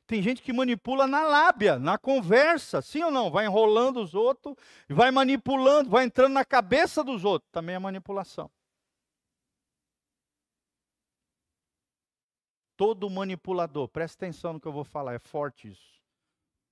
Tem 0.06 0.22
gente 0.22 0.42
que 0.42 0.52
manipula 0.52 1.06
na 1.06 1.22
lábia, 1.22 1.78
na 1.78 1.96
conversa, 1.96 2.82
sim 2.82 3.02
ou 3.02 3.10
não? 3.10 3.30
Vai 3.30 3.46
enrolando 3.46 4.00
os 4.00 4.14
outros, 4.14 4.54
vai 4.88 5.10
manipulando, 5.10 5.88
vai 5.90 6.04
entrando 6.04 6.32
na 6.32 6.44
cabeça 6.44 7.02
dos 7.02 7.24
outros. 7.24 7.50
Também 7.50 7.74
é 7.74 7.78
manipulação. 7.78 8.50
Todo 12.82 13.08
manipulador, 13.08 13.86
presta 13.86 14.24
atenção 14.24 14.54
no 14.54 14.60
que 14.60 14.66
eu 14.66 14.72
vou 14.72 14.82
falar, 14.82 15.14
é 15.14 15.18
forte 15.20 15.68
isso. 15.68 16.02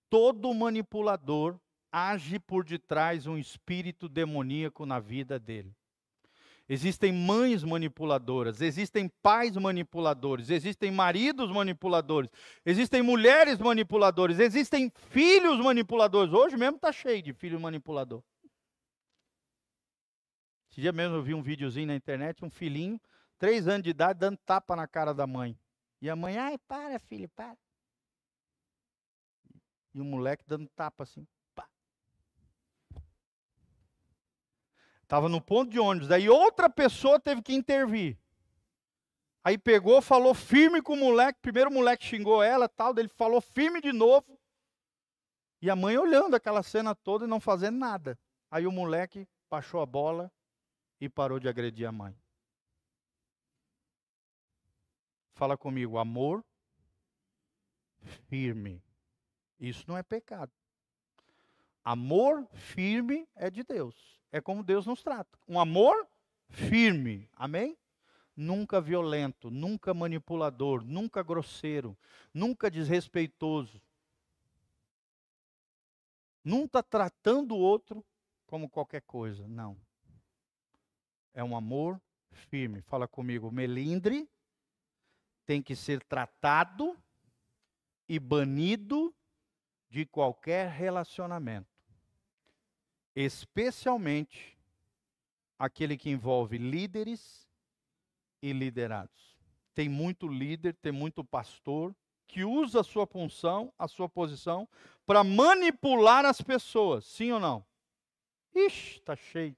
Todo 0.09 0.53
manipulador 0.53 1.57
age 1.93 2.37
por 2.41 2.65
detrás 2.65 3.29
um 3.29 3.39
espírito 3.39 4.09
demoníaco 4.09 4.85
na 4.85 4.99
vida 4.99 5.39
dele. 5.39 5.73
Existem 6.69 7.13
mães 7.13 7.63
manipuladoras, 7.63 8.61
existem 8.61 9.09
pais 9.23 9.57
manipuladores, 9.57 10.51
existem 10.51 10.91
maridos 10.91 11.49
manipuladores, 11.53 12.29
existem 12.67 13.03
mulheres 13.03 13.61
manipuladoras, 13.61 14.41
existem 14.41 14.93
filhos 15.11 15.61
manipuladores. 15.61 16.35
Hoje 16.35 16.57
mesmo 16.57 16.75
está 16.75 16.91
cheio 16.91 17.23
de 17.23 17.33
filho 17.33 17.61
manipulador. 17.61 18.21
Esse 20.73 20.81
dia 20.81 20.91
mesmo 20.91 21.15
eu 21.15 21.23
vi 21.23 21.35
um 21.35 21.43
videozinho 21.43 21.87
na 21.87 21.95
internet, 21.95 22.45
um 22.45 22.51
filhinho, 22.51 23.01
três 23.39 23.69
anos 23.69 23.85
de 23.85 23.91
idade, 23.91 24.19
dando 24.19 24.39
tapa 24.39 24.75
na 24.75 24.89
cara 24.89 25.15
da 25.15 25.25
mãe. 25.25 25.57
E 26.01 26.09
a 26.09 26.17
mãe, 26.17 26.39
ai, 26.39 26.57
para, 26.59 26.99
filho, 26.99 27.29
para. 27.29 27.57
E 29.95 30.01
o 30.01 30.05
moleque 30.05 30.45
dando 30.47 30.69
tapa 30.69 31.03
assim. 31.03 31.27
Estava 35.03 35.29
no 35.29 35.41
ponto 35.41 35.73
de 35.73 35.81
ônibus. 35.81 36.07
Daí 36.07 36.29
outra 36.29 36.71
pessoa 36.71 37.19
teve 37.19 37.43
que 37.43 37.53
intervir. 37.53 38.17
Aí 39.43 39.59
pegou, 39.59 40.01
falou 40.01 40.33
firme 40.33 40.81
com 40.81 40.93
o 40.93 40.97
moleque. 40.97 41.41
Primeiro 41.43 41.69
o 41.69 41.73
moleque 41.73 42.05
xingou 42.05 42.41
ela, 42.41 42.69
tal. 42.69 42.95
Daí 42.95 43.03
ele 43.03 43.09
falou 43.09 43.41
firme 43.41 43.81
de 43.81 43.93
novo. 43.93 44.39
E 45.61 45.69
a 45.69 45.75
mãe 45.75 45.99
olhando 45.99 46.37
aquela 46.37 46.63
cena 46.63 46.95
toda 46.95 47.25
e 47.25 47.29
não 47.29 47.41
fazendo 47.41 47.77
nada. 47.77 48.17
Aí 48.51 48.69
o 48.69 48.73
moleque 48.73 49.27
baixou 49.51 49.81
a 49.81 49.87
bola 49.87 50.31
e 51.01 51.09
parou 51.09 51.41
de 51.41 51.49
agredir 51.49 51.89
a 51.89 51.93
mãe. 51.93 52.17
Fala 55.41 55.57
comigo, 55.57 55.97
amor 55.97 56.45
firme. 58.29 58.85
Isso 59.59 59.87
não 59.89 59.97
é 59.97 60.03
pecado. 60.03 60.53
Amor 61.83 62.47
firme 62.53 63.27
é 63.35 63.49
de 63.49 63.63
Deus. 63.63 64.21
É 64.31 64.39
como 64.39 64.63
Deus 64.63 64.85
nos 64.85 65.03
trata. 65.03 65.39
Um 65.49 65.59
amor 65.59 66.07
firme. 66.51 67.27
Amém? 67.33 67.75
Nunca 68.37 68.83
violento, 68.83 69.51
nunca 69.51 69.95
manipulador, 69.95 70.85
nunca 70.85 71.23
grosseiro, 71.23 71.97
nunca 72.35 72.71
desrespeitoso. 72.71 73.81
Nunca 76.45 76.83
tratando 76.83 77.55
o 77.55 77.61
outro 77.61 78.05
como 78.47 78.69
qualquer 78.69 79.01
coisa. 79.01 79.49
Não. 79.49 79.75
É 81.33 81.43
um 81.43 81.57
amor 81.57 81.99
firme. 82.31 82.83
Fala 82.83 83.09
comigo, 83.09 83.51
melindre 83.51 84.29
tem 85.47 85.63
que 85.63 85.75
ser 85.75 86.03
tratado 86.05 86.97
e 88.09 88.19
banido 88.19 89.15
de 89.89 90.07
qualquer 90.07 90.69
relacionamento 90.69 91.71
especialmente 93.15 94.59
aquele 95.59 95.97
que 95.97 96.11
envolve 96.11 96.59
líderes 96.59 97.49
e 98.43 98.53
liderados. 98.53 99.39
Tem 99.75 99.89
muito 99.89 100.27
líder, 100.27 100.75
tem 100.77 100.93
muito 100.93 101.25
pastor 101.25 101.95
que 102.27 102.45
usa 102.45 102.81
a 102.81 102.85
sua 102.85 103.07
função, 103.07 103.73
a 103.79 103.89
sua 103.89 104.09
posição, 104.09 104.69
para 105.05 105.25
manipular 105.25 106.25
as 106.25 106.41
pessoas, 106.41 107.05
sim 107.05 107.33
ou 107.33 107.41
não? 107.41 107.67
Ixi, 108.55 108.99
está 108.99 109.17
cheio. 109.17 109.57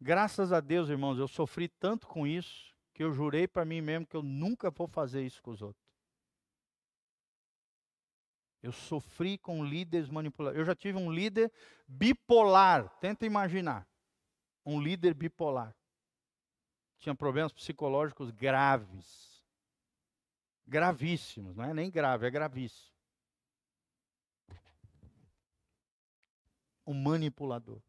Graças 0.00 0.52
a 0.52 0.60
Deus, 0.60 0.88
irmãos, 0.88 1.18
eu 1.18 1.28
sofri 1.28 1.68
tanto 1.68 2.06
com 2.06 2.26
isso 2.26 2.74
que 2.98 3.04
eu 3.04 3.12
jurei 3.12 3.46
para 3.46 3.64
mim 3.64 3.80
mesmo 3.80 4.04
que 4.04 4.16
eu 4.16 4.24
nunca 4.24 4.72
vou 4.72 4.88
fazer 4.88 5.24
isso 5.24 5.40
com 5.40 5.52
os 5.52 5.62
outros. 5.62 5.86
Eu 8.60 8.72
sofri 8.72 9.38
com 9.38 9.64
líderes 9.64 10.08
manipuladores. 10.08 10.58
Eu 10.58 10.64
já 10.64 10.74
tive 10.74 10.98
um 10.98 11.08
líder 11.08 11.52
bipolar. 11.86 12.88
Tenta 12.98 13.24
imaginar. 13.24 13.88
Um 14.66 14.82
líder 14.82 15.14
bipolar. 15.14 15.72
Tinha 16.98 17.14
problemas 17.14 17.52
psicológicos 17.52 18.32
graves. 18.32 19.44
Gravíssimos. 20.66 21.54
Não 21.54 21.66
é 21.66 21.72
nem 21.72 21.88
grave, 21.92 22.26
é 22.26 22.30
gravíssimo. 22.32 22.92
Um 26.84 26.94
manipulador. 26.94 27.80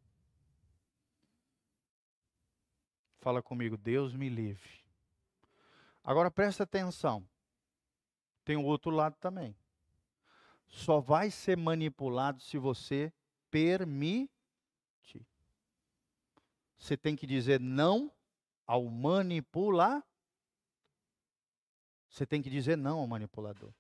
Fala 3.22 3.42
comigo, 3.42 3.76
Deus 3.76 4.14
me 4.14 4.30
livre. 4.30 4.88
Agora 6.04 6.32
presta 6.32 6.64
atenção. 6.64 7.28
Tem 8.44 8.56
o 8.56 8.64
outro 8.64 8.92
lado 8.92 9.16
também 9.20 9.56
só 10.70 11.00
vai 11.00 11.32
ser 11.32 11.58
manipulado 11.58 12.40
se 12.42 12.58
você 12.58 13.12
permitir. 13.50 14.30
Você 16.78 16.96
tem 16.96 17.16
que 17.16 17.28
dizer 17.28 17.60
não 17.60 18.12
ao 18.66 18.86
manipular. 18.86 20.04
Você 22.10 22.26
tem 22.26 22.42
que 22.42 22.50
dizer 22.50 22.78
não 22.78 23.00
ao 23.00 23.08
manipulador. 23.08 23.74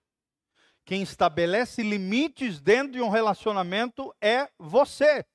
Quem 0.83 1.03
estabelece 1.03 1.83
limites 1.83 2.59
dentro 2.59 2.93
de 2.93 3.01
um 3.01 3.09
relacionamento 3.09 4.13
é 4.19 4.49
você. 4.57 5.25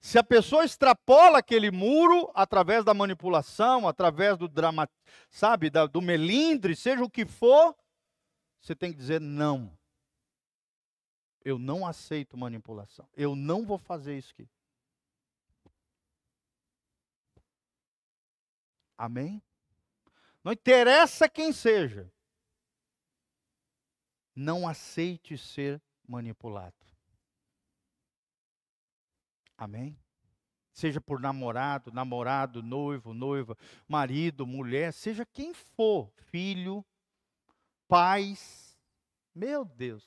Se 0.00 0.18
a 0.18 0.22
pessoa 0.22 0.64
extrapola 0.64 1.38
aquele 1.38 1.70
muro 1.70 2.30
através 2.34 2.84
da 2.84 2.94
manipulação, 2.94 3.88
através 3.88 4.38
do 4.38 4.48
drama, 4.48 4.88
sabe, 5.28 5.70
do 5.70 6.00
melindre, 6.00 6.76
seja 6.76 7.02
o 7.02 7.10
que 7.10 7.26
for, 7.26 7.76
você 8.60 8.76
tem 8.76 8.92
que 8.92 8.98
dizer 8.98 9.20
não. 9.20 9.76
Eu 11.44 11.58
não 11.58 11.86
aceito 11.86 12.36
manipulação. 12.36 13.08
Eu 13.16 13.34
não 13.34 13.64
vou 13.64 13.78
fazer 13.78 14.16
isso 14.16 14.32
aqui. 14.32 14.48
Amém? 18.96 19.42
Não 20.42 20.52
interessa 20.52 21.28
quem 21.28 21.52
seja. 21.52 22.12
Não 24.34 24.68
aceite 24.68 25.36
ser 25.36 25.82
manipulado. 26.06 26.87
Amém? 29.58 29.98
Seja 30.72 31.00
por 31.00 31.20
namorado, 31.20 31.90
namorado, 31.92 32.62
noivo, 32.62 33.12
noiva, 33.12 33.56
marido, 33.88 34.46
mulher, 34.46 34.92
seja 34.92 35.26
quem 35.26 35.52
for, 35.52 36.08
filho, 36.30 36.84
pais. 37.88 38.78
Meu 39.34 39.64
Deus. 39.64 40.06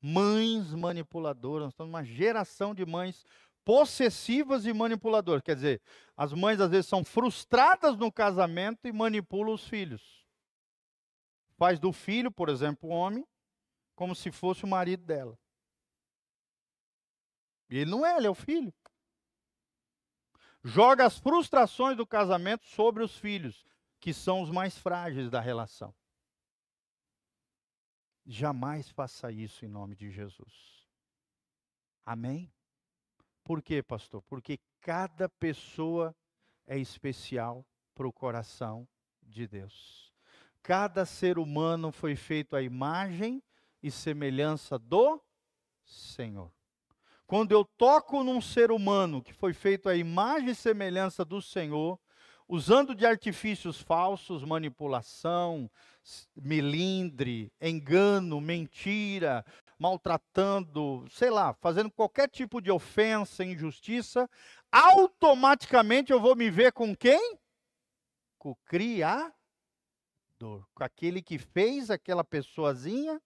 mães 0.00 0.72
manipuladoras, 0.74 1.64
nós 1.64 1.72
estamos 1.72 1.90
numa 1.90 2.04
geração 2.04 2.74
de 2.74 2.86
mães 2.86 3.24
possessivas 3.64 4.64
e 4.64 4.72
manipuladoras. 4.72 5.42
Quer 5.42 5.56
dizer, 5.56 5.82
as 6.16 6.32
mães 6.32 6.60
às 6.60 6.70
vezes 6.70 6.86
são 6.86 7.04
frustradas 7.04 7.96
no 7.96 8.10
casamento 8.12 8.86
e 8.86 8.92
manipulam 8.92 9.54
os 9.54 9.66
filhos. 9.66 10.24
Faz 11.56 11.78
do 11.80 11.92
filho, 11.92 12.30
por 12.30 12.48
exemplo, 12.48 12.88
o 12.88 12.92
homem, 12.92 13.26
como 13.96 14.14
se 14.14 14.30
fosse 14.30 14.64
o 14.64 14.68
marido 14.68 15.04
dela. 15.04 15.36
E 17.68 17.78
ele 17.78 17.90
não 17.90 18.04
é, 18.04 18.16
ele 18.16 18.26
é 18.26 18.30
o 18.30 18.34
filho. 18.34 18.72
Joga 20.64 21.06
as 21.06 21.18
frustrações 21.18 21.96
do 21.96 22.06
casamento 22.06 22.66
sobre 22.66 23.02
os 23.02 23.16
filhos, 23.16 23.64
que 24.00 24.12
são 24.12 24.42
os 24.42 24.50
mais 24.50 24.76
frágeis 24.76 25.30
da 25.30 25.40
relação. 25.40 25.94
Jamais 28.26 28.90
faça 28.90 29.32
isso 29.32 29.64
em 29.64 29.68
nome 29.68 29.94
de 29.96 30.10
Jesus. 30.10 30.86
Amém? 32.04 32.52
Por 33.42 33.62
quê, 33.62 33.82
pastor? 33.82 34.22
Porque 34.22 34.60
cada 34.80 35.28
pessoa 35.28 36.14
é 36.66 36.78
especial 36.78 37.64
para 37.94 38.06
o 38.06 38.12
coração 38.12 38.86
de 39.22 39.46
Deus. 39.46 40.12
Cada 40.62 41.06
ser 41.06 41.38
humano 41.38 41.90
foi 41.90 42.14
feito 42.14 42.54
à 42.54 42.62
imagem 42.62 43.42
e 43.82 43.90
semelhança 43.90 44.78
do 44.78 45.22
Senhor. 45.84 46.52
Quando 47.28 47.52
eu 47.52 47.62
toco 47.62 48.24
num 48.24 48.40
ser 48.40 48.72
humano 48.72 49.22
que 49.22 49.34
foi 49.34 49.52
feito 49.52 49.86
à 49.86 49.94
imagem 49.94 50.48
e 50.48 50.54
semelhança 50.54 51.26
do 51.26 51.42
Senhor, 51.42 52.00
usando 52.48 52.94
de 52.94 53.04
artifícios 53.04 53.82
falsos, 53.82 54.42
manipulação, 54.42 55.70
melindre, 56.34 57.52
engano, 57.60 58.40
mentira, 58.40 59.44
maltratando, 59.78 61.04
sei 61.10 61.28
lá, 61.28 61.52
fazendo 61.60 61.90
qualquer 61.90 62.30
tipo 62.30 62.62
de 62.62 62.70
ofensa, 62.70 63.44
injustiça, 63.44 64.26
automaticamente 64.72 66.10
eu 66.10 66.18
vou 66.18 66.34
me 66.34 66.48
ver 66.48 66.72
com 66.72 66.96
quem? 66.96 67.38
Com 68.38 68.52
o 68.52 68.56
Criador, 68.64 69.34
com 70.40 70.82
aquele 70.82 71.20
que 71.20 71.36
fez 71.36 71.90
aquela 71.90 72.24
pessoazinha, 72.24 73.20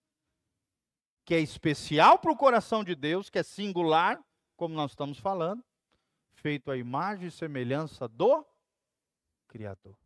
que 1.25 1.35
é 1.35 1.41
especial 1.41 2.19
para 2.19 2.33
o 2.33 2.37
coração 2.37 2.83
de 2.83 2.95
Deus, 2.95 3.31
que 3.31 3.39
é 3.39 3.43
singular, 3.43 4.23
como 4.57 4.75
nós 4.75 4.93
estamos 4.93 5.19
falando, 5.19 5.65
feito 6.33 6.71
à 6.71 6.77
imagem 6.77 7.29
e 7.29 7.31
semelhança 7.31 8.09
do 8.09 8.45
Criador. 9.47 9.97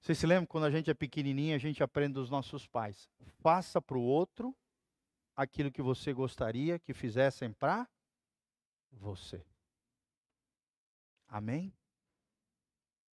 Vocês 0.00 0.18
se 0.18 0.26
lembram 0.26 0.46
quando 0.46 0.64
a 0.64 0.70
gente 0.70 0.90
é 0.90 0.94
pequenininho, 0.94 1.54
a 1.54 1.58
gente 1.58 1.82
aprende 1.82 2.14
dos 2.14 2.30
nossos 2.30 2.66
pais. 2.66 3.08
Faça 3.40 3.80
para 3.80 3.98
o 3.98 4.02
outro 4.02 4.56
aquilo 5.36 5.70
que 5.70 5.82
você 5.82 6.12
gostaria 6.12 6.78
que 6.78 6.94
fizessem 6.94 7.52
para 7.52 7.88
você. 8.90 9.44
Amém? 11.28 11.72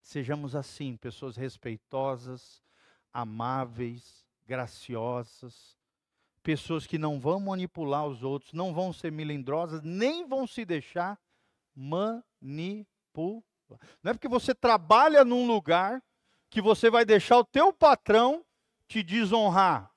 Sejamos 0.02 0.56
assim, 0.56 0.96
pessoas 0.96 1.36
respeitosas, 1.36 2.64
amáveis, 3.12 4.27
graciosas, 4.48 5.78
pessoas 6.42 6.88
que 6.88 6.98
não 6.98 7.20
vão 7.20 7.40
manipular 7.40 8.08
os 8.08 8.24
outros, 8.24 8.54
não 8.54 8.74
vão 8.74 8.94
ser 8.94 9.12
melindrosas, 9.12 9.82
nem 9.84 10.26
vão 10.26 10.48
se 10.48 10.64
deixar 10.64 11.20
manipular. 11.76 13.44
Não 14.02 14.12
é 14.12 14.14
porque 14.14 14.30
você 14.30 14.56
trabalha 14.56 15.26
num 15.26 15.46
lugar 15.46 16.02
que 16.50 16.62
você 16.62 16.90
vai 16.90 17.04
deixar 17.04 17.38
o 17.38 17.44
teu 17.44 17.74
patrão 17.74 18.46
te 18.88 19.04
desonrar, 19.04 19.92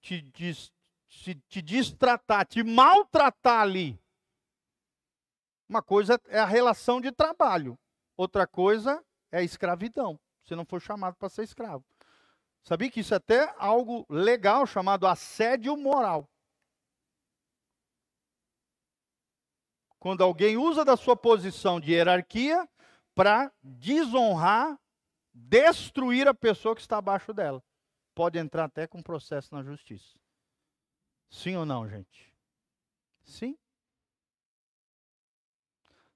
te, 0.00 0.22
des, 0.22 0.72
te, 1.06 1.34
te 1.34 1.60
destratar, 1.60 2.46
te 2.46 2.62
maltratar 2.62 3.60
ali. 3.60 4.00
Uma 5.68 5.82
coisa 5.82 6.18
é 6.28 6.38
a 6.38 6.46
relação 6.46 7.00
de 7.00 7.12
trabalho, 7.12 7.78
outra 8.16 8.46
coisa 8.46 9.04
é 9.30 9.38
a 9.38 9.42
escravidão. 9.42 10.18
Você 10.42 10.56
não 10.56 10.64
for 10.64 10.80
chamado 10.80 11.14
para 11.16 11.28
ser 11.28 11.42
escravo. 11.42 11.84
Sabia 12.62 12.90
que 12.90 13.00
isso 13.00 13.14
é 13.14 13.16
até 13.16 13.54
algo 13.58 14.06
legal 14.08 14.66
chamado 14.66 15.06
assédio 15.06 15.76
moral. 15.76 16.28
Quando 19.98 20.22
alguém 20.22 20.56
usa 20.56 20.84
da 20.84 20.96
sua 20.96 21.16
posição 21.16 21.78
de 21.78 21.92
hierarquia 21.92 22.68
para 23.14 23.52
desonrar, 23.62 24.78
destruir 25.32 26.26
a 26.26 26.34
pessoa 26.34 26.74
que 26.74 26.80
está 26.80 26.98
abaixo 26.98 27.32
dela. 27.32 27.62
Pode 28.14 28.38
entrar 28.38 28.64
até 28.64 28.86
com 28.86 29.02
processo 29.02 29.54
na 29.54 29.62
justiça. 29.62 30.18
Sim 31.28 31.56
ou 31.56 31.66
não, 31.66 31.88
gente? 31.88 32.34
Sim. 33.22 33.56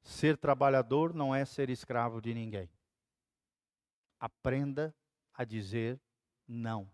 Ser 0.02 0.36
trabalhador 0.36 1.14
não 1.14 1.34
é 1.34 1.44
ser 1.44 1.70
escravo 1.70 2.20
de 2.20 2.34
ninguém. 2.34 2.68
Aprenda 4.18 4.94
a 5.32 5.44
dizer 5.44 6.00
não. 6.46 6.90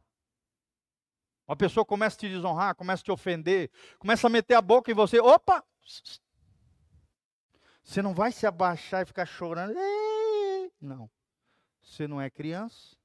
Uma 1.46 1.56
pessoa 1.56 1.84
começa 1.84 2.16
a 2.16 2.20
te 2.20 2.28
desonrar, 2.28 2.74
começa 2.74 3.02
a 3.02 3.04
te 3.04 3.10
ofender, 3.10 3.70
começa 3.98 4.26
a 4.26 4.30
meter 4.30 4.54
a 4.54 4.62
boca 4.62 4.90
em 4.90 4.94
você. 4.94 5.18
Opa! 5.18 5.64
Você 7.82 8.00
não 8.00 8.14
vai 8.14 8.30
se 8.30 8.46
abaixar 8.46 9.02
e 9.02 9.06
ficar 9.06 9.26
chorando. 9.26 9.74
Não. 10.80 11.10
Você 11.82 12.06
não 12.06 12.20
é 12.20 12.30
criança. 12.30 12.96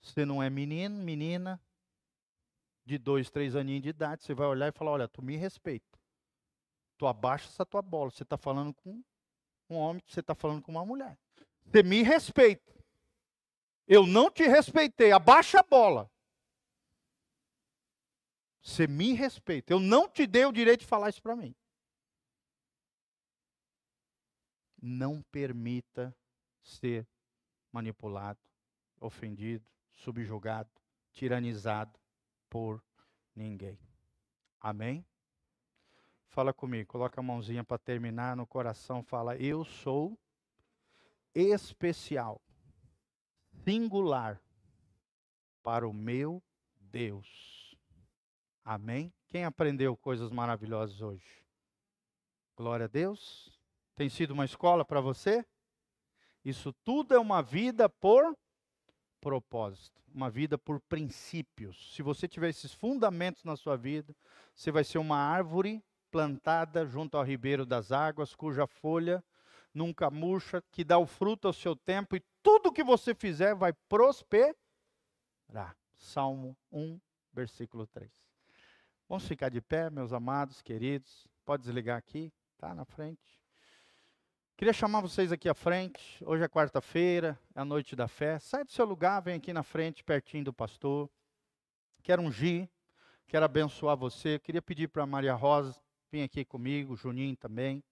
Você 0.00 0.24
não 0.24 0.42
é 0.42 0.48
menino, 0.48 0.96
menina. 0.96 1.60
De 2.84 2.96
dois, 2.96 3.30
três 3.30 3.54
aninhos 3.54 3.82
de 3.82 3.90
idade. 3.90 4.24
Você 4.24 4.32
vai 4.32 4.46
olhar 4.46 4.68
e 4.68 4.72
falar: 4.72 4.92
Olha, 4.92 5.08
tu 5.08 5.22
me 5.22 5.36
respeita. 5.36 5.98
Tu 6.96 7.06
abaixa 7.06 7.48
essa 7.48 7.66
tua 7.66 7.82
bola. 7.82 8.10
Você 8.10 8.22
está 8.22 8.38
falando 8.38 8.72
com 8.72 9.02
um 9.68 9.76
homem, 9.76 10.02
você 10.06 10.20
está 10.20 10.34
falando 10.34 10.62
com 10.62 10.72
uma 10.72 10.84
mulher. 10.84 11.18
Você 11.66 11.82
me 11.82 12.02
respeita. 12.02 12.73
Eu 13.86 14.06
não 14.06 14.30
te 14.30 14.44
respeitei. 14.44 15.12
Abaixa 15.12 15.60
a 15.60 15.62
bola. 15.62 16.10
Você 18.62 18.86
me 18.86 19.12
respeita. 19.12 19.72
Eu 19.72 19.80
não 19.80 20.08
te 20.08 20.26
dei 20.26 20.46
o 20.46 20.52
direito 20.52 20.80
de 20.80 20.86
falar 20.86 21.10
isso 21.10 21.22
para 21.22 21.36
mim. 21.36 21.54
Não 24.80 25.22
permita 25.22 26.14
ser 26.62 27.06
manipulado, 27.70 28.40
ofendido, 29.00 29.64
subjugado, 29.92 30.70
tiranizado 31.12 31.98
por 32.48 32.82
ninguém. 33.34 33.78
Amém? 34.60 35.04
Fala 36.26 36.52
comigo, 36.52 36.90
coloca 36.90 37.20
a 37.20 37.22
mãozinha 37.22 37.62
para 37.62 37.78
terminar 37.78 38.36
no 38.36 38.46
coração, 38.46 39.02
fala: 39.02 39.36
Eu 39.36 39.64
sou 39.64 40.18
especial 41.34 42.40
singular 43.62 44.40
para 45.62 45.86
o 45.88 45.92
meu 45.92 46.42
Deus. 46.80 47.76
Amém? 48.64 49.12
Quem 49.28 49.44
aprendeu 49.44 49.96
coisas 49.96 50.30
maravilhosas 50.30 51.00
hoje? 51.00 51.44
Glória 52.56 52.84
a 52.84 52.88
Deus. 52.88 53.58
Tem 53.94 54.08
sido 54.08 54.32
uma 54.32 54.44
escola 54.44 54.84
para 54.84 55.00
você? 55.00 55.44
Isso 56.44 56.72
tudo 56.84 57.14
é 57.14 57.18
uma 57.18 57.42
vida 57.42 57.88
por 57.88 58.36
propósito, 59.20 60.02
uma 60.14 60.28
vida 60.28 60.58
por 60.58 60.80
princípios. 60.80 61.94
Se 61.94 62.02
você 62.02 62.28
tiver 62.28 62.50
esses 62.50 62.74
fundamentos 62.74 63.42
na 63.44 63.56
sua 63.56 63.76
vida, 63.76 64.14
você 64.54 64.70
vai 64.70 64.84
ser 64.84 64.98
uma 64.98 65.16
árvore 65.16 65.82
plantada 66.10 66.86
junto 66.86 67.16
ao 67.16 67.24
ribeiro 67.24 67.64
das 67.64 67.90
águas, 67.90 68.34
cuja 68.34 68.66
folha 68.66 69.24
nunca 69.74 70.10
murcha, 70.10 70.62
que 70.70 70.84
dá 70.84 70.96
o 70.98 71.06
fruto 71.06 71.48
ao 71.48 71.52
seu 71.52 71.74
tempo, 71.74 72.16
e 72.16 72.22
tudo 72.42 72.72
que 72.72 72.84
você 72.84 73.14
fizer 73.14 73.54
vai 73.54 73.72
prosperar. 73.88 74.54
Salmo 75.96 76.56
1, 76.70 77.00
versículo 77.32 77.86
3. 77.86 78.10
Vamos 79.08 79.26
ficar 79.26 79.48
de 79.48 79.60
pé, 79.60 79.90
meus 79.90 80.12
amados, 80.12 80.62
queridos. 80.62 81.26
Pode 81.44 81.64
desligar 81.64 81.98
aqui, 81.98 82.32
tá 82.56 82.74
na 82.74 82.84
frente. 82.84 83.42
Queria 84.56 84.72
chamar 84.72 85.00
vocês 85.00 85.32
aqui 85.32 85.48
à 85.48 85.54
frente. 85.54 86.24
Hoje 86.24 86.44
é 86.44 86.48
quarta-feira, 86.48 87.38
é 87.54 87.60
a 87.60 87.64
noite 87.64 87.96
da 87.96 88.06
fé. 88.06 88.38
Sai 88.38 88.64
do 88.64 88.70
seu 88.70 88.84
lugar, 88.84 89.20
vem 89.20 89.34
aqui 89.34 89.52
na 89.52 89.62
frente, 89.62 90.04
pertinho 90.04 90.44
do 90.44 90.52
pastor. 90.52 91.10
Quero 92.02 92.22
ungir, 92.22 92.70
quero 93.26 93.44
abençoar 93.44 93.96
você. 93.96 94.38
Queria 94.38 94.62
pedir 94.62 94.88
para 94.88 95.04
Maria 95.06 95.34
Rosa 95.34 95.78
vir 96.14 96.22
aqui 96.22 96.44
comigo, 96.44 96.92
o 96.92 96.96
Juninho 96.96 97.36
também. 97.36 97.82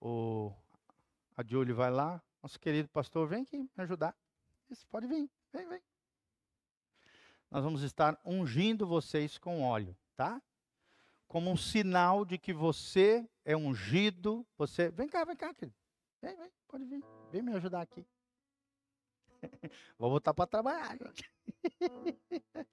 O 0.00 0.50
a 1.36 1.44
Julie 1.44 1.72
vai 1.72 1.90
lá. 1.90 2.22
Nosso 2.42 2.58
querido 2.60 2.88
pastor, 2.88 3.26
vem 3.28 3.42
aqui 3.42 3.58
me 3.58 3.82
ajudar. 3.84 4.16
Isso, 4.70 4.86
pode 4.88 5.06
vir. 5.06 5.30
Vem, 5.52 5.68
vem. 5.68 5.82
Nós 7.50 7.62
vamos 7.62 7.82
estar 7.82 8.20
ungindo 8.24 8.86
vocês 8.86 9.38
com 9.38 9.62
óleo, 9.62 9.96
tá? 10.16 10.42
Como 11.28 11.50
um 11.50 11.56
sinal 11.56 12.24
de 12.24 12.38
que 12.38 12.52
você 12.52 13.28
é 13.44 13.56
ungido. 13.56 14.46
Você. 14.56 14.90
Vem 14.90 15.08
cá, 15.08 15.24
vem 15.24 15.36
cá, 15.36 15.54
querido. 15.54 15.76
Vem, 16.20 16.36
vem, 16.36 16.52
pode 16.68 16.84
vir. 16.84 17.04
Vem 17.30 17.42
me 17.42 17.52
ajudar 17.54 17.82
aqui. 17.82 18.06
Vou 19.98 20.10
botar 20.10 20.34
para 20.34 20.46
trabalhar. 20.46 20.96
tá 20.98 21.12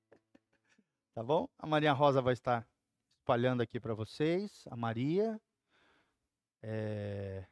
Tá 1.13 1.21
bom? 1.21 1.49
A 1.59 1.67
Maria 1.67 1.91
Rosa 1.91 2.21
vai 2.21 2.33
estar 2.33 2.65
espalhando 3.17 3.61
aqui 3.61 3.79
para 3.79 3.93
vocês. 3.93 4.65
A 4.69 4.75
Maria. 4.75 5.39
É... 6.61 7.45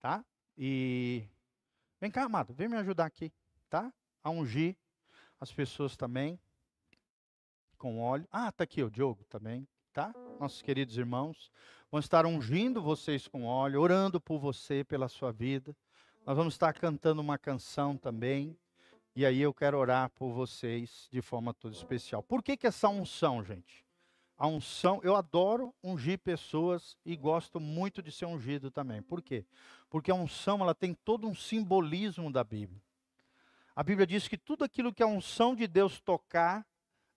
Tá? 0.00 0.24
E. 0.56 1.24
Vem 2.00 2.10
cá, 2.10 2.24
amado, 2.24 2.54
vem 2.54 2.68
me 2.68 2.76
ajudar 2.76 3.06
aqui, 3.06 3.32
tá? 3.68 3.92
A 4.22 4.30
ungir 4.30 4.76
as 5.40 5.52
pessoas 5.52 5.96
também 5.96 6.38
com 7.76 8.00
óleo. 8.00 8.26
Ah, 8.30 8.52
tá 8.52 8.64
aqui 8.64 8.82
o 8.82 8.90
Diogo 8.90 9.24
também, 9.24 9.66
tá? 9.92 10.14
Nossos 10.38 10.62
queridos 10.62 10.96
irmãos 10.96 11.50
vão 11.90 11.98
estar 11.98 12.26
ungindo 12.26 12.82
vocês 12.82 13.26
com 13.26 13.44
óleo, 13.44 13.80
orando 13.80 14.20
por 14.20 14.38
você, 14.38 14.84
pela 14.84 15.08
sua 15.08 15.32
vida. 15.32 15.74
Nós 16.26 16.36
vamos 16.36 16.54
estar 16.54 16.72
cantando 16.74 17.20
uma 17.20 17.38
canção 17.38 17.96
também. 17.96 18.56
E 19.16 19.26
aí 19.26 19.40
eu 19.40 19.52
quero 19.52 19.78
orar 19.78 20.10
por 20.10 20.32
vocês 20.32 21.08
de 21.10 21.20
forma 21.20 21.52
toda 21.52 21.74
especial. 21.74 22.22
Por 22.22 22.42
que, 22.42 22.56
que 22.56 22.66
essa 22.66 22.88
unção, 22.88 23.42
gente? 23.42 23.87
A 24.38 24.46
unção, 24.46 25.00
eu 25.02 25.16
adoro 25.16 25.74
ungir 25.82 26.16
pessoas 26.20 26.96
e 27.04 27.16
gosto 27.16 27.58
muito 27.58 28.00
de 28.00 28.12
ser 28.12 28.26
ungido 28.26 28.70
também. 28.70 29.02
Por 29.02 29.20
quê? 29.20 29.44
Porque 29.90 30.12
a 30.12 30.14
unção, 30.14 30.60
ela 30.60 30.76
tem 30.76 30.94
todo 30.94 31.26
um 31.26 31.34
simbolismo 31.34 32.32
da 32.32 32.44
Bíblia. 32.44 32.80
A 33.74 33.82
Bíblia 33.82 34.06
diz 34.06 34.28
que 34.28 34.38
tudo 34.38 34.64
aquilo 34.64 34.94
que 34.94 35.02
a 35.02 35.08
unção 35.08 35.56
de 35.56 35.66
Deus 35.66 36.00
tocar, 36.00 36.64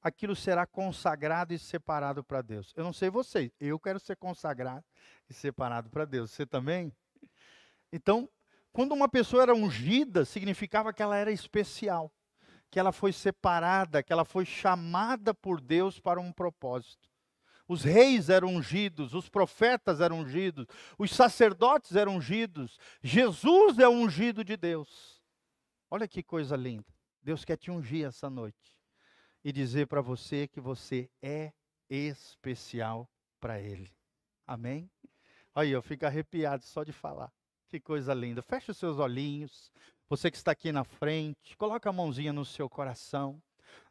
aquilo 0.02 0.36
será 0.36 0.66
consagrado 0.66 1.54
e 1.54 1.60
separado 1.60 2.24
para 2.24 2.42
Deus. 2.42 2.74
Eu 2.76 2.84
não 2.84 2.92
sei 2.92 3.12
vocês, 3.12 3.52
eu 3.60 3.80
quero 3.80 4.00
ser 4.00 4.16
consagrado 4.16 4.84
e 5.30 5.34
separado 5.34 5.92
para 5.92 6.06
Deus. 6.06 6.32
Você 6.32 6.44
também? 6.44 6.92
Então, 7.94 8.28
quando 8.74 8.94
uma 8.94 9.08
pessoa 9.08 9.44
era 9.44 9.54
ungida, 9.54 10.26
significava 10.26 10.92
que 10.92 11.04
ela 11.04 11.18
era 11.18 11.32
especial, 11.32 12.12
que 12.72 12.80
ela 12.80 12.92
foi 12.92 13.14
separada, 13.14 14.02
que 14.02 14.12
ela 14.12 14.26
foi 14.26 14.44
chamada 14.44 15.36
por 15.36 15.62
Deus 15.62 16.00
para 16.00 16.20
um 16.20 16.32
propósito. 16.32 17.11
Os 17.72 17.86
reis 17.86 18.28
eram 18.28 18.50
ungidos, 18.50 19.14
os 19.14 19.30
profetas 19.30 20.02
eram 20.02 20.20
ungidos, 20.20 20.68
os 20.98 21.10
sacerdotes 21.10 21.96
eram 21.96 22.18
ungidos. 22.18 22.78
Jesus 23.02 23.80
é 23.80 23.88
ungido 23.88 24.44
de 24.44 24.58
Deus. 24.58 25.24
Olha 25.90 26.06
que 26.06 26.22
coisa 26.22 26.58
linda. 26.58 26.94
Deus 27.22 27.46
quer 27.46 27.56
te 27.56 27.72
ungir 27.72 28.06
essa 28.06 28.30
noite 28.30 28.78
e 29.42 29.54
dizer 29.54 29.88
para 29.88 30.02
você 30.02 30.50
que 30.50 30.60
você 30.60 31.10
é 31.22 31.54
especial 31.90 33.10
para 33.40 33.62
Ele. 33.62 33.90
Amém? 34.46 34.92
Aí, 35.56 35.72
eu 35.72 35.82
fico 35.82 36.06
arrepiado 36.06 36.66
só 36.66 36.84
de 36.84 36.92
falar. 36.92 37.32
Que 37.70 37.80
coisa 37.80 38.14
linda. 38.14 38.42
Feche 38.42 38.72
os 38.72 38.78
seus 38.78 39.00
olhinhos. 39.00 39.72
Você 40.10 40.30
que 40.30 40.36
está 40.36 40.52
aqui 40.52 40.74
na 40.74 40.84
frente, 40.84 41.56
coloca 41.56 41.90
a 41.90 41.94
mãozinha 41.94 42.34
no 42.34 42.44
seu 42.44 42.70
coração. 42.70 43.42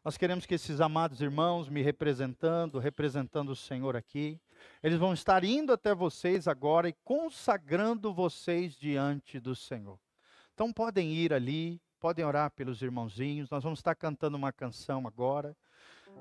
Nós 0.03 0.17
queremos 0.17 0.45
que 0.45 0.55
esses 0.55 0.81
amados 0.81 1.21
irmãos 1.21 1.69
me 1.69 1.81
representando, 1.81 2.79
representando 2.79 3.49
o 3.49 3.55
Senhor 3.55 3.95
aqui, 3.95 4.39
eles 4.81 4.97
vão 4.97 5.13
estar 5.13 5.43
indo 5.43 5.71
até 5.71 5.93
vocês 5.93 6.47
agora 6.47 6.89
e 6.89 6.95
consagrando 7.03 8.13
vocês 8.13 8.75
diante 8.75 9.39
do 9.39 9.55
Senhor. 9.55 9.99
Então 10.53 10.73
podem 10.73 11.13
ir 11.13 11.33
ali, 11.33 11.81
podem 11.99 12.25
orar 12.25 12.51
pelos 12.51 12.81
irmãozinhos. 12.81 13.49
Nós 13.49 13.63
vamos 13.63 13.79
estar 13.79 13.95
cantando 13.95 14.37
uma 14.37 14.51
canção 14.51 15.07
agora. 15.07 15.55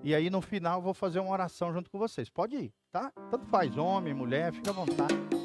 E 0.02 0.14
aí 0.14 0.30
no 0.30 0.40
final 0.40 0.78
eu 0.78 0.82
vou 0.82 0.94
fazer 0.94 1.18
uma 1.20 1.32
oração 1.32 1.72
junto 1.72 1.90
com 1.90 1.98
vocês. 1.98 2.28
Pode 2.28 2.56
ir, 2.56 2.74
tá? 2.92 3.10
Tanto 3.30 3.46
faz 3.46 3.76
homem, 3.76 4.14
mulher, 4.14 4.52
fica 4.52 4.70
à 4.70 4.74
vontade. 4.74 5.39